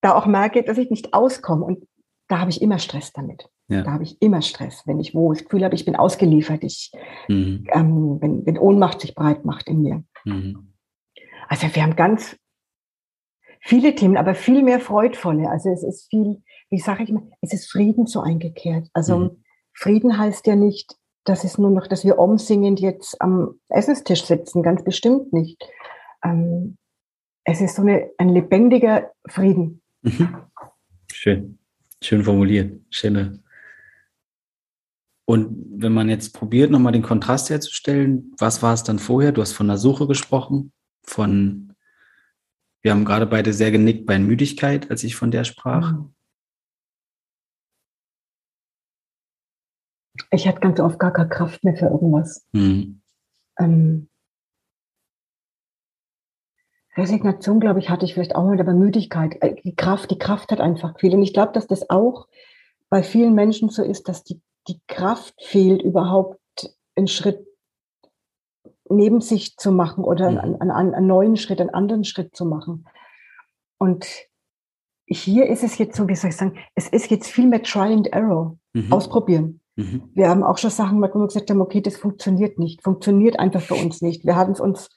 da 0.00 0.14
auch 0.14 0.26
merke, 0.26 0.62
dass 0.62 0.78
ich 0.78 0.90
nicht 0.90 1.14
auskomme. 1.14 1.64
Und 1.64 1.86
da 2.28 2.38
habe 2.38 2.50
ich 2.50 2.60
immer 2.60 2.78
Stress 2.78 3.12
damit. 3.12 3.48
Ja. 3.68 3.82
Da 3.82 3.92
habe 3.92 4.04
ich 4.04 4.20
immer 4.20 4.42
Stress, 4.42 4.82
wenn 4.86 5.00
ich 5.00 5.14
wo 5.14 5.32
das 5.32 5.44
Gefühl 5.44 5.64
habe, 5.64 5.74
ich 5.74 5.84
bin 5.84 5.96
ausgeliefert, 5.96 6.64
ich, 6.64 6.92
mhm. 7.28 7.66
ähm, 7.72 8.18
wenn, 8.20 8.44
wenn 8.44 8.58
Ohnmacht 8.58 9.00
sich 9.00 9.14
breit 9.14 9.44
macht 9.44 9.68
in 9.68 9.82
mir. 9.82 10.04
Mhm. 10.24 10.74
Also 11.48 11.66
wir 11.74 11.82
haben 11.82 11.96
ganz 11.96 12.36
viele 13.60 13.94
Themen, 13.94 14.16
aber 14.16 14.34
viel 14.34 14.62
mehr 14.62 14.80
freudvolle. 14.80 15.48
Also 15.48 15.70
es 15.70 15.82
ist 15.82 16.10
viel, 16.10 16.42
wie 16.70 16.78
sage 16.78 17.04
ich 17.04 17.10
immer, 17.10 17.22
es 17.40 17.52
ist 17.52 17.70
Frieden 17.70 18.06
so 18.06 18.20
eingekehrt. 18.20 18.88
Also 18.92 19.18
mhm. 19.18 19.44
Frieden 19.74 20.18
heißt 20.18 20.46
ja 20.46 20.56
nicht, 20.56 20.96
dass 21.24 21.44
es 21.44 21.58
nur 21.58 21.70
noch, 21.70 21.86
dass 21.86 22.04
wir 22.04 22.18
umsingend 22.18 22.80
jetzt 22.80 23.20
am 23.20 23.60
Essenstisch 23.68 24.24
sitzen, 24.24 24.62
ganz 24.62 24.82
bestimmt 24.82 25.32
nicht. 25.32 25.62
Ähm, 26.24 26.76
es 27.44 27.60
ist 27.60 27.76
so 27.76 27.82
eine, 27.82 28.10
ein 28.18 28.28
lebendiger 28.28 29.10
Frieden. 29.26 29.82
Mhm. 30.02 30.36
Schön, 31.12 31.58
schön 32.02 32.24
formuliert, 32.24 32.80
schöne. 32.90 33.42
Und 35.24 35.80
wenn 35.80 35.92
man 35.92 36.08
jetzt 36.08 36.34
probiert, 36.34 36.70
nochmal 36.70 36.92
den 36.92 37.02
Kontrast 37.02 37.50
herzustellen, 37.50 38.34
was 38.38 38.62
war 38.62 38.74
es 38.74 38.82
dann 38.82 38.98
vorher? 38.98 39.32
Du 39.32 39.40
hast 39.40 39.52
von 39.52 39.68
der 39.68 39.78
Suche 39.78 40.06
gesprochen, 40.06 40.72
von, 41.04 41.74
wir 42.82 42.90
haben 42.90 43.04
gerade 43.04 43.26
beide 43.26 43.52
sehr 43.52 43.70
genickt 43.70 44.06
bei 44.06 44.18
Müdigkeit, 44.18 44.90
als 44.90 45.04
ich 45.04 45.14
von 45.14 45.30
der 45.30 45.44
sprach. 45.44 45.92
Mhm. 45.92 46.14
Ich 50.32 50.48
hatte 50.48 50.60
ganz 50.60 50.80
oft 50.80 50.98
gar 50.98 51.12
keine 51.12 51.28
Kraft 51.28 51.62
mehr 51.62 51.76
für 51.76 51.86
irgendwas. 51.86 52.46
Mhm. 52.52 53.02
Ähm, 53.58 54.08
Resignation, 56.96 57.60
glaube 57.60 57.78
ich, 57.78 57.90
hatte 57.90 58.04
ich 58.04 58.14
vielleicht 58.14 58.34
auch 58.34 58.44
mal, 58.44 58.58
aber 58.60 58.74
Müdigkeit, 58.74 59.36
äh, 59.40 59.54
die 59.62 59.76
Kraft, 59.76 60.10
die 60.10 60.18
Kraft 60.18 60.50
hat 60.50 60.60
einfach 60.60 60.98
viel. 60.98 61.14
Und 61.14 61.22
ich 61.22 61.32
glaube, 61.32 61.52
dass 61.52 61.66
das 61.66 61.88
auch 61.90 62.28
bei 62.88 63.02
vielen 63.02 63.34
Menschen 63.34 63.68
so 63.68 63.82
ist, 63.82 64.08
dass 64.08 64.24
die, 64.24 64.40
die 64.68 64.80
Kraft 64.88 65.34
fehlt, 65.42 65.82
überhaupt 65.82 66.38
einen 66.96 67.08
Schritt 67.08 67.46
neben 68.88 69.20
sich 69.20 69.56
zu 69.56 69.72
machen 69.72 70.04
oder 70.04 70.30
mhm. 70.30 70.38
einen, 70.38 70.70
einen, 70.70 70.94
einen, 70.94 71.06
neuen 71.06 71.36
Schritt, 71.36 71.60
einen 71.60 71.70
anderen 71.70 72.04
Schritt 72.04 72.36
zu 72.36 72.44
machen. 72.44 72.86
Und 73.78 74.06
hier 75.06 75.46
ist 75.46 75.62
es 75.62 75.78
jetzt 75.78 75.96
so, 75.96 76.08
wie 76.08 76.14
soll 76.14 76.30
ich 76.30 76.36
sagen, 76.36 76.58
es 76.74 76.88
ist 76.88 77.10
jetzt 77.10 77.28
viel 77.28 77.46
mehr 77.46 77.62
Try 77.62 77.92
and 77.92 78.08
Error, 78.08 78.56
mhm. 78.74 78.92
ausprobieren. 78.92 79.61
Mhm. 79.76 80.10
Wir 80.14 80.28
haben 80.28 80.42
auch 80.42 80.58
schon 80.58 80.70
Sachen 80.70 80.96
gemacht, 80.96 81.12
wo 81.14 81.20
wir 81.20 81.26
gesagt 81.26 81.50
haben, 81.50 81.60
okay, 81.60 81.80
das 81.80 81.96
funktioniert 81.96 82.58
nicht, 82.58 82.82
funktioniert 82.82 83.38
einfach 83.38 83.62
für 83.62 83.74
uns 83.74 84.02
nicht. 84.02 84.24
Wir 84.24 84.36
haben 84.36 84.52
es 84.52 84.60
uns 84.60 84.90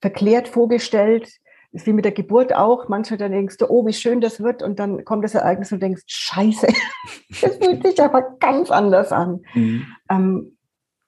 verklärt 0.00 0.48
vorgestellt, 0.48 1.30
ist 1.72 1.86
wie 1.86 1.92
mit 1.92 2.04
der 2.04 2.12
Geburt 2.12 2.54
auch. 2.54 2.88
Manchmal 2.88 3.18
dann 3.18 3.32
denkst 3.32 3.58
du, 3.58 3.66
oh, 3.68 3.86
wie 3.86 3.92
schön 3.92 4.20
das 4.20 4.42
wird, 4.42 4.62
und 4.62 4.78
dann 4.78 5.04
kommt 5.04 5.24
das 5.24 5.34
Ereignis 5.34 5.72
und 5.72 5.82
denkst, 5.82 6.02
scheiße, 6.06 6.66
das 7.40 7.56
fühlt 7.56 7.86
sich 7.86 8.02
aber 8.02 8.36
ganz 8.40 8.70
anders 8.70 9.12
an. 9.12 9.40
Mhm. 9.54 9.86
Ähm, 10.10 10.58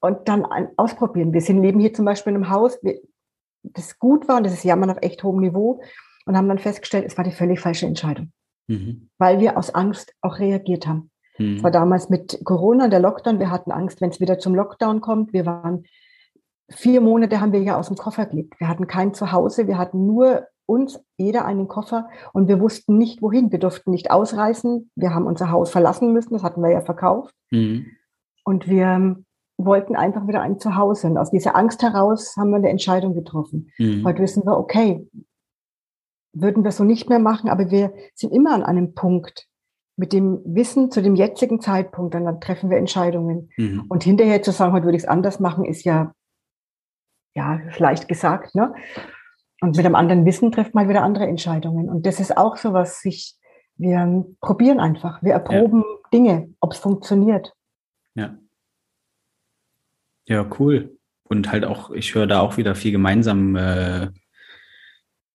und 0.00 0.28
dann 0.28 0.46
ausprobieren. 0.76 1.32
Wir 1.32 1.40
sind 1.40 1.62
leben 1.62 1.80
hier 1.80 1.94
zum 1.94 2.04
Beispiel 2.04 2.32
in 2.32 2.36
einem 2.36 2.50
Haus, 2.50 2.78
das 3.62 3.98
gut 3.98 4.28
war, 4.28 4.36
und 4.36 4.44
das 4.44 4.52
ist 4.52 4.64
Jammern 4.64 4.90
auf 4.90 4.98
echt 5.00 5.22
hohem 5.22 5.40
Niveau, 5.40 5.80
und 6.26 6.36
haben 6.36 6.48
dann 6.48 6.58
festgestellt, 6.58 7.06
es 7.06 7.16
war 7.16 7.24
die 7.24 7.32
völlig 7.32 7.60
falsche 7.60 7.86
Entscheidung. 7.86 8.30
Mhm. 8.66 9.08
Weil 9.18 9.40
wir 9.40 9.56
aus 9.56 9.74
Angst 9.74 10.14
auch 10.20 10.38
reagiert 10.38 10.86
haben. 10.86 11.10
Mhm. 11.39 11.62
war 11.62 11.70
damals 11.70 12.09
mit 12.11 12.41
Corona, 12.45 12.89
der 12.89 13.01
Lockdown. 13.01 13.39
Wir 13.39 13.51
hatten 13.51 13.72
Angst, 13.72 14.01
wenn 14.01 14.11
es 14.11 14.20
wieder 14.20 14.39
zum 14.39 14.55
Lockdown 14.55 15.01
kommt. 15.01 15.32
Wir 15.32 15.47
waren 15.47 15.85
vier 16.70 17.01
Monate 17.01 17.41
haben 17.41 17.53
wir 17.53 17.62
ja 17.62 17.78
aus 17.78 17.89
dem 17.89 17.97
Koffer 17.97 18.26
gelebt. 18.26 18.59
Wir 18.59 18.68
hatten 18.68 18.87
kein 18.87 19.14
Zuhause. 19.14 19.66
Wir 19.66 19.78
hatten 19.78 20.07
nur 20.07 20.47
uns, 20.66 20.99
jeder 21.18 21.45
einen 21.45 21.68
Koffer 21.68 22.09
und 22.32 22.49
wir 22.49 22.59
wussten 22.61 22.97
nicht 22.97 23.20
wohin. 23.20 23.53
Wir 23.53 23.59
durften 23.59 23.91
nicht 23.91 24.11
ausreißen. 24.11 24.91
Wir 24.95 25.14
haben 25.14 25.26
unser 25.26 25.51
Haus 25.51 25.70
verlassen 25.70 26.12
müssen. 26.12 26.32
Das 26.32 26.43
hatten 26.43 26.62
wir 26.62 26.70
ja 26.70 26.80
verkauft. 26.80 27.35
Mhm. 27.51 27.87
Und 28.45 28.68
wir 28.68 29.16
wollten 29.57 29.95
einfach 29.95 30.26
wieder 30.26 30.41
ein 30.41 30.59
Zuhause. 30.59 31.07
Und 31.07 31.18
aus 31.18 31.30
dieser 31.30 31.55
Angst 31.55 31.82
heraus 31.82 32.35
haben 32.37 32.51
wir 32.51 32.57
eine 32.57 32.70
Entscheidung 32.70 33.14
getroffen. 33.14 33.70
Mhm. 33.78 34.05
Heute 34.05 34.22
wissen 34.22 34.45
wir, 34.45 34.57
okay, 34.59 35.07
würden 36.32 36.64
wir 36.64 36.72
so 36.72 36.82
nicht 36.82 37.09
mehr 37.09 37.20
machen, 37.20 37.49
aber 37.49 37.70
wir 37.70 37.93
sind 38.14 38.32
immer 38.32 38.55
an 38.55 38.64
einem 38.64 38.95
Punkt, 38.95 39.47
mit 39.97 40.12
dem 40.12 40.40
Wissen 40.45 40.90
zu 40.90 41.03
dem 41.03 41.14
jetzigen 41.14 41.61
Zeitpunkt, 41.61 42.14
dann, 42.14 42.24
dann 42.24 42.40
treffen 42.40 42.70
wir 42.70 42.78
Entscheidungen. 42.78 43.51
Mhm. 43.57 43.84
Und 43.88 44.03
hinterher 44.03 44.42
zu 44.42 44.51
sagen, 44.51 44.72
heute 44.72 44.84
würde 44.84 44.97
ich 44.97 45.05
es 45.05 45.09
anders 45.09 45.40
machen, 45.40 45.64
ist 45.64 45.84
ja, 45.84 46.14
ja, 47.34 47.61
leicht 47.78 48.09
gesagt, 48.09 48.55
ne? 48.55 48.74
Und 49.61 49.76
mit 49.76 49.86
einem 49.86 49.95
anderen 49.95 50.24
Wissen 50.26 50.53
trifft 50.53 50.74
man 50.74 50.88
wieder 50.88 51.03
andere 51.03 51.26
Entscheidungen. 51.26 51.88
Und 51.88 52.07
das 52.07 52.20
ist 52.20 52.36
auch 52.36 52.57
so 52.57 52.72
was, 52.72 53.01
sich, 53.01 53.36
wir 53.76 54.26
probieren 54.40 54.78
einfach, 54.78 55.22
wir 55.22 55.32
erproben 55.32 55.82
ja. 55.86 56.09
Dinge, 56.12 56.49
ob 56.61 56.72
es 56.72 56.78
funktioniert. 56.78 57.55
Ja. 58.14 58.36
Ja, 60.26 60.49
cool. 60.59 60.99
Und 61.22 61.51
halt 61.51 61.64
auch, 61.64 61.90
ich 61.90 62.14
höre 62.14 62.26
da 62.26 62.40
auch 62.40 62.57
wieder 62.57 62.74
viel 62.74 62.92
gemeinsam 62.92 63.57
äh, 63.57 64.09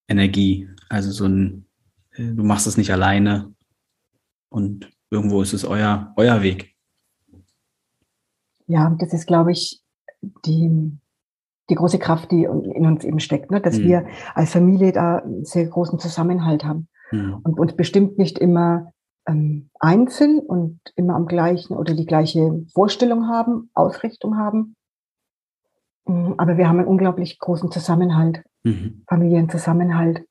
Energie. 0.08 0.70
Also 0.90 1.12
so 1.12 1.26
ein, 1.26 1.66
äh, 2.12 2.34
du 2.34 2.44
machst 2.44 2.68
es 2.68 2.78
nicht 2.78 2.92
alleine, 2.92 3.54
und 4.50 4.92
irgendwo 5.10 5.42
ist 5.42 5.54
es 5.54 5.66
euer, 5.66 6.14
euer 6.16 6.42
Weg. 6.42 6.76
Ja, 8.68 8.96
das 9.00 9.14
ist, 9.14 9.26
glaube 9.26 9.52
ich, 9.52 9.82
die, 10.46 10.92
die 11.70 11.76
große 11.76 12.00
Kraft, 12.00 12.32
die 12.32 12.44
in 12.44 12.86
uns 12.86 13.04
eben 13.04 13.20
steckt, 13.20 13.52
ne? 13.52 13.62
dass 13.62 13.80
mhm. 13.80 13.84
wir 13.84 14.08
als 14.36 14.52
Familie 14.52 14.92
da 14.92 15.18
einen 15.18 15.46
sehr 15.46 15.66
großen 15.66 16.00
Zusammenhalt 16.00 16.64
haben 16.64 16.88
mhm. 17.12 17.40
und 17.44 17.60
uns 17.60 17.76
bestimmt 17.76 18.18
nicht 18.18 18.38
immer 18.38 18.92
ähm, 19.28 19.70
einzeln 19.80 20.40
und 20.40 20.80
immer 20.96 21.16
am 21.16 21.26
gleichen 21.26 21.76
oder 21.76 21.94
die 21.94 22.06
gleiche 22.06 22.66
Vorstellung 22.74 23.28
haben, 23.28 23.70
Ausrichtung 23.74 24.38
haben. 24.38 24.76
Mm, 26.06 26.34
aber 26.38 26.58
wir 26.58 26.68
haben 26.68 26.80
einen 26.80 26.88
unglaublich 26.88 27.40
großen 27.40 27.72
Zusammenhalt, 27.72 28.44
mhm. 28.64 29.04
Familienzusammenhalt. 29.08 30.26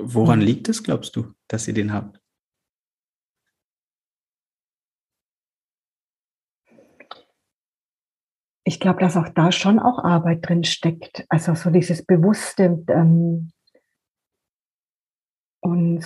Woran 0.00 0.40
liegt 0.40 0.68
es, 0.68 0.84
glaubst 0.84 1.16
du, 1.16 1.34
dass 1.48 1.66
ihr 1.66 1.74
den 1.74 1.92
habt? 1.92 2.20
Ich 8.64 8.78
glaube, 8.78 9.00
dass 9.00 9.16
auch 9.16 9.28
da 9.30 9.50
schon 9.50 9.80
auch 9.80 9.98
Arbeit 10.04 10.48
drin 10.48 10.62
steckt. 10.62 11.24
Also 11.28 11.54
so 11.54 11.70
dieses 11.70 12.04
Bewusste 12.04 12.84
ähm, 12.88 13.50
und 15.60 16.04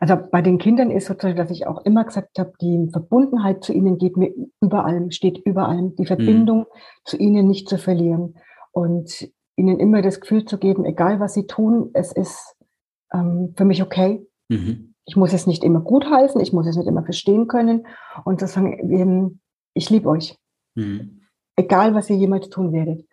also 0.00 0.16
bei 0.30 0.42
den 0.42 0.58
Kindern 0.58 0.90
ist 0.90 1.06
sozusagen, 1.06 1.36
dass 1.36 1.50
ich 1.50 1.66
auch 1.66 1.82
immer 1.86 2.04
gesagt 2.04 2.38
habe, 2.38 2.52
die 2.60 2.90
Verbundenheit 2.92 3.64
zu 3.64 3.72
ihnen 3.72 3.96
geht 3.96 4.18
mir 4.18 4.34
über 4.60 4.84
allem, 4.84 5.12
steht 5.12 5.38
über 5.38 5.66
allem, 5.66 5.96
die 5.96 6.04
Verbindung 6.04 6.60
mhm. 6.60 6.64
zu 7.04 7.16
ihnen 7.16 7.48
nicht 7.48 7.70
zu 7.70 7.78
verlieren. 7.78 8.38
Und 8.70 9.32
ihnen 9.58 9.80
immer 9.80 10.02
das 10.02 10.20
Gefühl 10.20 10.44
zu 10.44 10.58
geben, 10.58 10.84
egal 10.84 11.20
was 11.20 11.34
sie 11.34 11.46
tun, 11.46 11.90
es 11.94 12.12
ist 12.12 12.56
ähm, 13.12 13.54
für 13.56 13.64
mich 13.64 13.82
okay. 13.82 14.26
Mhm. 14.48 14.94
Ich 15.04 15.16
muss 15.16 15.32
es 15.32 15.46
nicht 15.46 15.64
immer 15.64 15.80
gut 15.80 16.08
heißen, 16.08 16.40
ich 16.40 16.52
muss 16.52 16.66
es 16.66 16.76
nicht 16.76 16.86
immer 16.86 17.02
verstehen 17.02 17.48
können 17.48 17.86
und 18.24 18.40
zu 18.40 18.46
sagen, 18.46 19.40
ich 19.74 19.90
liebe 19.90 20.08
euch. 20.08 20.36
Mhm. 20.74 21.22
Egal, 21.56 21.94
was 21.94 22.10
ihr 22.10 22.16
jemals 22.16 22.50
tun 22.50 22.72
werdet. 22.72 23.06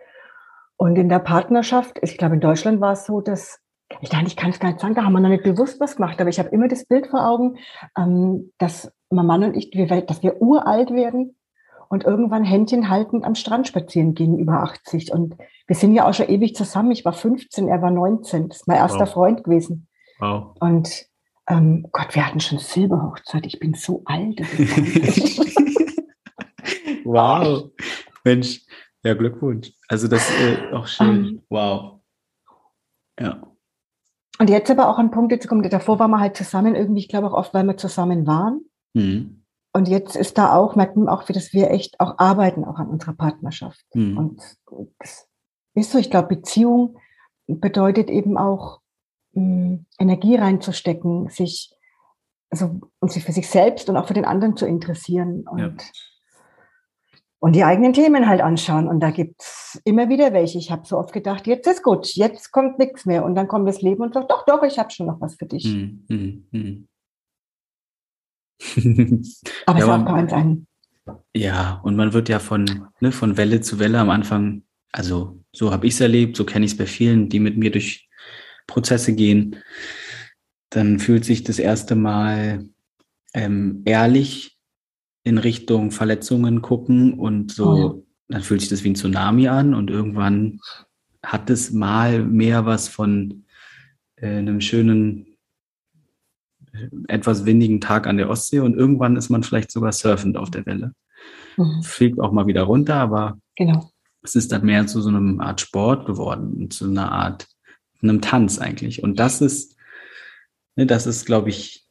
Und 0.77 0.97
in 0.97 1.09
der 1.09 1.19
Partnerschaft, 1.19 1.99
ich 2.01 2.17
glaube, 2.17 2.35
in 2.35 2.41
Deutschland 2.41 2.81
war 2.81 2.93
es 2.93 3.05
so, 3.05 3.21
dass 3.21 3.59
ich 4.01 4.09
dachte, 4.09 4.27
ich 4.27 4.35
kann 4.35 4.49
es 4.49 4.59
gar 4.59 4.69
nicht 4.69 4.81
sagen, 4.81 4.95
da 4.95 5.03
haben 5.03 5.13
wir 5.13 5.19
noch 5.19 5.29
nicht 5.29 5.43
bewusst 5.43 5.79
was 5.79 5.95
gemacht, 5.95 6.19
aber 6.19 6.29
ich 6.29 6.39
habe 6.39 6.49
immer 6.49 6.67
das 6.67 6.85
Bild 6.85 7.07
vor 7.07 7.27
Augen, 7.27 7.57
ähm, 7.97 8.51
dass 8.57 8.91
mein 9.09 9.25
Mann 9.25 9.43
und 9.43 9.55
ich, 9.55 9.71
dass 9.71 10.23
wir 10.23 10.41
uralt 10.41 10.91
werden 10.91 11.35
und 11.89 12.03
irgendwann 12.03 12.43
Händchen 12.43 12.89
haltend 12.89 13.23
am 13.23 13.35
Strand 13.35 13.67
spazieren 13.67 14.13
gehen 14.13 14.37
über 14.37 14.63
80. 14.63 15.11
Und 15.11 15.35
wir 15.67 15.75
sind 15.75 15.93
ja 15.93 16.07
auch 16.07 16.13
schon 16.13 16.29
ewig 16.29 16.55
zusammen. 16.55 16.91
Ich 16.91 17.05
war 17.05 17.13
15, 17.13 17.67
er 17.67 17.81
war 17.81 17.91
19. 17.91 18.49
Das 18.49 18.57
ist 18.57 18.67
mein 18.67 18.77
erster 18.77 19.01
wow. 19.01 19.09
Freund 19.09 19.43
gewesen. 19.43 19.87
Wow. 20.19 20.55
Und 20.59 21.05
ähm, 21.47 21.87
Gott, 21.91 22.15
wir 22.15 22.25
hatten 22.25 22.39
schon 22.39 22.59
Silberhochzeit. 22.59 23.45
Ich 23.45 23.59
bin 23.59 23.73
so 23.73 24.01
alt. 24.05 24.39
wow. 27.03 27.69
Mensch, 28.23 28.61
Ja, 29.03 29.13
Glückwunsch. 29.13 29.71
Also 29.87 30.07
das 30.07 30.27
ist 30.29 30.39
äh, 30.39 30.73
auch 30.73 30.87
schön. 30.87 31.07
Um, 31.07 31.15
ähm. 31.15 31.41
wow. 31.49 32.01
Ja. 33.19 33.41
Und 34.39 34.49
jetzt 34.49 34.69
aber 34.69 34.89
auch 34.89 34.97
ein 34.97 35.11
Punkt, 35.11 35.31
jetzt 35.31 35.47
kommt, 35.47 35.71
davor 35.71 35.99
waren 35.99 36.11
wir 36.11 36.19
halt 36.19 36.35
zusammen 36.35 36.75
irgendwie, 36.75 36.99
ich 36.99 37.07
glaube 37.07 37.27
auch 37.27 37.33
oft, 37.33 37.53
weil 37.53 37.63
wir 37.63 37.77
zusammen 37.77 38.27
waren. 38.27 38.65
Mhm. 38.93 39.44
Und 39.75 39.89
jetzt 39.89 40.15
ist 40.15 40.37
da 40.37 40.55
auch, 40.55 40.77
merkt 40.77 40.95
man 40.95 41.09
auch, 41.09 41.27
wie 41.27 41.33
dass 41.33 41.51
wir 41.51 41.69
echt 41.69 41.99
auch 41.99 42.17
arbeiten, 42.17 42.63
auch 42.63 42.79
an 42.79 42.87
unserer 42.87 43.11
Partnerschaft. 43.11 43.85
Mhm. 43.93 44.17
Und 44.17 44.41
das 44.99 45.27
ist 45.73 45.91
so, 45.91 45.97
ich 45.97 46.09
glaube, 46.09 46.33
Beziehung 46.33 46.97
bedeutet 47.45 48.09
eben 48.09 48.37
auch, 48.37 48.79
hm, 49.33 49.85
Energie 49.99 50.37
reinzustecken, 50.37 51.27
sich, 51.27 51.75
also, 52.49 52.79
und 53.01 53.11
sich 53.11 53.25
für 53.25 53.33
sich 53.33 53.49
selbst 53.49 53.89
und 53.89 53.97
auch 53.97 54.07
für 54.07 54.13
den 54.13 54.23
anderen 54.23 54.55
zu 54.55 54.65
interessieren 54.65 55.45
und, 55.45 55.59
ja. 55.59 55.75
und 57.39 57.53
die 57.53 57.65
eigenen 57.65 57.91
Themen 57.91 58.29
halt 58.29 58.39
anschauen. 58.39 58.87
Und 58.87 59.01
da 59.01 59.11
gibt 59.11 59.41
es 59.41 59.81
immer 59.83 60.07
wieder 60.07 60.31
welche. 60.31 60.57
Ich 60.57 60.71
habe 60.71 60.87
so 60.87 60.97
oft 60.97 61.11
gedacht, 61.11 61.47
jetzt 61.47 61.67
ist 61.67 61.83
gut, 61.83 62.15
jetzt 62.15 62.53
kommt 62.53 62.79
nichts 62.79 63.05
mehr. 63.05 63.25
Und 63.25 63.35
dann 63.35 63.49
kommt 63.49 63.67
das 63.67 63.81
Leben 63.81 64.03
und 64.03 64.13
sagt, 64.13 64.31
doch, 64.31 64.45
doch, 64.45 64.63
ich 64.63 64.79
habe 64.79 64.91
schon 64.91 65.07
noch 65.07 65.19
was 65.19 65.35
für 65.35 65.47
dich. 65.47 65.65
Mhm. 65.65 66.47
Mhm. 66.49 66.87
Aber 69.65 69.79
ja, 69.79 69.85
es 69.85 69.89
auch 69.89 70.05
bei 70.05 70.21
uns 70.21 70.33
ein. 70.33 70.67
Ja, 71.35 71.81
und 71.83 71.95
man 71.95 72.13
wird 72.13 72.29
ja 72.29 72.39
von, 72.39 72.89
ne, 72.99 73.11
von 73.11 73.37
Welle 73.37 73.61
zu 73.61 73.79
Welle 73.79 73.99
am 73.99 74.09
Anfang, 74.09 74.63
also 74.91 75.43
so 75.51 75.71
habe 75.71 75.87
ich 75.87 75.93
es 75.93 76.01
erlebt, 76.01 76.35
so 76.35 76.45
kenne 76.45 76.65
ich 76.65 76.71
es 76.71 76.77
bei 76.77 76.85
vielen, 76.85 77.29
die 77.29 77.39
mit 77.39 77.57
mir 77.57 77.71
durch 77.71 78.09
Prozesse 78.67 79.13
gehen. 79.13 79.57
Dann 80.69 80.99
fühlt 80.99 81.25
sich 81.25 81.43
das 81.43 81.59
erste 81.59 81.95
Mal 81.95 82.69
ähm, 83.33 83.83
ehrlich 83.85 84.57
in 85.23 85.37
Richtung 85.37 85.91
Verletzungen 85.91 86.61
gucken 86.61 87.13
und 87.13 87.51
so, 87.51 87.69
oh 87.69 87.77
ja. 87.77 87.93
dann 88.29 88.43
fühlt 88.43 88.61
sich 88.61 88.69
das 88.69 88.83
wie 88.83 88.89
ein 88.89 88.95
Tsunami 88.95 89.47
an 89.47 89.73
und 89.73 89.89
irgendwann 89.89 90.59
hat 91.23 91.49
es 91.49 91.71
mal 91.71 92.23
mehr 92.23 92.65
was 92.65 92.87
von 92.87 93.45
äh, 94.15 94.37
einem 94.37 94.61
schönen 94.61 95.34
etwas 97.07 97.45
windigen 97.45 97.81
Tag 97.81 98.07
an 98.07 98.17
der 98.17 98.29
Ostsee 98.29 98.59
und 98.59 98.75
irgendwann 98.75 99.15
ist 99.15 99.29
man 99.29 99.43
vielleicht 99.43 99.71
sogar 99.71 99.91
surfend 99.91 100.37
auf 100.37 100.51
der 100.51 100.65
Welle. 100.65 100.93
Mhm. 101.57 101.83
Fliegt 101.83 102.19
auch 102.19 102.31
mal 102.31 102.47
wieder 102.47 102.63
runter, 102.63 102.95
aber 102.95 103.37
genau. 103.55 103.91
es 104.23 104.35
ist 104.35 104.51
dann 104.51 104.65
mehr 104.65 104.87
zu 104.87 105.01
so 105.01 105.09
einer 105.09 105.43
Art 105.43 105.61
Sport 105.61 106.05
geworden, 106.05 106.69
zu 106.69 106.85
einer 106.85 107.11
Art, 107.11 107.47
einem 108.01 108.21
Tanz 108.21 108.59
eigentlich. 108.59 109.03
Und 109.03 109.19
das 109.19 109.41
ist, 109.41 109.75
ne, 110.75 110.85
das 110.85 111.07
ist, 111.07 111.25
glaube 111.25 111.49
ich, 111.49 111.85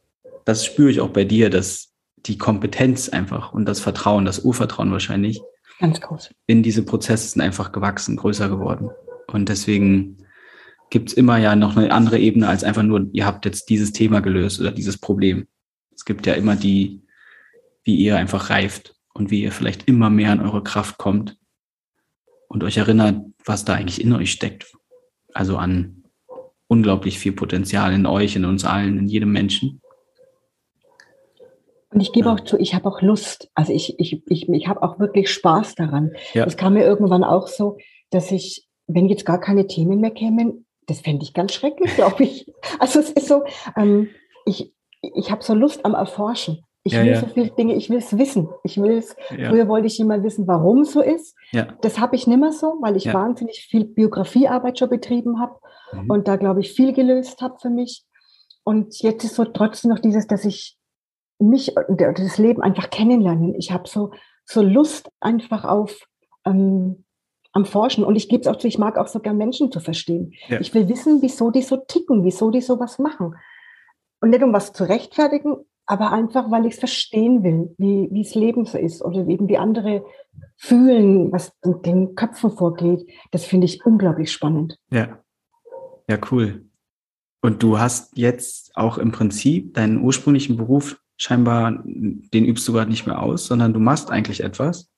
das 0.45 0.64
spüre 0.64 0.91
ich 0.91 1.01
auch 1.01 1.11
bei 1.11 1.24
dir, 1.24 1.51
dass 1.51 1.93
die 2.16 2.39
Kompetenz 2.39 3.09
einfach 3.09 3.53
und 3.53 3.66
das 3.66 3.80
Vertrauen, 3.80 4.24
das 4.24 4.41
Urvertrauen 4.41 4.93
wahrscheinlich, 4.93 5.41
ganz 5.80 6.01
groß, 6.01 6.30
in 6.47 6.62
diese 6.62 6.85
Prozesse 6.85 7.28
sind 7.28 7.43
einfach 7.43 7.72
gewachsen, 7.72 8.16
größer 8.16 8.49
geworden. 8.49 8.91
Und 9.32 9.49
deswegen 9.49 10.24
gibt 10.95 11.09
es 11.09 11.14
immer 11.16 11.38
ja 11.38 11.57
noch 11.57 11.76
eine 11.76 11.90
andere 11.90 12.20
Ebene 12.20 12.47
als 12.47 12.62
einfach 12.62 12.84
nur, 12.84 13.09
ihr 13.12 13.26
habt 13.26 13.45
jetzt 13.47 13.68
dieses 13.68 13.90
Thema 13.90 14.20
gelöst 14.20 14.61
oder 14.61 14.70
dieses 14.70 14.97
Problem. 14.97 15.49
Es 15.92 16.05
gibt 16.05 16.24
ja 16.24 16.34
immer 16.34 16.55
die, 16.55 17.03
wie 17.82 17.97
ihr 17.97 18.16
einfach 18.16 18.49
reift 18.49 18.95
und 19.12 19.32
wie 19.32 19.42
ihr 19.42 19.51
vielleicht 19.51 19.88
immer 19.88 20.09
mehr 20.09 20.30
an 20.30 20.40
eure 20.40 20.62
Kraft 20.62 20.97
kommt 20.97 21.36
und 22.47 22.62
euch 22.62 22.76
erinnert, 22.76 23.26
was 23.45 23.64
da 23.64 23.74
eigentlich 23.74 24.01
in 24.01 24.12
euch 24.12 24.30
steckt. 24.30 24.72
Also 25.32 25.57
an 25.57 26.05
unglaublich 26.68 27.18
viel 27.18 27.32
Potenzial 27.32 27.92
in 27.92 28.07
euch, 28.07 28.36
in 28.36 28.45
uns 28.45 28.64
allen, 28.64 28.97
in 28.97 29.09
jedem 29.09 29.32
Menschen. 29.32 29.82
Und 31.90 31.99
ich 31.99 32.12
gebe 32.12 32.30
auch 32.30 32.38
zu, 32.38 32.57
ich 32.57 32.72
habe 32.72 32.88
auch 32.88 33.03
Lust. 33.03 33.51
Also 33.57 33.72
ich, 33.72 33.99
ich, 33.99 34.22
ich, 34.28 34.49
ich 34.49 34.68
habe 34.68 34.80
auch 34.84 35.01
wirklich 35.01 35.28
Spaß 35.28 35.74
daran. 35.74 36.12
Es 36.14 36.34
ja. 36.34 36.47
kam 36.47 36.74
mir 36.74 36.84
irgendwann 36.84 37.24
auch 37.24 37.49
so, 37.49 37.78
dass 38.11 38.30
ich, 38.30 38.68
wenn 38.86 39.09
jetzt 39.09 39.26
gar 39.26 39.40
keine 39.40 39.66
Themen 39.66 40.01
mehr 40.01 40.12
kämen, 40.12 40.64
das 40.87 41.01
fände 41.01 41.22
ich 41.22 41.35
ganz 41.35 41.53
schrecklich, 41.53 41.95
glaube 41.95 42.24
ich. 42.24 42.53
Also 42.78 43.01
es 43.01 43.11
ist 43.11 43.28
so, 43.28 43.45
ähm, 43.76 44.09
ich, 44.45 44.72
ich 45.01 45.30
habe 45.30 45.43
so 45.43 45.55
Lust 45.55 45.85
am 45.85 45.95
Erforschen. 45.95 46.64
Ich 46.87 46.93
ja, 46.93 47.01
will 47.01 47.12
ja. 47.12 47.20
so 47.20 47.26
viele 47.26 47.51
Dinge, 47.51 47.74
ich 47.74 47.89
will 47.89 47.99
es 47.99 48.16
wissen. 48.18 48.49
Ich 48.62 48.76
will 48.80 48.99
es, 48.99 49.16
ja. 49.37 49.49
früher 49.49 49.68
wollte 49.68 49.87
ich 49.87 49.99
immer 49.99 50.22
wissen, 50.22 50.47
warum 50.47 50.82
es 50.82 50.93
so 50.93 51.01
ist. 51.01 51.35
Das 51.80 51.99
habe 51.99 52.14
ich 52.14 52.26
nimmer 52.26 52.53
so, 52.53 52.76
weil 52.82 52.97
ich 52.97 53.12
wahnsinnig 53.12 53.66
viel 53.70 53.87
Biografiearbeit 53.87 54.78
schon 54.78 54.91
betrieben 54.91 55.41
habe 55.41 55.55
mhm. 55.93 56.11
und 56.11 56.28
da, 56.28 56.37
glaube 56.37 56.61
ich, 56.61 56.72
viel 56.72 56.93
gelöst 56.93 57.41
habe 57.41 57.57
für 57.61 57.70
mich. 57.70 58.05
Und 58.64 59.01
jetzt 59.01 59.24
ist 59.24 59.35
so 59.35 59.45
trotzdem 59.45 59.91
noch 59.91 59.99
dieses, 59.99 60.26
dass 60.26 60.45
ich 60.45 60.76
mich 61.39 61.74
und 61.76 62.01
das 62.01 62.39
Leben 62.39 62.62
einfach 62.62 62.91
kennenlernen. 62.91 63.55
Ich 63.55 63.72
habe 63.72 63.89
so, 63.89 64.12
so 64.45 64.62
Lust 64.62 65.11
einfach 65.20 65.64
auf 65.64 66.07
ähm, 66.45 67.04
am 67.55 67.65
Forschen. 67.65 68.05
Und 68.05 68.17
ich 68.17 68.29
gebe 68.29 68.43
es 68.43 68.47
auch 68.47 68.57
zu, 68.57 68.69
ich 68.69 68.79
mag 68.79 68.99
auch 68.99 69.07
sogar 69.07 69.33
Menschen 69.33 69.73
zu 69.73 69.81
verstehen. 69.81 70.35
Ja. 70.49 70.61
Ich 70.61 70.75
will 70.75 70.89
wissen, 70.89 71.23
wieso 71.23 71.51
die 71.51 71.63
so 71.63 71.77
ticken, 71.77 72.25
wieso 72.25 72.51
die 72.51 72.61
sowas 72.61 72.99
machen. 72.99 73.37
Und 74.21 74.31
nicht 74.31 74.43
um 74.43 74.53
was 74.53 74.73
zu 74.73 74.85
rechtfertigen, 74.85 75.57
aber 75.87 76.13
einfach, 76.13 76.51
weil 76.51 76.67
ich 76.67 76.75
es 76.75 76.79
verstehen 76.79 77.43
will, 77.43 77.75
wie, 77.79 78.23
das 78.23 78.35
Leben 78.35 78.67
so 78.67 78.77
ist 78.77 79.03
oder 79.03 79.27
eben 79.27 79.49
wie 79.49 79.59
andere 79.59 80.05
fühlen, 80.57 81.31
was 81.31 81.53
in 81.63 81.83
den 81.83 82.15
Köpfen 82.15 82.51
vorgeht. 82.51 83.07
Das 83.31 83.45
finde 83.45 83.67
ich 83.67 83.85
unglaublich 83.85 84.33
spannend. 84.33 84.79
Ja. 84.91 85.21
Ja, 86.09 86.19
cool. 86.31 86.67
Und 87.41 87.63
du 87.63 87.79
hast 87.79 88.17
jetzt 88.17 88.77
auch 88.77 88.99
im 88.99 89.13
Prinzip 89.13 89.75
deinen 89.75 90.03
ursprünglichen 90.03 90.57
Beruf 90.57 91.01
scheinbar, 91.17 91.83
den 91.85 92.45
übst 92.45 92.67
du 92.67 92.73
gerade 92.73 92.91
nicht 92.91 93.07
mehr 93.07 93.23
aus, 93.23 93.47
sondern 93.47 93.73
du 93.73 93.81
machst 93.81 94.11
eigentlich 94.11 94.43
etwas, 94.43 94.91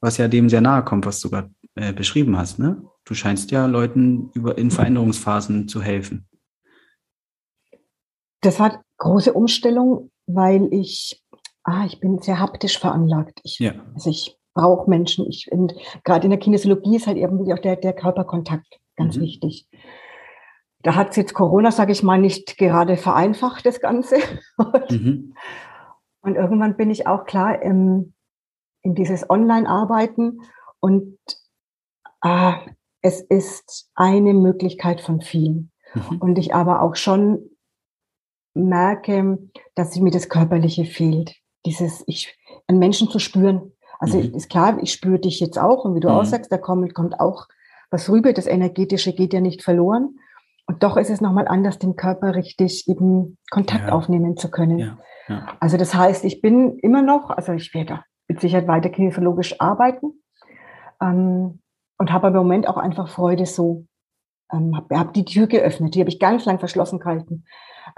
was 0.00 0.18
ja 0.18 0.28
dem 0.28 0.48
sehr 0.48 0.60
nahe 0.60 0.84
kommt, 0.84 1.06
was 1.06 1.20
du 1.20 1.30
gerade 1.30 1.50
äh, 1.78 1.92
beschrieben 1.92 2.36
hast. 2.36 2.58
Ne? 2.58 2.82
Du 3.04 3.14
scheinst 3.14 3.52
ja 3.52 3.66
Leuten 3.66 4.30
über, 4.34 4.58
in 4.58 4.70
Veränderungsphasen 4.70 5.68
zu 5.68 5.80
helfen. 5.80 6.28
Das 8.40 8.58
war 8.58 8.82
große 8.98 9.32
Umstellung, 9.32 10.10
weil 10.26 10.68
ich, 10.72 11.22
ah, 11.62 11.84
ich 11.86 12.00
bin 12.00 12.18
sehr 12.20 12.40
haptisch 12.40 12.78
veranlagt. 12.78 13.40
Ich, 13.44 13.60
ja. 13.60 13.74
Also 13.94 14.10
ich 14.10 14.36
brauche 14.54 14.90
Menschen. 14.90 15.26
Ich, 15.28 15.52
und 15.52 15.74
gerade 16.02 16.24
in 16.24 16.30
der 16.30 16.40
Kinesiologie 16.40 16.96
ist 16.96 17.06
halt 17.06 17.16
irgendwie 17.16 17.52
auch 17.52 17.60
der, 17.60 17.76
der 17.76 17.92
Körperkontakt 17.92 18.80
ganz 18.96 19.16
mhm. 19.16 19.22
wichtig. 19.22 19.68
Da 20.82 20.96
hat 20.96 21.10
es 21.10 21.16
jetzt 21.16 21.34
Corona, 21.34 21.70
sage 21.70 21.92
ich 21.92 22.02
mal, 22.02 22.18
nicht 22.20 22.56
gerade 22.56 22.96
vereinfacht, 22.96 23.64
das 23.66 23.80
Ganze. 23.80 24.16
Mhm. 24.90 25.34
Und 26.20 26.34
irgendwann 26.34 26.76
bin 26.76 26.90
ich 26.90 27.06
auch 27.06 27.24
klar 27.24 27.62
im, 27.62 28.12
in 28.82 28.96
dieses 28.96 29.30
Online-Arbeiten 29.30 30.40
und 30.80 31.16
ah, 32.20 32.60
es 33.00 33.20
ist 33.20 33.90
eine 33.94 34.34
Möglichkeit 34.34 35.00
von 35.00 35.20
vielen. 35.20 35.70
Mhm. 35.94 36.18
Und 36.18 36.38
ich 36.38 36.54
aber 36.54 36.82
auch 36.82 36.96
schon 36.96 37.50
merke, 38.54 39.38
dass 39.74 39.96
mir 39.96 40.10
das 40.10 40.28
Körperliche 40.28 40.84
fehlt. 40.84 41.36
Dieses, 41.64 42.02
ich, 42.06 42.36
einen 42.66 42.78
Menschen 42.78 43.08
zu 43.08 43.18
spüren. 43.18 43.72
Also 43.98 44.18
mhm. 44.18 44.34
ist 44.34 44.50
klar, 44.50 44.78
ich 44.82 44.92
spüre 44.92 45.18
dich 45.18 45.40
jetzt 45.40 45.58
auch 45.58 45.84
und 45.84 45.94
wie 45.94 46.00
du 46.00 46.08
mhm. 46.08 46.14
aussagst, 46.14 46.50
da 46.52 46.58
kommt, 46.58 46.94
kommt 46.94 47.20
auch 47.20 47.46
was 47.90 48.08
rüber. 48.10 48.32
Das 48.32 48.46
Energetische 48.46 49.12
geht 49.12 49.32
ja 49.32 49.40
nicht 49.40 49.62
verloren. 49.62 50.18
Und 50.66 50.82
doch 50.82 50.96
ist 50.98 51.10
es 51.10 51.20
nochmal 51.20 51.48
anders, 51.48 51.78
den 51.78 51.96
Körper 51.96 52.34
richtig 52.34 52.88
eben 52.88 53.38
Kontakt 53.50 53.88
ja. 53.88 53.92
aufnehmen 53.92 54.36
zu 54.36 54.50
können. 54.50 54.78
Ja. 54.78 54.98
Ja. 55.28 55.56
Also 55.60 55.76
das 55.76 55.94
heißt, 55.94 56.24
ich 56.24 56.40
bin 56.40 56.78
immer 56.78 57.02
noch, 57.02 57.30
also 57.30 57.52
ich 57.52 57.72
werde 57.74 58.02
mit 58.28 58.40
Sicherheit 58.40 58.68
weiter 58.68 58.90
kinesiologisch 58.90 59.60
arbeiten. 59.60 60.22
Ähm, 61.00 61.60
und 61.98 62.12
habe 62.12 62.28
im 62.28 62.34
Moment 62.34 62.68
auch 62.68 62.76
einfach 62.76 63.08
Freude 63.08 63.46
so. 63.46 63.86
Ähm, 64.50 64.74
habe 64.74 64.98
hab 64.98 65.12
die 65.12 65.26
Tür 65.26 65.46
geöffnet, 65.46 65.94
die 65.94 66.00
habe 66.00 66.08
ich 66.08 66.18
ganz 66.18 66.46
lang 66.46 66.58
verschlossen 66.58 66.98
gehalten, 66.98 67.44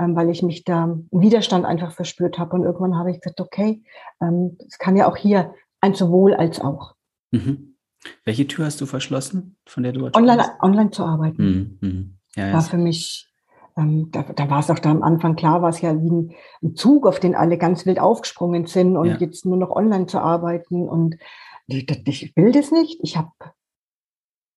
ähm, 0.00 0.16
weil 0.16 0.30
ich 0.30 0.42
mich 0.42 0.64
da 0.64 0.98
Widerstand 1.12 1.64
einfach 1.64 1.92
verspürt 1.92 2.38
habe. 2.38 2.56
Und 2.56 2.64
irgendwann 2.64 2.96
habe 2.96 3.12
ich 3.12 3.20
gesagt, 3.20 3.40
okay, 3.40 3.84
ähm, 4.20 4.58
es 4.66 4.78
kann 4.78 4.96
ja 4.96 5.08
auch 5.08 5.16
hier 5.16 5.54
ein 5.80 5.94
sowohl 5.94 6.34
als 6.34 6.60
auch. 6.60 6.94
Mhm. 7.30 7.76
Welche 8.24 8.48
Tür 8.48 8.64
hast 8.64 8.80
du 8.80 8.86
verschlossen, 8.86 9.56
von 9.66 9.84
der 9.84 9.92
du 9.92 10.10
online, 10.12 10.44
online 10.60 10.90
zu 10.90 11.04
arbeiten? 11.04 11.44
Mhm. 11.44 11.78
mhm. 11.80 12.16
Ja, 12.36 12.46
ja, 12.46 12.52
war 12.54 12.62
für 12.62 12.78
mich 12.78 13.30
ähm, 13.76 14.10
da, 14.10 14.22
da 14.22 14.50
war 14.50 14.60
es 14.60 14.70
auch 14.70 14.78
da 14.78 14.90
am 14.90 15.02
Anfang 15.02 15.36
klar, 15.36 15.62
war 15.62 15.70
es 15.70 15.80
ja 15.80 16.00
wie 16.00 16.10
ein, 16.10 16.34
ein, 16.62 16.74
Zug, 16.74 17.06
auf 17.06 17.20
den 17.20 17.34
alle 17.34 17.58
ganz 17.58 17.86
wild 17.86 17.98
aufgesprungen 17.98 18.66
sind 18.66 18.96
und 18.96 19.08
ja. 19.08 19.16
jetzt 19.18 19.46
nur 19.46 19.56
noch 19.56 19.70
online 19.70 20.06
zu 20.06 20.20
arbeiten. 20.20 20.88
Und 20.88 21.16
ich, 21.66 21.86
ich 22.06 22.36
will 22.36 22.52
das 22.52 22.70
nicht. 22.70 23.00
Ich 23.02 23.16
habe 23.16 23.30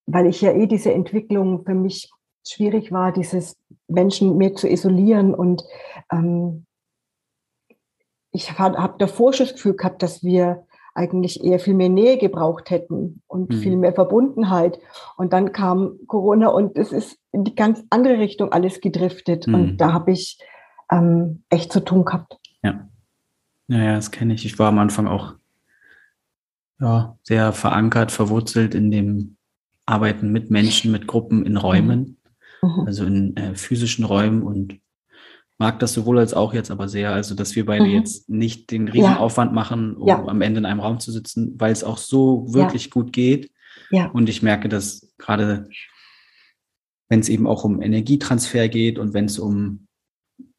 weil 0.05 0.27
ich 0.27 0.41
ja 0.41 0.51
eh 0.51 0.67
diese 0.67 0.93
Entwicklung 0.93 1.63
für 1.65 1.73
mich 1.73 2.11
schwierig 2.45 2.91
war, 2.91 3.11
dieses 3.11 3.55
Menschen 3.87 4.37
mehr 4.37 4.55
zu 4.55 4.67
isolieren. 4.67 5.33
Und 5.33 5.63
ähm, 6.11 6.65
ich 8.31 8.57
habe 8.57 8.95
davor 8.97 9.33
schon 9.33 9.47
das 9.47 9.55
Gefühl 9.55 9.75
gehabt, 9.75 10.03
dass 10.03 10.23
wir 10.23 10.65
eigentlich 10.95 11.43
eher 11.43 11.59
viel 11.59 11.73
mehr 11.73 11.89
Nähe 11.89 12.17
gebraucht 12.17 12.69
hätten 12.69 13.21
und 13.27 13.49
mhm. 13.49 13.57
viel 13.59 13.77
mehr 13.77 13.93
Verbundenheit. 13.93 14.79
Und 15.17 15.33
dann 15.33 15.51
kam 15.51 15.97
Corona 16.07 16.49
und 16.49 16.77
es 16.77 16.91
ist 16.91 17.17
in 17.31 17.43
die 17.43 17.55
ganz 17.55 17.83
andere 17.89 18.19
Richtung 18.19 18.51
alles 18.51 18.79
gedriftet. 18.81 19.47
Mhm. 19.47 19.55
Und 19.55 19.77
da 19.77 19.93
habe 19.93 20.11
ich 20.11 20.37
ähm, 20.91 21.43
echt 21.49 21.71
zu 21.71 21.79
tun 21.79 22.05
gehabt. 22.05 22.37
Ja. 22.61 22.87
Naja, 23.67 23.95
das 23.95 24.11
kenne 24.11 24.33
ich. 24.33 24.45
Ich 24.45 24.59
war 24.59 24.67
am 24.67 24.77
Anfang 24.77 25.07
auch 25.07 25.33
ja, 26.79 27.17
sehr 27.23 27.53
verankert, 27.53 28.11
verwurzelt 28.11 28.75
in 28.75 28.91
dem 28.91 29.37
Arbeiten 29.85 30.31
mit 30.31 30.49
Menschen, 30.49 30.91
mit 30.91 31.07
Gruppen 31.07 31.45
in 31.45 31.57
Räumen, 31.57 32.17
mhm. 32.61 32.83
also 32.85 33.05
in 33.05 33.35
äh, 33.37 33.55
physischen 33.55 34.05
Räumen 34.05 34.43
und 34.43 34.79
mag 35.57 35.79
das 35.79 35.93
sowohl 35.93 36.19
als 36.19 36.33
auch 36.33 36.53
jetzt 36.53 36.71
aber 36.71 36.87
sehr, 36.87 37.13
also 37.13 37.35
dass 37.35 37.55
wir 37.55 37.65
beide 37.65 37.85
mhm. 37.85 37.91
jetzt 37.91 38.29
nicht 38.29 38.71
den 38.71 38.87
Riesenaufwand 38.87 39.51
ja. 39.51 39.55
machen, 39.55 39.95
um 39.95 40.07
ja. 40.07 40.23
am 40.25 40.41
Ende 40.41 40.59
in 40.59 40.65
einem 40.65 40.79
Raum 40.79 40.99
zu 40.99 41.11
sitzen, 41.11 41.55
weil 41.57 41.71
es 41.71 41.83
auch 41.83 41.97
so 41.97 42.45
wirklich 42.53 42.85
ja. 42.85 42.91
gut 42.91 43.13
geht. 43.13 43.51
Ja. 43.91 44.07
Und 44.07 44.29
ich 44.29 44.41
merke, 44.41 44.69
dass 44.69 45.13
gerade 45.17 45.67
wenn 47.09 47.19
es 47.19 47.29
eben 47.29 47.47
auch 47.47 47.63
um 47.63 47.81
Energietransfer 47.81 48.67
geht 48.69 48.97
und 48.97 49.13
wenn 49.13 49.25
es 49.25 49.37
um 49.37 49.87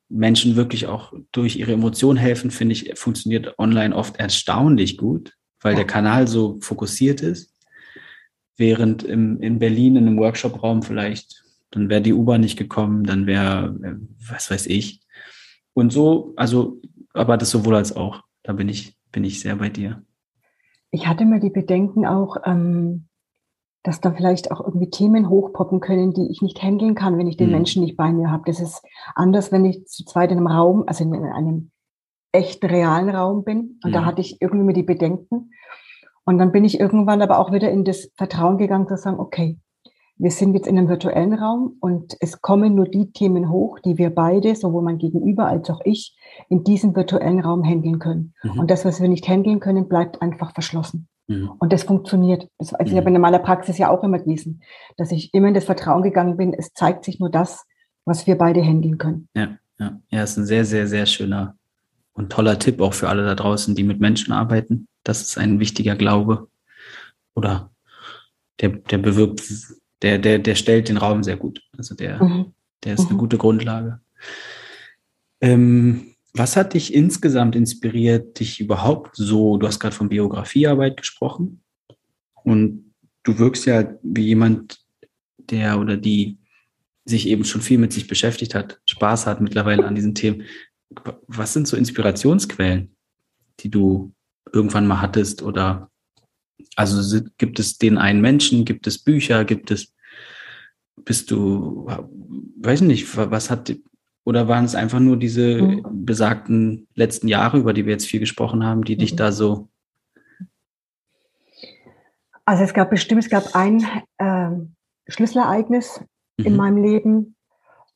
Menschen 0.08 0.56
wirklich 0.56 0.86
auch 0.86 1.12
durch 1.32 1.56
ihre 1.56 1.72
Emotionen 1.72 2.18
helfen, 2.18 2.50
finde 2.50 2.74
ich, 2.74 2.92
funktioniert 2.96 3.58
online 3.58 3.94
oft 3.94 4.16
erstaunlich 4.16 4.96
gut, 4.96 5.34
weil 5.60 5.74
der 5.74 5.86
Kanal 5.86 6.28
so 6.28 6.58
fokussiert 6.60 7.22
ist. 7.22 7.53
Während 8.56 9.02
im, 9.02 9.40
in 9.40 9.58
Berlin 9.58 9.96
in 9.96 10.06
einem 10.06 10.18
Workshop-Raum 10.18 10.82
vielleicht, 10.82 11.44
dann 11.70 11.88
wäre 11.88 12.02
die 12.02 12.12
U-Bahn 12.12 12.40
nicht 12.40 12.56
gekommen, 12.56 13.04
dann 13.04 13.26
wäre, 13.26 13.76
äh, 13.82 13.94
was 14.30 14.50
weiß 14.50 14.66
ich. 14.66 15.00
Und 15.72 15.92
so, 15.92 16.32
also, 16.36 16.80
aber 17.12 17.36
das 17.36 17.50
sowohl 17.50 17.76
als 17.76 17.96
auch. 17.96 18.22
Da 18.42 18.52
bin 18.52 18.68
ich, 18.68 18.96
bin 19.10 19.24
ich 19.24 19.40
sehr 19.40 19.56
bei 19.56 19.68
dir. 19.68 20.02
Ich 20.90 21.08
hatte 21.08 21.24
mir 21.24 21.40
die 21.40 21.50
Bedenken 21.50 22.06
auch, 22.06 22.36
ähm, 22.44 23.08
dass 23.82 24.00
da 24.00 24.12
vielleicht 24.12 24.50
auch 24.50 24.60
irgendwie 24.60 24.90
Themen 24.90 25.28
hochpoppen 25.28 25.80
können, 25.80 26.14
die 26.14 26.30
ich 26.30 26.40
nicht 26.40 26.62
handeln 26.62 26.94
kann, 26.94 27.18
wenn 27.18 27.26
ich 27.26 27.36
den 27.36 27.48
mhm. 27.48 27.54
Menschen 27.54 27.82
nicht 27.82 27.96
bei 27.96 28.12
mir 28.12 28.30
habe. 28.30 28.44
Das 28.46 28.60
ist 28.60 28.82
anders, 29.14 29.50
wenn 29.50 29.64
ich 29.64 29.86
zu 29.86 30.04
zweit 30.04 30.30
in 30.30 30.38
einem 30.38 30.46
Raum, 30.46 30.84
also 30.86 31.04
in 31.04 31.14
einem 31.14 31.70
echten, 32.32 32.66
realen 32.66 33.10
Raum 33.10 33.44
bin. 33.44 33.78
Und 33.82 33.92
ja. 33.92 34.00
da 34.00 34.04
hatte 34.06 34.20
ich 34.20 34.40
irgendwie 34.40 34.64
mir 34.64 34.72
die 34.72 34.82
Bedenken. 34.82 35.50
Und 36.24 36.38
dann 36.38 36.52
bin 36.52 36.64
ich 36.64 36.80
irgendwann 36.80 37.22
aber 37.22 37.38
auch 37.38 37.52
wieder 37.52 37.70
in 37.70 37.84
das 37.84 38.10
Vertrauen 38.16 38.58
gegangen, 38.58 38.88
zu 38.88 38.96
sagen, 38.96 39.18
okay, 39.18 39.58
wir 40.16 40.30
sind 40.30 40.54
jetzt 40.54 40.66
in 40.66 40.78
einem 40.78 40.88
virtuellen 40.88 41.34
Raum 41.34 41.76
und 41.80 42.16
es 42.20 42.40
kommen 42.40 42.74
nur 42.74 42.86
die 42.86 43.12
Themen 43.12 43.50
hoch, 43.50 43.80
die 43.80 43.98
wir 43.98 44.10
beide, 44.10 44.54
sowohl 44.54 44.82
mein 44.82 44.98
Gegenüber 44.98 45.46
als 45.46 45.68
auch 45.70 45.80
ich, 45.84 46.16
in 46.48 46.62
diesem 46.62 46.94
virtuellen 46.94 47.40
Raum 47.40 47.64
handeln 47.64 47.98
können. 47.98 48.34
Mhm. 48.42 48.60
Und 48.60 48.70
das, 48.70 48.84
was 48.84 49.00
wir 49.00 49.08
nicht 49.08 49.26
handeln 49.28 49.58
können, 49.58 49.88
bleibt 49.88 50.22
einfach 50.22 50.52
verschlossen. 50.54 51.08
Mhm. 51.26 51.50
Und 51.58 51.72
das 51.72 51.82
funktioniert. 51.82 52.48
Das 52.58 52.72
also 52.74 52.90
mhm. 52.90 52.92
ich 52.92 53.04
habe 53.04 53.14
in 53.14 53.20
meiner 53.20 53.40
Praxis 53.40 53.76
ja 53.76 53.90
auch 53.90 54.04
immer 54.04 54.20
gewesen, 54.20 54.62
dass 54.96 55.10
ich 55.10 55.34
immer 55.34 55.48
in 55.48 55.54
das 55.54 55.64
Vertrauen 55.64 56.02
gegangen 56.02 56.36
bin, 56.36 56.54
es 56.54 56.72
zeigt 56.72 57.04
sich 57.04 57.18
nur 57.18 57.30
das, 57.30 57.64
was 58.04 58.26
wir 58.26 58.38
beide 58.38 58.62
handeln 58.62 58.98
können. 58.98 59.28
Ja, 59.34 59.56
ja. 59.80 59.98
ja, 60.10 60.22
ist 60.22 60.36
ein 60.36 60.44
sehr, 60.44 60.64
sehr, 60.64 60.86
sehr 60.86 61.06
schöner 61.06 61.56
und 62.12 62.30
toller 62.30 62.58
Tipp 62.58 62.80
auch 62.80 62.94
für 62.94 63.08
alle 63.08 63.24
da 63.24 63.34
draußen, 63.34 63.74
die 63.74 63.82
mit 63.82 63.98
Menschen 63.98 64.32
arbeiten. 64.32 64.86
Das 65.04 65.22
ist 65.22 65.38
ein 65.38 65.60
wichtiger 65.60 65.94
Glaube. 65.94 66.48
Oder 67.34 67.70
der, 68.60 68.70
der 68.70 68.98
bewirkt, 68.98 69.42
der, 70.02 70.18
der, 70.18 70.38
der 70.38 70.54
stellt 70.54 70.88
den 70.88 70.96
Raum 70.96 71.22
sehr 71.22 71.36
gut. 71.36 71.62
Also 71.76 71.94
der, 71.94 72.22
mhm. 72.22 72.54
der 72.82 72.94
ist 72.94 73.06
eine 73.06 73.14
mhm. 73.14 73.18
gute 73.18 73.38
Grundlage. 73.38 74.00
Ähm, 75.40 76.14
was 76.32 76.56
hat 76.56 76.74
dich 76.74 76.92
insgesamt 76.94 77.54
inspiriert, 77.54 78.40
dich 78.40 78.60
überhaupt 78.60 79.14
so, 79.14 79.56
du 79.56 79.66
hast 79.66 79.78
gerade 79.78 79.94
von 79.94 80.08
Biografiearbeit 80.08 80.96
gesprochen 80.96 81.62
und 82.42 82.92
du 83.22 83.38
wirkst 83.38 83.66
ja 83.66 83.94
wie 84.02 84.26
jemand, 84.26 84.80
der 85.38 85.78
oder 85.78 85.96
die 85.96 86.38
sich 87.04 87.28
eben 87.28 87.44
schon 87.44 87.60
viel 87.60 87.78
mit 87.78 87.92
sich 87.92 88.08
beschäftigt 88.08 88.54
hat, 88.54 88.80
Spaß 88.86 89.26
hat 89.26 89.40
mittlerweile 89.40 89.84
an 89.84 89.94
diesen 89.94 90.14
Themen. 90.14 90.42
Was 91.26 91.52
sind 91.52 91.68
so 91.68 91.76
Inspirationsquellen, 91.76 92.96
die 93.60 93.70
du 93.70 94.13
irgendwann 94.52 94.86
mal 94.86 95.00
hattest 95.00 95.42
oder 95.42 95.90
also 96.76 97.20
gibt 97.38 97.58
es 97.58 97.78
den 97.78 97.98
einen 97.98 98.20
Menschen, 98.20 98.64
gibt 98.64 98.86
es 98.86 98.98
Bücher, 98.98 99.44
gibt 99.44 99.70
es, 99.70 99.94
bist 101.04 101.30
du, 101.30 101.88
weiß 102.60 102.82
nicht, 102.82 103.16
was 103.16 103.50
hat 103.50 103.74
oder 104.24 104.48
waren 104.48 104.64
es 104.64 104.74
einfach 104.74 105.00
nur 105.00 105.18
diese 105.18 105.62
mhm. 105.62 105.82
besagten 106.04 106.88
letzten 106.94 107.28
Jahre, 107.28 107.58
über 107.58 107.72
die 107.72 107.84
wir 107.84 107.92
jetzt 107.92 108.06
viel 108.06 108.20
gesprochen 108.20 108.64
haben, 108.64 108.84
die 108.84 108.96
dich 108.96 109.12
mhm. 109.12 109.16
da 109.16 109.32
so. 109.32 109.68
Also 112.46 112.64
es 112.64 112.74
gab 112.74 112.90
bestimmt, 112.90 113.22
es 113.22 113.30
gab 113.30 113.54
ein 113.54 113.84
äh, 114.18 114.50
Schlüsselereignis 115.08 116.00
mhm. 116.38 116.46
in 116.46 116.56
meinem 116.56 116.82
Leben. 116.82 117.36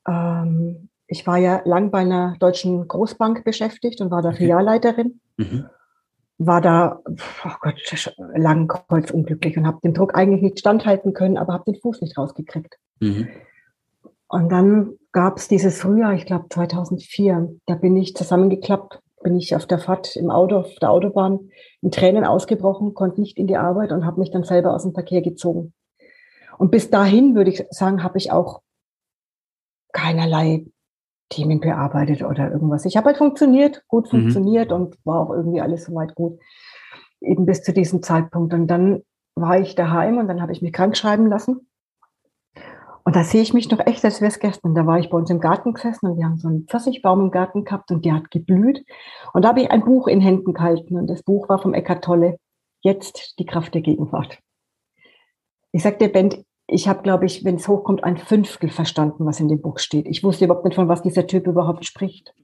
Ähm, 0.07 0.88
ich 1.07 1.26
war 1.26 1.38
ja 1.38 1.62
lang 1.64 1.90
bei 1.90 2.01
einer 2.01 2.36
deutschen 2.38 2.86
Großbank 2.86 3.44
beschäftigt 3.44 4.01
und 4.01 4.11
war 4.11 4.20
da 4.20 4.28
okay. 4.28 4.38
Filialleiterin. 4.38 5.20
Mhm. 5.38 5.66
War 6.39 6.61
da, 6.61 7.03
oh 7.05 7.51
Gott, 7.61 7.74
lang 8.16 8.68
kreuzunglücklich 8.68 9.59
und 9.59 9.66
habe 9.66 9.80
dem 9.82 9.93
Druck 9.93 10.14
eigentlich 10.14 10.43
nicht 10.43 10.61
standhalten 10.61 11.12
können, 11.12 11.36
aber 11.36 11.53
habe 11.53 11.72
den 11.72 11.80
Fuß 11.80 12.01
nicht 12.01 12.16
rausgekriegt. 12.16 12.78
Mhm. 13.01 13.28
Und 14.28 14.51
dann 14.51 14.93
gab 15.12 15.39
es 15.39 15.49
dieses 15.49 15.80
Frühjahr, 15.80 16.14
ich 16.14 16.26
glaube 16.26 16.47
2004, 16.51 17.57
da 17.66 17.74
bin 17.74 17.97
ich 17.97 18.14
zusammengeklappt, 18.14 19.01
bin 19.22 19.36
ich 19.36 19.57
auf 19.57 19.66
der 19.66 19.78
Fahrt 19.78 20.14
im 20.16 20.30
Auto, 20.30 20.59
auf 20.59 20.74
der 20.76 20.91
Autobahn 20.91 21.51
in 21.80 21.91
Tränen 21.91 22.24
ausgebrochen, 22.24 22.95
konnte 22.95 23.20
nicht 23.20 23.39
in 23.39 23.47
die 23.47 23.57
Arbeit 23.57 23.91
und 23.91 24.05
habe 24.05 24.20
mich 24.20 24.30
dann 24.30 24.45
selber 24.45 24.74
aus 24.74 24.82
dem 24.82 24.93
Verkehr 24.93 25.22
gezogen. 25.22 25.72
Und 26.59 26.70
bis 26.70 26.91
dahin 26.91 27.34
würde 27.34 27.51
ich 27.51 27.64
sagen, 27.70 28.03
habe 28.03 28.18
ich 28.18 28.30
auch 28.30 28.61
keinerlei 29.93 30.66
Themen 31.28 31.60
bearbeitet 31.60 32.22
oder 32.22 32.50
irgendwas. 32.50 32.84
Ich 32.84 32.96
habe 32.96 33.06
halt 33.06 33.18
funktioniert, 33.18 33.84
gut 33.88 34.06
mhm. 34.06 34.20
funktioniert 34.20 34.70
mhm. 34.70 34.76
und 34.76 34.96
war 35.04 35.20
auch 35.20 35.30
irgendwie 35.30 35.60
alles 35.60 35.84
soweit 35.84 36.14
gut. 36.14 36.38
Eben 37.20 37.46
bis 37.46 37.62
zu 37.62 37.72
diesem 37.72 38.02
Zeitpunkt. 38.02 38.54
Und 38.54 38.68
dann 38.68 39.02
war 39.34 39.58
ich 39.58 39.74
daheim 39.74 40.18
und 40.18 40.28
dann 40.28 40.40
habe 40.40 40.52
ich 40.52 40.62
mich 40.62 40.72
krank 40.72 40.96
schreiben 40.96 41.26
lassen. 41.26 41.68
Und 43.04 43.16
da 43.16 43.24
sehe 43.24 43.40
ich 43.40 43.54
mich 43.54 43.70
noch 43.70 43.80
echt, 43.86 44.04
als 44.04 44.20
wäre 44.20 44.30
es 44.30 44.38
gestern. 44.38 44.74
Da 44.74 44.84
war 44.84 44.98
ich 44.98 45.08
bei 45.08 45.16
uns 45.16 45.30
im 45.30 45.40
Garten 45.40 45.72
gesessen 45.72 46.08
und 46.10 46.18
wir 46.18 46.26
haben 46.26 46.36
so 46.36 46.48
einen 46.48 46.66
Pfirsichbaum 46.66 47.20
im 47.22 47.30
Garten 47.30 47.64
gehabt 47.64 47.90
und 47.90 48.04
der 48.04 48.14
hat 48.14 48.30
geblüht. 48.30 48.84
Und 49.32 49.44
da 49.44 49.48
habe 49.48 49.62
ich 49.62 49.70
ein 49.70 49.82
Buch 49.82 50.08
in 50.08 50.20
Händen 50.20 50.52
gehalten 50.52 50.98
und 50.98 51.06
das 51.06 51.22
Buch 51.22 51.48
war 51.48 51.58
vom 51.58 51.72
Eckart 51.72 52.04
Tolle. 52.04 52.38
Jetzt 52.82 53.38
die 53.38 53.46
Kraft 53.46 53.74
der 53.74 53.80
Gegenwart. 53.80 54.38
Ich 55.72 55.82
sagte 55.82 56.06
der 56.06 56.12
Band, 56.12 56.44
ich 56.70 56.86
habe, 56.86 57.02
glaube 57.02 57.24
ich, 57.24 57.44
wenn 57.44 57.56
es 57.56 57.66
hochkommt, 57.66 58.04
ein 58.04 58.18
Fünftel 58.18 58.68
verstanden, 58.68 59.24
was 59.24 59.40
in 59.40 59.48
dem 59.48 59.62
Buch 59.62 59.78
steht. 59.78 60.06
Ich 60.06 60.22
wusste 60.22 60.44
überhaupt 60.44 60.66
nicht, 60.66 60.74
von 60.74 60.88
was 60.88 61.02
dieser 61.02 61.26
Typ 61.26 61.46
überhaupt 61.46 61.86
spricht. 61.86 62.34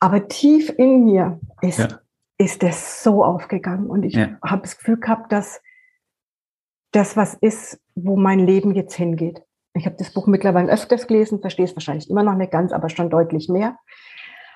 Aber 0.00 0.26
tief 0.26 0.74
in 0.76 1.04
mir 1.04 1.38
ist, 1.60 1.78
ja. 1.78 2.00
ist 2.36 2.64
das 2.64 3.04
so 3.04 3.24
aufgegangen 3.24 3.86
und 3.86 4.02
ich 4.02 4.14
ja. 4.14 4.36
habe 4.44 4.62
das 4.62 4.76
Gefühl 4.76 4.98
gehabt, 4.98 5.30
dass 5.30 5.62
das 6.90 7.16
was 7.16 7.34
ist, 7.34 7.80
wo 7.94 8.16
mein 8.16 8.40
Leben 8.40 8.74
jetzt 8.74 8.94
hingeht. 8.94 9.42
Ich 9.74 9.86
habe 9.86 9.96
das 9.96 10.12
Buch 10.12 10.26
mittlerweile 10.26 10.70
öfters 10.70 11.06
gelesen, 11.06 11.40
verstehe 11.40 11.64
es 11.64 11.76
wahrscheinlich 11.76 12.10
immer 12.10 12.24
noch 12.24 12.34
nicht 12.34 12.50
ganz, 12.50 12.72
aber 12.72 12.90
schon 12.90 13.08
deutlich 13.08 13.48
mehr. 13.48 13.78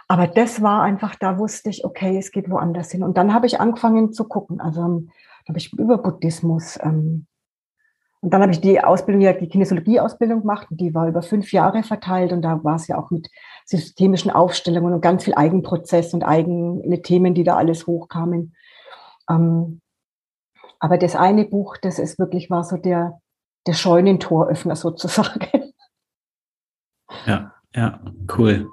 Aber 0.09 0.27
das 0.27 0.61
war 0.61 0.83
einfach, 0.83 1.15
da 1.15 1.39
wusste 1.39 1.71
ich, 1.71 1.85
okay, 1.85 2.19
es 2.19 2.33
geht 2.33 2.51
woanders 2.51 2.91
hin. 2.91 3.05
Und 3.05 3.17
dann 3.17 3.33
habe 3.33 3.47
ich 3.47 3.61
angefangen 3.61 4.13
zu 4.13 4.25
gucken. 4.25 4.61
Also 4.61 4.81
ähm, 4.83 5.11
habe 5.49 5.59
ich 5.59 5.73
über 5.73 5.99
Buddhismus. 5.99 6.79
Ähm, 6.83 7.27
und 8.27 8.35
dann 8.35 8.43
habe 8.43 8.51
ich 8.51 8.61
die 8.61 8.83
Ausbildung, 8.83 9.23
ja, 9.23 9.33
die 9.35 9.47
Kinesiologie-Ausbildung 9.47 10.41
gemacht. 10.41 10.67
Und 10.69 10.81
die 10.81 10.93
war 10.93 11.07
über 11.07 11.23
fünf 11.23 11.53
Jahre 11.53 11.85
verteilt. 11.85 12.33
Und 12.33 12.43
da 12.43 12.65
war 12.65 12.75
es 12.75 12.89
ja 12.89 12.99
auch 12.99 13.13
mit 13.13 13.29
systemischen 13.65 14.33
Aufstellungen 14.33 14.93
und 14.93 15.01
ganz 15.01 15.23
viel 15.23 15.35
Eigenprozess 15.37 16.13
und 16.13 16.25
eigene 16.25 17.03
Themen, 17.03 17.35
die 17.35 17.45
da 17.45 17.55
alles 17.55 17.87
hochkamen. 17.87 18.57
Ähm, 19.31 19.81
aber 20.81 20.99
das 20.99 21.15
eine 21.15 21.45
Buch, 21.45 21.77
das 21.77 22.01
ist 22.01 22.19
wirklich 22.19 22.51
war 22.51 22.65
so 22.65 22.77
der, 22.77 23.21
der 23.69 23.75
Scheunentoröffner 23.75 24.75
sozusagen. 24.75 25.73
Ja, 27.29 27.53
ja, 27.77 28.01
cool. 28.37 28.67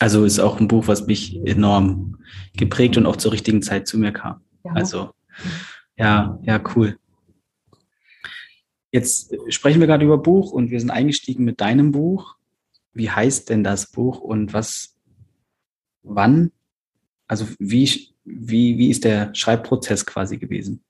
Also 0.00 0.24
ist 0.24 0.40
auch 0.40 0.58
ein 0.58 0.66
Buch, 0.66 0.88
was 0.88 1.06
mich 1.06 1.36
enorm 1.46 2.18
geprägt 2.56 2.96
und 2.96 3.06
auch 3.06 3.14
zur 3.14 3.30
richtigen 3.30 3.62
Zeit 3.62 3.86
zu 3.86 3.98
mir 3.98 4.10
kam. 4.10 4.40
Ja. 4.64 4.72
Also, 4.72 5.10
ja, 5.96 6.40
ja, 6.42 6.60
cool. 6.74 6.98
Jetzt 8.92 9.34
sprechen 9.48 9.80
wir 9.80 9.86
gerade 9.86 10.04
über 10.04 10.18
Buch 10.18 10.52
und 10.52 10.70
wir 10.70 10.80
sind 10.80 10.90
eingestiegen 10.90 11.44
mit 11.44 11.60
deinem 11.60 11.92
Buch. 11.92 12.36
Wie 12.92 13.10
heißt 13.10 13.50
denn 13.50 13.62
das 13.62 13.90
Buch 13.90 14.20
und 14.20 14.52
was, 14.52 14.96
wann, 16.02 16.52
also 17.26 17.46
wie, 17.58 18.14
wie, 18.24 18.78
wie 18.78 18.90
ist 18.90 19.04
der 19.04 19.34
Schreibprozess 19.34 20.06
quasi 20.06 20.38
gewesen? 20.38 20.82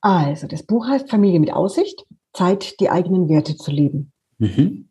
Also, 0.00 0.46
das 0.46 0.62
Buch 0.62 0.86
heißt 0.86 1.10
Familie 1.10 1.40
mit 1.40 1.52
Aussicht, 1.52 2.06
Zeit, 2.32 2.78
die 2.80 2.88
eigenen 2.88 3.28
Werte 3.28 3.56
zu 3.56 3.70
leben. 3.70 4.12
Mhm. 4.38 4.88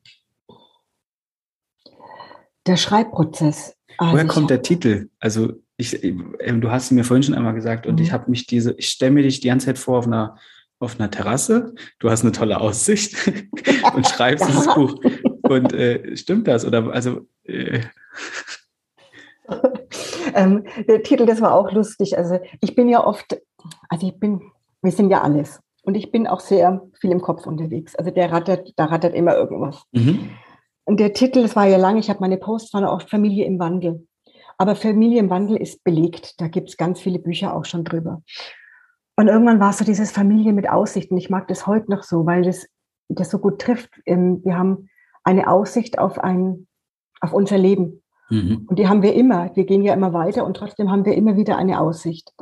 Der 2.65 2.76
Schreibprozess. 2.76 3.78
Also 3.97 4.13
Woher 4.13 4.28
kommt 4.28 4.49
der 4.49 4.61
Titel? 4.61 5.09
Also, 5.20 5.53
ich, 5.78 6.03
äh, 6.03 6.13
du 6.53 6.71
hast 6.71 6.91
mir 6.91 7.03
vorhin 7.03 7.23
schon 7.23 7.36
einmal 7.36 7.53
gesagt, 7.53 7.88
und 7.88 7.95
mhm. 7.95 8.01
ich 8.01 8.11
habe 8.11 8.30
mich 8.30 8.47
diese, 8.47 8.73
ich 8.73 8.89
stelle 8.89 9.11
mir 9.11 9.23
dich 9.23 9.39
die 9.39 9.47
ganze 9.47 9.67
Zeit 9.67 9.78
vor 9.78 9.99
auf 9.99 10.07
einer, 10.07 10.38
auf 10.80 10.99
einer 10.99 11.09
Terrasse, 11.09 11.73
du 11.99 12.09
hast 12.09 12.23
eine 12.23 12.32
tolle 12.32 12.59
Aussicht 12.59 13.15
und 13.95 14.07
schreibst 14.07 14.45
ja. 14.45 14.51
dieses 14.51 14.73
Buch. 14.73 14.95
Und 15.43 15.73
äh, 15.73 16.17
stimmt 16.17 16.47
das? 16.47 16.65
Oder 16.65 16.91
also 16.91 17.21
äh, 17.43 17.82
ähm, 20.36 20.65
der 20.88 21.03
Titel, 21.03 21.25
das 21.25 21.41
war 21.41 21.53
auch 21.53 21.71
lustig. 21.71 22.17
Also 22.17 22.39
ich 22.61 22.75
bin 22.75 22.89
ja 22.89 23.05
oft, 23.05 23.39
also 23.89 24.07
ich 24.07 24.19
bin, 24.19 24.41
wir 24.82 24.91
sind 24.91 25.09
ja 25.09 25.21
alles. 25.21 25.59
Und 25.84 25.95
ich 25.95 26.11
bin 26.11 26.28
auch 26.28 26.41
sehr 26.41 26.82
viel 26.99 27.11
im 27.11 27.21
Kopf 27.21 27.47
unterwegs. 27.47 27.95
Also 27.95 28.11
der 28.11 28.30
rattert, 28.32 28.73
da 28.75 28.86
rattert 28.86 29.15
immer 29.15 29.36
irgendwas. 29.36 29.84
Mhm. 29.93 30.32
Und 30.84 30.99
der 30.99 31.13
Titel, 31.13 31.43
das 31.43 31.55
war 31.55 31.65
ja 31.65 31.78
lang, 31.78 31.97
ich 31.97 32.09
habe 32.09 32.19
meine 32.19 32.38
Post, 32.38 32.73
war 32.73 32.91
auch 32.91 33.07
Familie 33.07 33.45
im 33.45 33.57
Wandel. 33.57 34.05
Aber 34.58 34.76
Familie 34.76 35.20
im 35.20 35.30
Wandel 35.30 35.58
ist 35.58 35.84
belegt. 35.84 36.39
Da 36.41 36.47
gibt 36.47 36.70
es 36.70 36.78
ganz 36.78 36.99
viele 36.99 37.20
Bücher 37.20 37.55
auch 37.55 37.66
schon 37.66 37.84
drüber. 37.84 38.24
Und 39.16 39.28
irgendwann 39.28 39.60
war 39.60 39.72
es 39.72 39.78
so 39.78 39.86
dieses 39.86 40.12
Familie 40.12 40.53
mit 40.53 40.70
Aussicht. 40.70 41.12
Und 41.12 41.18
ich 41.18 41.30
mag 41.30 41.47
das 41.47 41.68
heute 41.68 41.91
noch 41.91 42.03
so, 42.03 42.26
weil 42.26 42.43
das, 42.43 42.68
das 43.10 43.30
so 43.30 43.39
gut 43.39 43.60
trifft. 43.60 43.89
Ähm, 44.05 44.41
wir 44.43 44.58
haben 44.58 44.89
eine 45.24 45.47
Aussicht 45.47 45.99
auf 45.99 46.20
ein, 46.20 46.68
auf 47.22 47.34
unser 47.34 47.58
Leben. 47.58 48.03
Mhm. 48.30 48.66
Und 48.68 48.80
die 48.80 48.88
haben 48.88 49.01
wir 49.01 49.14
immer. 49.14 49.55
Wir 49.55 49.66
gehen 49.66 49.84
ja 49.84 49.93
immer 49.93 50.14
weiter 50.14 50.45
und 50.45 50.55
trotzdem 50.55 50.91
haben 50.91 51.05
wir 51.05 51.16
immer 51.16 51.36
wieder 51.36 51.58
eine 51.58 51.80
Aussicht. 51.80 52.34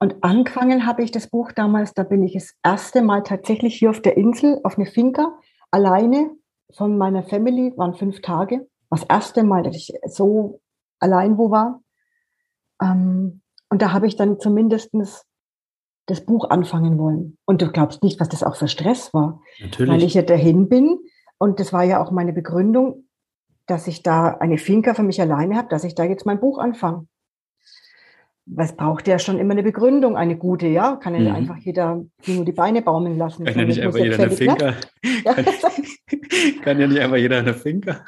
Und 0.00 0.22
angefangen 0.22 0.86
habe 0.86 1.02
ich 1.02 1.10
das 1.10 1.28
Buch 1.28 1.52
damals, 1.52 1.92
da 1.92 2.04
bin 2.04 2.22
ich 2.22 2.34
das 2.34 2.54
erste 2.62 3.02
Mal 3.02 3.22
tatsächlich 3.22 3.76
hier 3.76 3.90
auf 3.90 4.00
der 4.00 4.16
Insel, 4.16 4.60
auf 4.62 4.78
eine 4.78 4.86
Finca, 4.86 5.36
alleine 5.70 6.30
von 6.72 6.96
meiner 6.96 7.24
Family, 7.24 7.72
waren 7.76 7.94
fünf 7.94 8.20
Tage. 8.20 8.68
Das 8.90 9.02
erste 9.04 9.42
Mal, 9.42 9.64
dass 9.64 9.74
ich 9.74 9.92
so 10.06 10.60
allein 11.00 11.38
wo 11.38 11.50
war. 11.50 11.80
Ähm, 12.82 13.42
und 13.70 13.82
da 13.82 13.92
habe 13.92 14.06
ich 14.06 14.16
dann 14.16 14.38
zumindestens 14.40 15.24
das 16.06 16.24
Buch 16.24 16.48
anfangen 16.48 16.98
wollen. 16.98 17.36
Und 17.44 17.60
du 17.60 17.70
glaubst 17.70 18.02
nicht, 18.02 18.18
was 18.18 18.28
das 18.28 18.42
auch 18.42 18.56
für 18.56 18.68
Stress 18.68 19.12
war. 19.12 19.40
Natürlich. 19.60 19.92
Weil 19.92 20.02
ich 20.02 20.14
ja 20.14 20.22
dahin 20.22 20.68
bin. 20.68 20.98
Und 21.38 21.60
das 21.60 21.72
war 21.72 21.84
ja 21.84 22.02
auch 22.02 22.10
meine 22.10 22.32
Begründung, 22.32 23.04
dass 23.66 23.86
ich 23.86 24.02
da 24.02 24.28
eine 24.28 24.58
Finca 24.58 24.94
für 24.94 25.02
mich 25.02 25.20
alleine 25.20 25.56
habe, 25.56 25.68
dass 25.68 25.84
ich 25.84 25.94
da 25.94 26.04
jetzt 26.04 26.24
mein 26.24 26.40
Buch 26.40 26.58
anfange. 26.58 27.06
Was 28.50 28.76
braucht 28.76 29.06
ja 29.06 29.18
schon 29.18 29.38
immer 29.38 29.52
eine 29.52 29.62
Begründung, 29.62 30.16
eine 30.16 30.36
gute, 30.36 30.66
ja? 30.68 30.96
Kann 30.96 31.14
ja 31.14 31.20
mhm. 31.20 31.36
einfach 31.36 31.56
jeder 31.58 32.04
nur 32.26 32.44
die 32.44 32.52
Beine 32.52 32.82
baumeln 32.82 33.18
lassen. 33.18 33.44
Kann 33.44 33.58
ja 33.58 33.64
nicht 33.64 33.80
einfach 33.80 33.98
jeder 33.98 34.16
eine 34.16 34.30
Finca. 34.30 34.74
Kann, 35.24 35.44
kann, 36.62 36.80
ja 36.80 36.86
nicht 36.86 37.00
einfach 37.00 37.16
jeder 37.16 37.38
eine 37.38 37.54
Finca. 37.54 38.04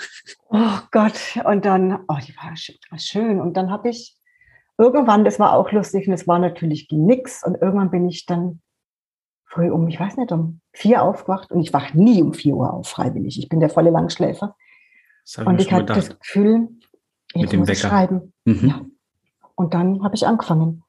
Oh 0.48 0.78
Gott, 0.90 1.38
und 1.44 1.64
dann, 1.64 1.98
oh, 2.08 2.16
die 2.26 2.34
war 2.36 2.98
schön. 2.98 3.40
Und 3.40 3.56
dann 3.56 3.70
habe 3.70 3.90
ich 3.90 4.16
irgendwann, 4.78 5.24
das 5.24 5.38
war 5.38 5.52
auch 5.52 5.70
lustig, 5.72 6.08
und 6.08 6.14
es 6.14 6.26
war 6.26 6.38
natürlich 6.38 6.88
nix. 6.90 7.44
Und 7.44 7.60
irgendwann 7.60 7.90
bin 7.90 8.08
ich 8.08 8.26
dann 8.26 8.60
früh 9.44 9.70
um, 9.70 9.88
ich 9.88 10.00
weiß 10.00 10.16
nicht, 10.16 10.32
um 10.32 10.60
vier 10.72 11.02
aufgewacht. 11.02 11.52
Und 11.52 11.60
ich 11.60 11.72
wache 11.72 11.98
nie 11.98 12.22
um 12.22 12.32
vier 12.32 12.54
Uhr 12.54 12.72
auf, 12.72 12.88
freiwillig. 12.88 13.38
Ich 13.38 13.48
bin 13.48 13.60
der 13.60 13.70
volle 13.70 13.90
Langschläfer. 13.90 14.56
Und 15.44 15.60
ich 15.60 15.72
hatte 15.72 15.92
das 15.92 16.18
Gefühl, 16.18 16.68
ich 17.34 17.42
Mit 17.42 17.52
dem 17.52 17.60
muss 17.60 17.68
Wecker. 17.68 17.88
schreiben. 17.88 18.32
Mhm. 18.44 18.68
Ja. 18.68 18.80
Und 19.60 19.74
dann 19.74 20.02
habe 20.02 20.14
ich 20.14 20.26
angefangen. 20.26 20.84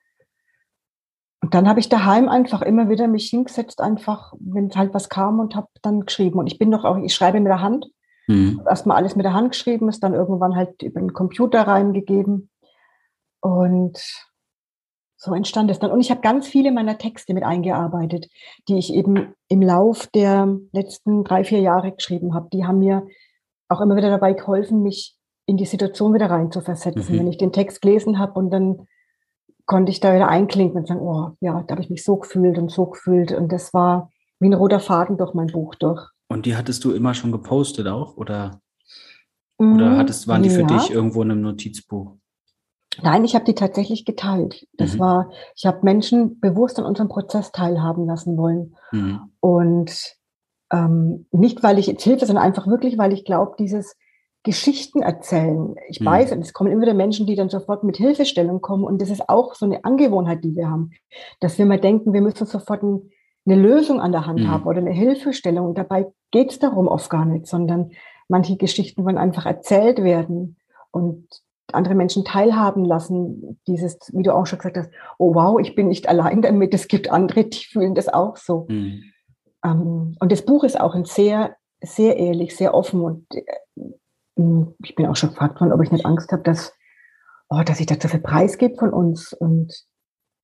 Und 1.41 1.53
dann 1.53 1.67
habe 1.67 1.81
ich 1.81 1.89
daheim 1.89 2.29
einfach 2.29 2.61
immer 2.61 2.87
wieder 2.87 3.09
mich 3.09 3.29
hingesetzt, 3.29 3.81
einfach, 3.81 4.31
wenn 4.39 4.71
halt 4.73 4.93
was 4.93 5.09
kam 5.09 5.41
und 5.41 5.57
habe 5.57 5.67
dann 5.81 6.05
geschrieben. 6.05 6.39
Und 6.39 6.47
ich 6.47 6.57
bin 6.57 6.71
doch 6.71 6.85
auch, 6.85 6.95
ich 6.95 7.13
schreibe 7.13 7.41
mit 7.41 7.49
der 7.49 7.61
Hand. 7.61 7.87
Mhm. 8.27 8.61
Erstmal 8.65 8.95
alles 8.95 9.17
mit 9.17 9.25
der 9.25 9.33
Hand 9.33 9.51
geschrieben, 9.51 9.89
ist 9.89 10.01
dann 10.01 10.13
irgendwann 10.13 10.55
halt 10.55 10.81
über 10.83 11.01
den 11.01 11.11
Computer 11.11 11.67
reingegeben. 11.67 12.49
Und 13.41 13.99
so 15.17 15.33
entstand 15.33 15.69
es 15.69 15.79
dann. 15.79 15.91
Und 15.91 15.99
ich 15.99 16.09
habe 16.09 16.21
ganz 16.21 16.47
viele 16.47 16.71
meiner 16.71 16.97
Texte 16.97 17.33
mit 17.33 17.43
eingearbeitet, 17.43 18.29
die 18.69 18.77
ich 18.77 18.93
eben 18.93 19.33
im 19.49 19.61
Lauf 19.61 20.07
der 20.15 20.47
letzten 20.71 21.25
drei, 21.25 21.43
vier 21.43 21.59
Jahre 21.59 21.91
geschrieben 21.91 22.35
habe. 22.35 22.47
Die 22.53 22.63
haben 22.63 22.79
mir 22.79 23.05
auch 23.67 23.81
immer 23.81 23.97
wieder 23.97 24.11
dabei 24.11 24.31
geholfen, 24.31 24.81
mich 24.81 25.17
in 25.51 25.57
die 25.57 25.65
Situation 25.65 26.13
wieder 26.13 26.29
reinzuversetzen. 26.29 27.13
Mhm. 27.13 27.19
Wenn 27.19 27.27
ich 27.27 27.37
den 27.37 27.51
Text 27.51 27.81
gelesen 27.81 28.19
habe 28.19 28.39
und 28.39 28.51
dann 28.51 28.87
konnte 29.65 29.91
ich 29.91 29.99
da 29.99 30.15
wieder 30.15 30.29
einklinken 30.29 30.79
und 30.79 30.87
sagen, 30.87 31.01
oh 31.01 31.31
ja, 31.41 31.61
da 31.67 31.73
habe 31.73 31.81
ich 31.81 31.89
mich 31.89 32.03
so 32.03 32.15
gefühlt 32.15 32.57
und 32.57 32.71
so 32.71 32.85
gefühlt. 32.85 33.33
Und 33.33 33.51
das 33.51 33.73
war 33.73 34.09
wie 34.39 34.47
ein 34.47 34.53
roter 34.53 34.79
Faden 34.79 35.17
durch 35.17 35.33
mein 35.33 35.47
Buch 35.47 35.75
durch. 35.75 36.01
Und 36.29 36.45
die 36.45 36.55
hattest 36.55 36.85
du 36.85 36.91
immer 36.91 37.13
schon 37.13 37.33
gepostet 37.33 37.87
auch? 37.87 38.15
Oder, 38.15 38.61
oder 39.57 39.89
mm, 39.89 39.97
hattest, 39.97 40.27
waren 40.29 40.41
die 40.41 40.49
für 40.49 40.61
ja. 40.61 40.67
dich 40.67 40.89
irgendwo 40.89 41.21
in 41.21 41.31
einem 41.31 41.41
Notizbuch? 41.41 42.15
Nein, 43.01 43.25
ich 43.25 43.35
habe 43.35 43.45
die 43.45 43.55
tatsächlich 43.55 44.05
geteilt. 44.05 44.65
Das 44.73 44.95
mhm. 44.95 44.99
war, 44.99 45.31
ich 45.55 45.65
habe 45.65 45.79
Menschen 45.83 46.39
bewusst 46.39 46.79
an 46.79 46.85
unserem 46.85 47.09
Prozess 47.09 47.51
teilhaben 47.51 48.05
lassen 48.05 48.37
wollen. 48.37 48.75
Mhm. 48.93 49.19
Und 49.41 50.15
ähm, 50.71 51.27
nicht, 51.31 51.61
weil 51.61 51.77
ich 51.77 51.87
jetzt 51.87 52.03
hilfe, 52.03 52.25
sondern 52.25 52.45
einfach 52.45 52.67
wirklich, 52.67 52.97
weil 52.97 53.11
ich 53.11 53.25
glaube, 53.25 53.55
dieses 53.59 53.95
Geschichten 54.43 55.01
erzählen. 55.01 55.75
Ich 55.87 55.99
mhm. 55.99 56.05
weiß, 56.05 56.31
es 56.31 56.53
kommen 56.53 56.71
immer 56.71 56.81
wieder 56.81 56.93
Menschen, 56.93 57.27
die 57.27 57.35
dann 57.35 57.49
sofort 57.49 57.83
mit 57.83 57.97
Hilfestellung 57.97 58.61
kommen. 58.61 58.83
Und 58.83 59.01
das 59.01 59.09
ist 59.09 59.29
auch 59.29 59.53
so 59.53 59.65
eine 59.65 59.83
Angewohnheit, 59.85 60.43
die 60.43 60.55
wir 60.55 60.69
haben, 60.69 60.91
dass 61.39 61.57
wir 61.57 61.65
mal 61.65 61.79
denken, 61.79 62.13
wir 62.13 62.21
müssen 62.21 62.47
sofort 62.47 62.81
ein, 62.81 63.11
eine 63.45 63.55
Lösung 63.55 64.01
an 64.01 64.11
der 64.11 64.25
Hand 64.25 64.41
mhm. 64.41 64.47
haben 64.49 64.65
oder 64.65 64.79
eine 64.79 64.91
Hilfestellung. 64.91 65.67
Und 65.67 65.77
dabei 65.77 66.07
geht 66.31 66.51
es 66.51 66.59
darum 66.59 66.87
oft 66.87 67.09
gar 67.09 67.25
nicht, 67.25 67.47
sondern 67.47 67.91
manche 68.27 68.57
Geschichten 68.57 69.05
wollen 69.05 69.17
einfach 69.17 69.45
erzählt 69.45 70.03
werden 70.03 70.57
und 70.89 71.27
andere 71.71 71.95
Menschen 71.95 72.25
teilhaben 72.25 72.83
lassen. 72.83 73.59
Dieses, 73.67 73.99
wie 74.11 74.23
du 74.23 74.33
auch 74.33 74.47
schon 74.47 74.59
gesagt 74.59 74.77
hast, 74.77 74.89
oh 75.19 75.35
wow, 75.35 75.59
ich 75.59 75.75
bin 75.75 75.87
nicht 75.87 76.09
allein 76.09 76.41
damit. 76.41 76.73
Es 76.73 76.87
gibt 76.87 77.11
andere, 77.11 77.43
die 77.43 77.65
fühlen 77.65 77.93
das 77.93 78.09
auch 78.09 78.37
so. 78.37 78.65
Ähm, 79.63 80.15
und 80.19 80.31
das 80.31 80.43
Buch 80.43 80.63
ist 80.63 80.79
auch 80.79 80.95
ein 80.95 81.05
sehr, 81.05 81.55
sehr 81.81 82.17
ehrlich, 82.17 82.55
sehr 82.55 82.73
offen 82.73 83.01
und 83.01 83.25
äh, 83.35 83.43
ich 84.83 84.95
bin 84.95 85.07
auch 85.07 85.15
schon 85.15 85.29
gefragt 85.29 85.59
worden, 85.59 85.73
ob 85.73 85.81
ich 85.81 85.91
nicht 85.91 86.05
Angst 86.05 86.31
habe, 86.31 86.43
dass, 86.43 86.73
oh, 87.49 87.61
dass 87.65 87.79
ich 87.79 87.85
da 87.85 87.99
zu 87.99 88.07
viel 88.07 88.19
Preis 88.19 88.57
gebe 88.57 88.75
von 88.75 88.91
uns. 88.91 89.33
Und 89.33 89.73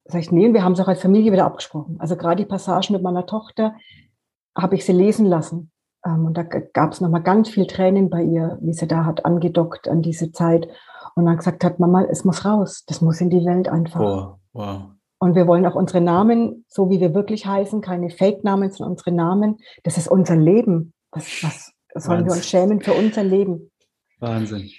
sag 0.06 0.22
ich, 0.22 0.32
nee, 0.32 0.54
wir 0.54 0.64
haben 0.64 0.74
es 0.74 0.80
auch 0.80 0.88
als 0.88 1.02
Familie 1.02 1.32
wieder 1.32 1.46
abgesprochen. 1.46 1.98
Also 2.00 2.16
gerade 2.16 2.44
die 2.44 2.50
Passagen 2.50 2.94
mit 2.94 3.04
meiner 3.04 3.26
Tochter 3.26 3.76
habe 4.56 4.76
ich 4.76 4.86
sie 4.86 4.94
lesen 4.94 5.26
lassen. 5.26 5.72
Ähm, 6.06 6.26
und 6.26 6.38
da 6.38 6.44
gab 6.44 6.92
es 6.92 7.02
nochmal 7.02 7.24
ganz 7.24 7.50
viel 7.50 7.68
Tränen 7.68 8.10
bei 8.10 8.24
ihr, 8.24 8.58
wie 8.62 8.74
sie 8.74 8.88
da 8.88 9.06
hat 9.06 9.26
angedockt 9.26 9.88
an 9.88 10.02
diese 10.02 10.32
Zeit. 10.32 10.68
Und 11.16 11.26
dann 11.26 11.38
gesagt 11.38 11.64
hat, 11.64 11.80
Mama, 11.80 12.04
es 12.04 12.24
muss 12.24 12.46
raus. 12.46 12.84
Das 12.88 13.02
muss 13.02 13.22
in 13.22 13.30
die 13.30 13.46
Welt 13.46 13.68
einfach. 13.68 14.00
Wow, 14.00 14.36
wow. 14.54 14.82
Und 15.20 15.36
wir 15.36 15.48
wollen 15.48 15.66
auch 15.66 15.76
unsere 15.76 16.02
Namen, 16.02 16.64
so 16.68 16.90
wie 16.90 17.00
wir 17.00 17.16
wirklich 17.16 17.48
heißen, 17.48 17.82
keine 17.82 18.12
Fake-Namen, 18.12 18.72
sondern 18.72 18.92
unsere 18.92 19.12
Namen. 19.12 19.58
Das 19.84 19.98
ist 19.98 20.08
unser 20.08 20.36
Leben. 20.36 20.94
Was, 21.12 21.44
was 21.44 21.74
sollen 22.04 22.26
wir 22.26 22.34
uns 22.34 22.46
schämen 22.46 22.82
für 22.82 22.94
unser 22.94 23.24
Leben? 23.24 23.72
Wahnsinn. 24.20 24.70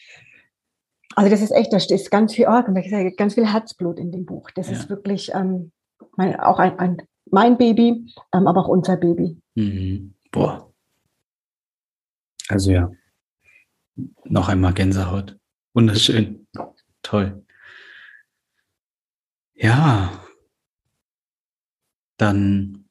Also 1.15 1.31
das 1.31 1.43
ist 1.43 1.51
echt, 1.51 1.73
da 1.73 1.79
ist 1.79 2.11
ganz 2.11 2.35
viel 2.35 2.47
Org 2.47 2.69
und 2.69 3.17
ganz 3.17 3.35
viel 3.35 3.47
Herzblut 3.47 3.99
in 3.99 4.13
dem 4.13 4.25
Buch. 4.25 4.51
Das 4.55 4.69
ja. 4.69 4.75
ist 4.75 4.89
wirklich 4.89 5.33
ähm, 5.35 5.73
mein, 6.17 6.39
auch 6.39 6.59
ein, 6.59 6.79
ein, 6.79 7.03
mein 7.31 7.59
Baby, 7.59 8.07
ähm, 8.33 8.47
aber 8.47 8.61
auch 8.61 8.69
unser 8.69 8.97
Baby. 8.97 9.37
Mhm. 9.55 10.15
Boah. 10.31 10.73
Also 12.49 12.71
ja, 12.71 12.91
noch 14.25 14.49
einmal 14.49 14.75
Gänsehaut. 14.75 15.37
Wunderschön. 15.75 16.47
Toll. 17.03 17.45
Ja, 19.55 20.25
dann 22.17 22.85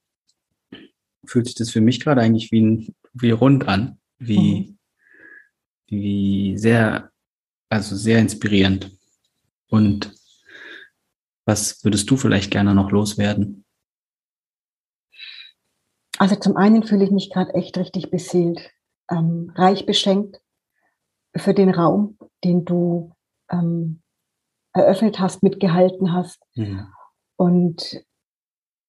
fühlt 1.25 1.47
sich 1.47 1.55
das 1.55 1.69
für 1.69 1.81
mich 1.81 1.99
gerade 1.99 2.21
eigentlich 2.21 2.51
wie, 2.51 2.61
ein, 2.61 2.95
wie 3.13 3.31
rund 3.31 3.67
an, 3.67 3.99
wie, 4.19 4.61
mhm. 4.61 4.76
Wie 5.87 6.57
sehr, 6.57 7.11
also 7.69 7.95
sehr 7.95 8.19
inspirierend. 8.19 8.91
Und 9.69 10.13
was 11.45 11.83
würdest 11.83 12.09
du 12.09 12.17
vielleicht 12.17 12.51
gerne 12.51 12.75
noch 12.75 12.91
loswerden? 12.91 13.65
Also 16.17 16.35
zum 16.35 16.57
einen 16.57 16.83
fühle 16.83 17.05
ich 17.05 17.11
mich 17.11 17.29
gerade 17.31 17.53
echt 17.53 17.77
richtig 17.77 18.09
beseelt, 18.09 18.71
ähm, 19.09 19.51
reich 19.55 19.85
beschenkt 19.85 20.41
für 21.35 21.53
den 21.53 21.69
Raum, 21.69 22.17
den 22.43 22.65
du 22.65 23.13
ähm, 23.51 24.01
eröffnet 24.73 25.19
hast, 25.19 25.43
mitgehalten 25.43 26.13
hast. 26.13 26.41
Mhm. 26.55 26.87
Und 27.35 28.03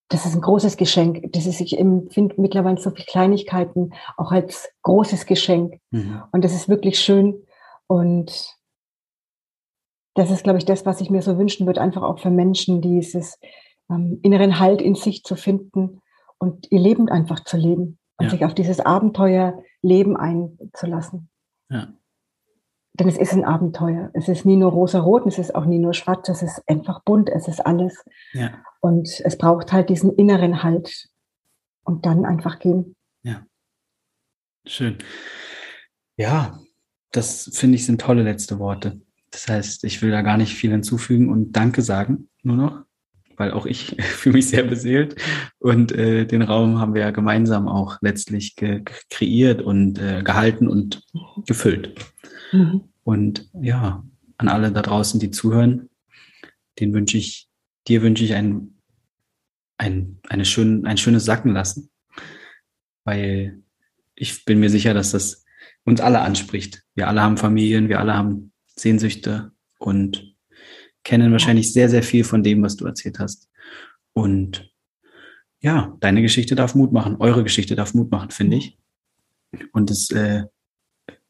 das 0.08 0.24
ist 0.24 0.34
ein 0.34 0.40
großes 0.40 0.76
Geschenk. 0.76 1.32
Das 1.32 1.46
ist, 1.46 1.60
ich 1.60 1.78
empfinde 1.78 2.34
mittlerweile 2.38 2.78
so 2.78 2.90
viele 2.90 3.04
Kleinigkeiten 3.04 3.92
auch 4.16 4.32
als 4.32 4.70
großes 4.82 5.26
Geschenk. 5.26 5.80
Mhm. 5.90 6.22
Und 6.32 6.44
das 6.44 6.54
ist 6.54 6.68
wirklich 6.68 6.98
schön. 6.98 7.42
Und 7.86 8.56
das 10.14 10.30
ist, 10.30 10.44
glaube 10.44 10.58
ich, 10.58 10.64
das, 10.64 10.86
was 10.86 11.00
ich 11.00 11.10
mir 11.10 11.22
so 11.22 11.38
wünschen 11.38 11.66
würde, 11.66 11.80
einfach 11.80 12.02
auch 12.02 12.18
für 12.18 12.30
Menschen, 12.30 12.80
dieses 12.80 13.38
ähm, 13.90 14.18
inneren 14.22 14.58
Halt 14.58 14.80
in 14.80 14.94
sich 14.94 15.22
zu 15.24 15.36
finden 15.36 16.00
und 16.38 16.70
ihr 16.70 16.80
Leben 16.80 17.08
einfach 17.08 17.44
zu 17.44 17.56
leben 17.56 17.98
und 18.16 18.24
ja. 18.26 18.30
sich 18.30 18.44
auf 18.44 18.54
dieses 18.54 18.80
Abenteuerleben 18.80 20.16
einzulassen. 20.16 21.28
Ja. 21.70 21.88
Denn 22.98 23.08
es 23.08 23.16
ist 23.16 23.32
ein 23.32 23.44
Abenteuer. 23.44 24.10
Es 24.12 24.28
ist 24.28 24.44
nie 24.44 24.56
nur 24.56 24.72
rosa-rot, 24.72 25.26
es 25.26 25.38
ist 25.38 25.54
auch 25.54 25.64
nie 25.64 25.78
nur 25.78 25.94
schwarz, 25.94 26.28
es 26.28 26.42
ist 26.42 26.62
einfach 26.66 27.02
bunt, 27.04 27.30
es 27.30 27.46
ist 27.46 27.64
alles. 27.64 28.04
Ja. 28.32 28.62
Und 28.80 29.20
es 29.24 29.38
braucht 29.38 29.72
halt 29.72 29.88
diesen 29.88 30.14
inneren 30.16 30.62
Halt 30.62 31.08
und 31.84 32.06
dann 32.06 32.24
einfach 32.24 32.58
gehen. 32.58 32.96
Ja. 33.22 33.46
Schön. 34.66 34.98
Ja, 36.16 36.58
das 37.12 37.50
finde 37.54 37.76
ich 37.76 37.86
sind 37.86 38.00
tolle 38.00 38.22
letzte 38.22 38.58
Worte. 38.58 39.00
Das 39.30 39.48
heißt, 39.48 39.84
ich 39.84 40.02
will 40.02 40.10
da 40.10 40.22
gar 40.22 40.36
nicht 40.36 40.54
viel 40.54 40.70
hinzufügen 40.70 41.30
und 41.30 41.52
Danke 41.52 41.82
sagen, 41.82 42.28
nur 42.42 42.56
noch, 42.56 42.84
weil 43.38 43.52
auch 43.52 43.64
ich 43.64 43.96
fühle 44.00 44.34
mich 44.34 44.48
sehr 44.48 44.64
beseelt 44.64 45.16
und 45.58 45.92
äh, 45.92 46.26
den 46.26 46.42
Raum 46.42 46.78
haben 46.78 46.94
wir 46.94 47.02
ja 47.02 47.10
gemeinsam 47.10 47.68
auch 47.68 47.96
letztlich 48.02 48.56
ge 48.56 48.82
kreiert 49.08 49.62
und 49.62 49.98
äh, 49.98 50.22
gehalten 50.22 50.68
und 50.68 51.02
gefüllt. 51.46 51.94
Mhm. 52.52 52.82
Und 53.04 53.48
ja, 53.54 54.04
an 54.36 54.48
alle 54.48 54.70
da 54.70 54.82
draußen, 54.82 55.18
die 55.18 55.30
zuhören, 55.30 55.88
den 56.78 56.92
wünsche 56.92 57.16
ich, 57.16 57.48
dir 57.86 58.02
wünsche 58.02 58.24
ich 58.24 58.34
ein, 58.34 58.74
ein, 59.78 60.18
eine 60.28 60.44
schön, 60.44 60.86
ein 60.86 60.98
schönes 60.98 61.24
Sacken 61.24 61.52
lassen, 61.52 61.90
weil 63.04 63.62
ich 64.14 64.44
bin 64.44 64.60
mir 64.60 64.68
sicher, 64.68 64.94
dass 64.94 65.12
das 65.12 65.44
uns 65.84 66.00
alle 66.00 66.20
anspricht. 66.20 66.82
Wir 66.94 67.08
alle 67.08 67.22
haben 67.22 67.36
Familien, 67.36 67.88
wir 67.88 68.00
alle 68.00 68.14
haben 68.14 68.52
Sehnsüchte 68.66 69.52
und 69.78 70.27
kennen 71.08 71.32
wahrscheinlich 71.32 71.72
sehr, 71.72 71.88
sehr 71.88 72.02
viel 72.02 72.22
von 72.22 72.42
dem, 72.42 72.62
was 72.62 72.76
du 72.76 72.84
erzählt 72.84 73.18
hast. 73.18 73.48
Und 74.12 74.70
ja, 75.62 75.96
deine 76.00 76.20
Geschichte 76.20 76.54
darf 76.54 76.74
Mut 76.74 76.92
machen, 76.92 77.16
eure 77.18 77.42
Geschichte 77.42 77.74
darf 77.74 77.94
Mut 77.94 78.10
machen, 78.10 78.30
finde 78.30 78.58
ich. 78.58 78.78
Und 79.72 79.88
das, 79.88 80.10
äh, 80.10 80.44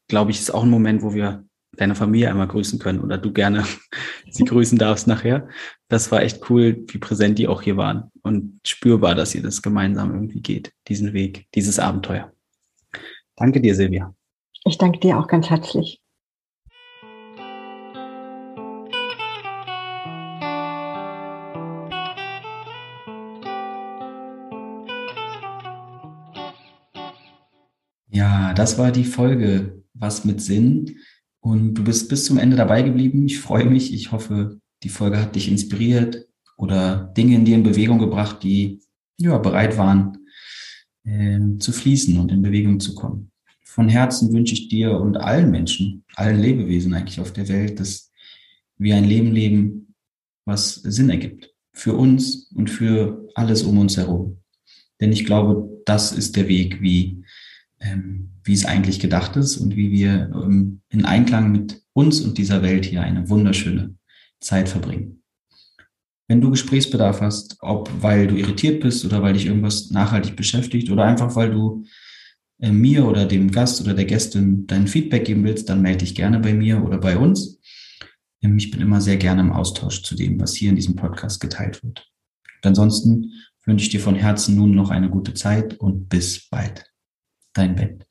glaube 0.09 0.31
ich, 0.31 0.39
ist 0.41 0.53
auch 0.53 0.63
ein 0.63 0.69
Moment, 0.69 1.01
wo 1.01 1.13
wir 1.13 1.45
deine 1.77 1.95
Familie 1.95 2.29
einmal 2.29 2.49
grüßen 2.49 2.77
können 2.77 2.99
oder 2.99 3.17
du 3.17 3.31
gerne 3.31 3.65
sie 4.29 4.43
grüßen 4.43 4.77
darfst 4.77 5.07
nachher. 5.07 5.47
Das 5.87 6.11
war 6.11 6.23
echt 6.23 6.49
cool, 6.49 6.83
wie 6.89 6.97
präsent 6.97 7.39
die 7.39 7.47
auch 7.47 7.61
hier 7.61 7.77
waren 7.77 8.11
und 8.21 8.59
spürbar, 8.67 9.15
dass 9.15 9.33
ihr 9.33 9.41
das 9.41 9.61
gemeinsam 9.61 10.13
irgendwie 10.13 10.41
geht, 10.41 10.73
diesen 10.89 11.13
Weg, 11.13 11.47
dieses 11.55 11.79
Abenteuer. 11.79 12.33
Danke 13.37 13.61
dir, 13.61 13.75
Silvia. 13.75 14.13
Ich 14.65 14.77
danke 14.77 14.99
dir 14.99 15.17
auch 15.17 15.27
ganz 15.29 15.49
herzlich. 15.49 16.01
Das 28.59 28.77
war 28.77 28.91
die 28.91 29.05
Folge 29.05 29.81
Was 29.93 30.25
mit 30.25 30.41
Sinn. 30.41 30.97
Und 31.39 31.75
du 31.75 31.83
bist 31.85 32.09
bis 32.09 32.25
zum 32.25 32.37
Ende 32.37 32.57
dabei 32.57 32.81
geblieben. 32.81 33.25
Ich 33.25 33.39
freue 33.39 33.63
mich. 33.63 33.93
Ich 33.93 34.11
hoffe, 34.11 34.59
die 34.83 34.89
Folge 34.89 35.17
hat 35.17 35.35
dich 35.35 35.49
inspiriert 35.49 36.27
oder 36.57 37.13
Dinge 37.15 37.35
in 37.35 37.45
dir 37.45 37.55
in 37.55 37.63
Bewegung 37.63 37.99
gebracht, 37.99 38.43
die 38.43 38.81
ja, 39.17 39.37
bereit 39.37 39.77
waren 39.77 40.17
äh, 41.05 41.39
zu 41.59 41.71
fließen 41.71 42.19
und 42.19 42.33
in 42.33 42.41
Bewegung 42.41 42.81
zu 42.81 42.95
kommen. 42.95 43.31
Von 43.63 43.87
Herzen 43.87 44.33
wünsche 44.33 44.55
ich 44.55 44.67
dir 44.67 44.99
und 44.99 45.15
allen 45.15 45.51
Menschen, 45.51 46.03
allen 46.15 46.41
Lebewesen 46.41 46.93
eigentlich 46.93 47.21
auf 47.21 47.31
der 47.31 47.47
Welt, 47.47 47.79
dass 47.79 48.11
wir 48.77 48.97
ein 48.97 49.05
Leben 49.05 49.31
leben, 49.31 49.95
was 50.43 50.75
Sinn 50.75 51.09
ergibt. 51.09 51.53
Für 51.71 51.93
uns 51.93 52.51
und 52.53 52.69
für 52.69 53.25
alles 53.35 53.63
um 53.63 53.77
uns 53.77 53.95
herum. 53.95 54.41
Denn 54.99 55.13
ich 55.13 55.25
glaube, 55.25 55.81
das 55.85 56.11
ist 56.11 56.35
der 56.35 56.49
Weg, 56.49 56.81
wie 56.81 57.23
ähm, 57.81 58.31
wie 58.43 58.53
es 58.53 58.65
eigentlich 58.65 58.99
gedacht 58.99 59.35
ist 59.35 59.57
und 59.57 59.75
wie 59.75 59.91
wir 59.91 60.31
ähm, 60.33 60.81
in 60.89 61.05
Einklang 61.05 61.51
mit 61.51 61.81
uns 61.93 62.21
und 62.21 62.37
dieser 62.37 62.61
Welt 62.61 62.85
hier 62.85 63.01
eine 63.01 63.29
wunderschöne 63.29 63.95
Zeit 64.39 64.69
verbringen. 64.69 65.23
Wenn 66.27 66.41
du 66.41 66.51
Gesprächsbedarf 66.51 67.21
hast, 67.21 67.57
ob 67.61 67.89
weil 68.01 68.27
du 68.27 68.35
irritiert 68.35 68.81
bist 68.81 69.03
oder 69.03 69.21
weil 69.21 69.33
dich 69.33 69.47
irgendwas 69.47 69.89
nachhaltig 69.89 70.35
beschäftigt 70.35 70.89
oder 70.91 71.03
einfach 71.05 71.35
weil 71.35 71.51
du 71.51 71.85
äh, 72.59 72.71
mir 72.71 73.05
oder 73.05 73.25
dem 73.25 73.51
Gast 73.51 73.81
oder 73.81 73.93
der 73.93 74.05
Gästin 74.05 74.67
dein 74.67 74.87
Feedback 74.87 75.25
geben 75.25 75.43
willst, 75.43 75.69
dann 75.69 75.81
melde 75.81 75.99
dich 75.99 76.15
gerne 76.15 76.39
bei 76.39 76.53
mir 76.53 76.83
oder 76.83 76.97
bei 76.97 77.17
uns. 77.17 77.59
Ähm, 78.41 78.57
ich 78.57 78.71
bin 78.71 78.81
immer 78.81 79.01
sehr 79.01 79.17
gerne 79.17 79.41
im 79.41 79.51
Austausch 79.51 80.03
zu 80.03 80.15
dem, 80.15 80.39
was 80.39 80.55
hier 80.55 80.69
in 80.69 80.75
diesem 80.75 80.95
Podcast 80.95 81.39
geteilt 81.39 81.83
wird. 81.83 82.07
Und 82.57 82.67
ansonsten 82.67 83.31
wünsche 83.65 83.85
ich 83.85 83.89
dir 83.89 83.99
von 83.99 84.15
Herzen 84.15 84.55
nun 84.55 84.75
noch 84.75 84.89
eine 84.89 85.09
gute 85.09 85.33
Zeit 85.33 85.75
und 85.79 86.09
bis 86.09 86.49
bald 86.49 86.88
dein 87.53 87.75
Bett. 87.75 88.08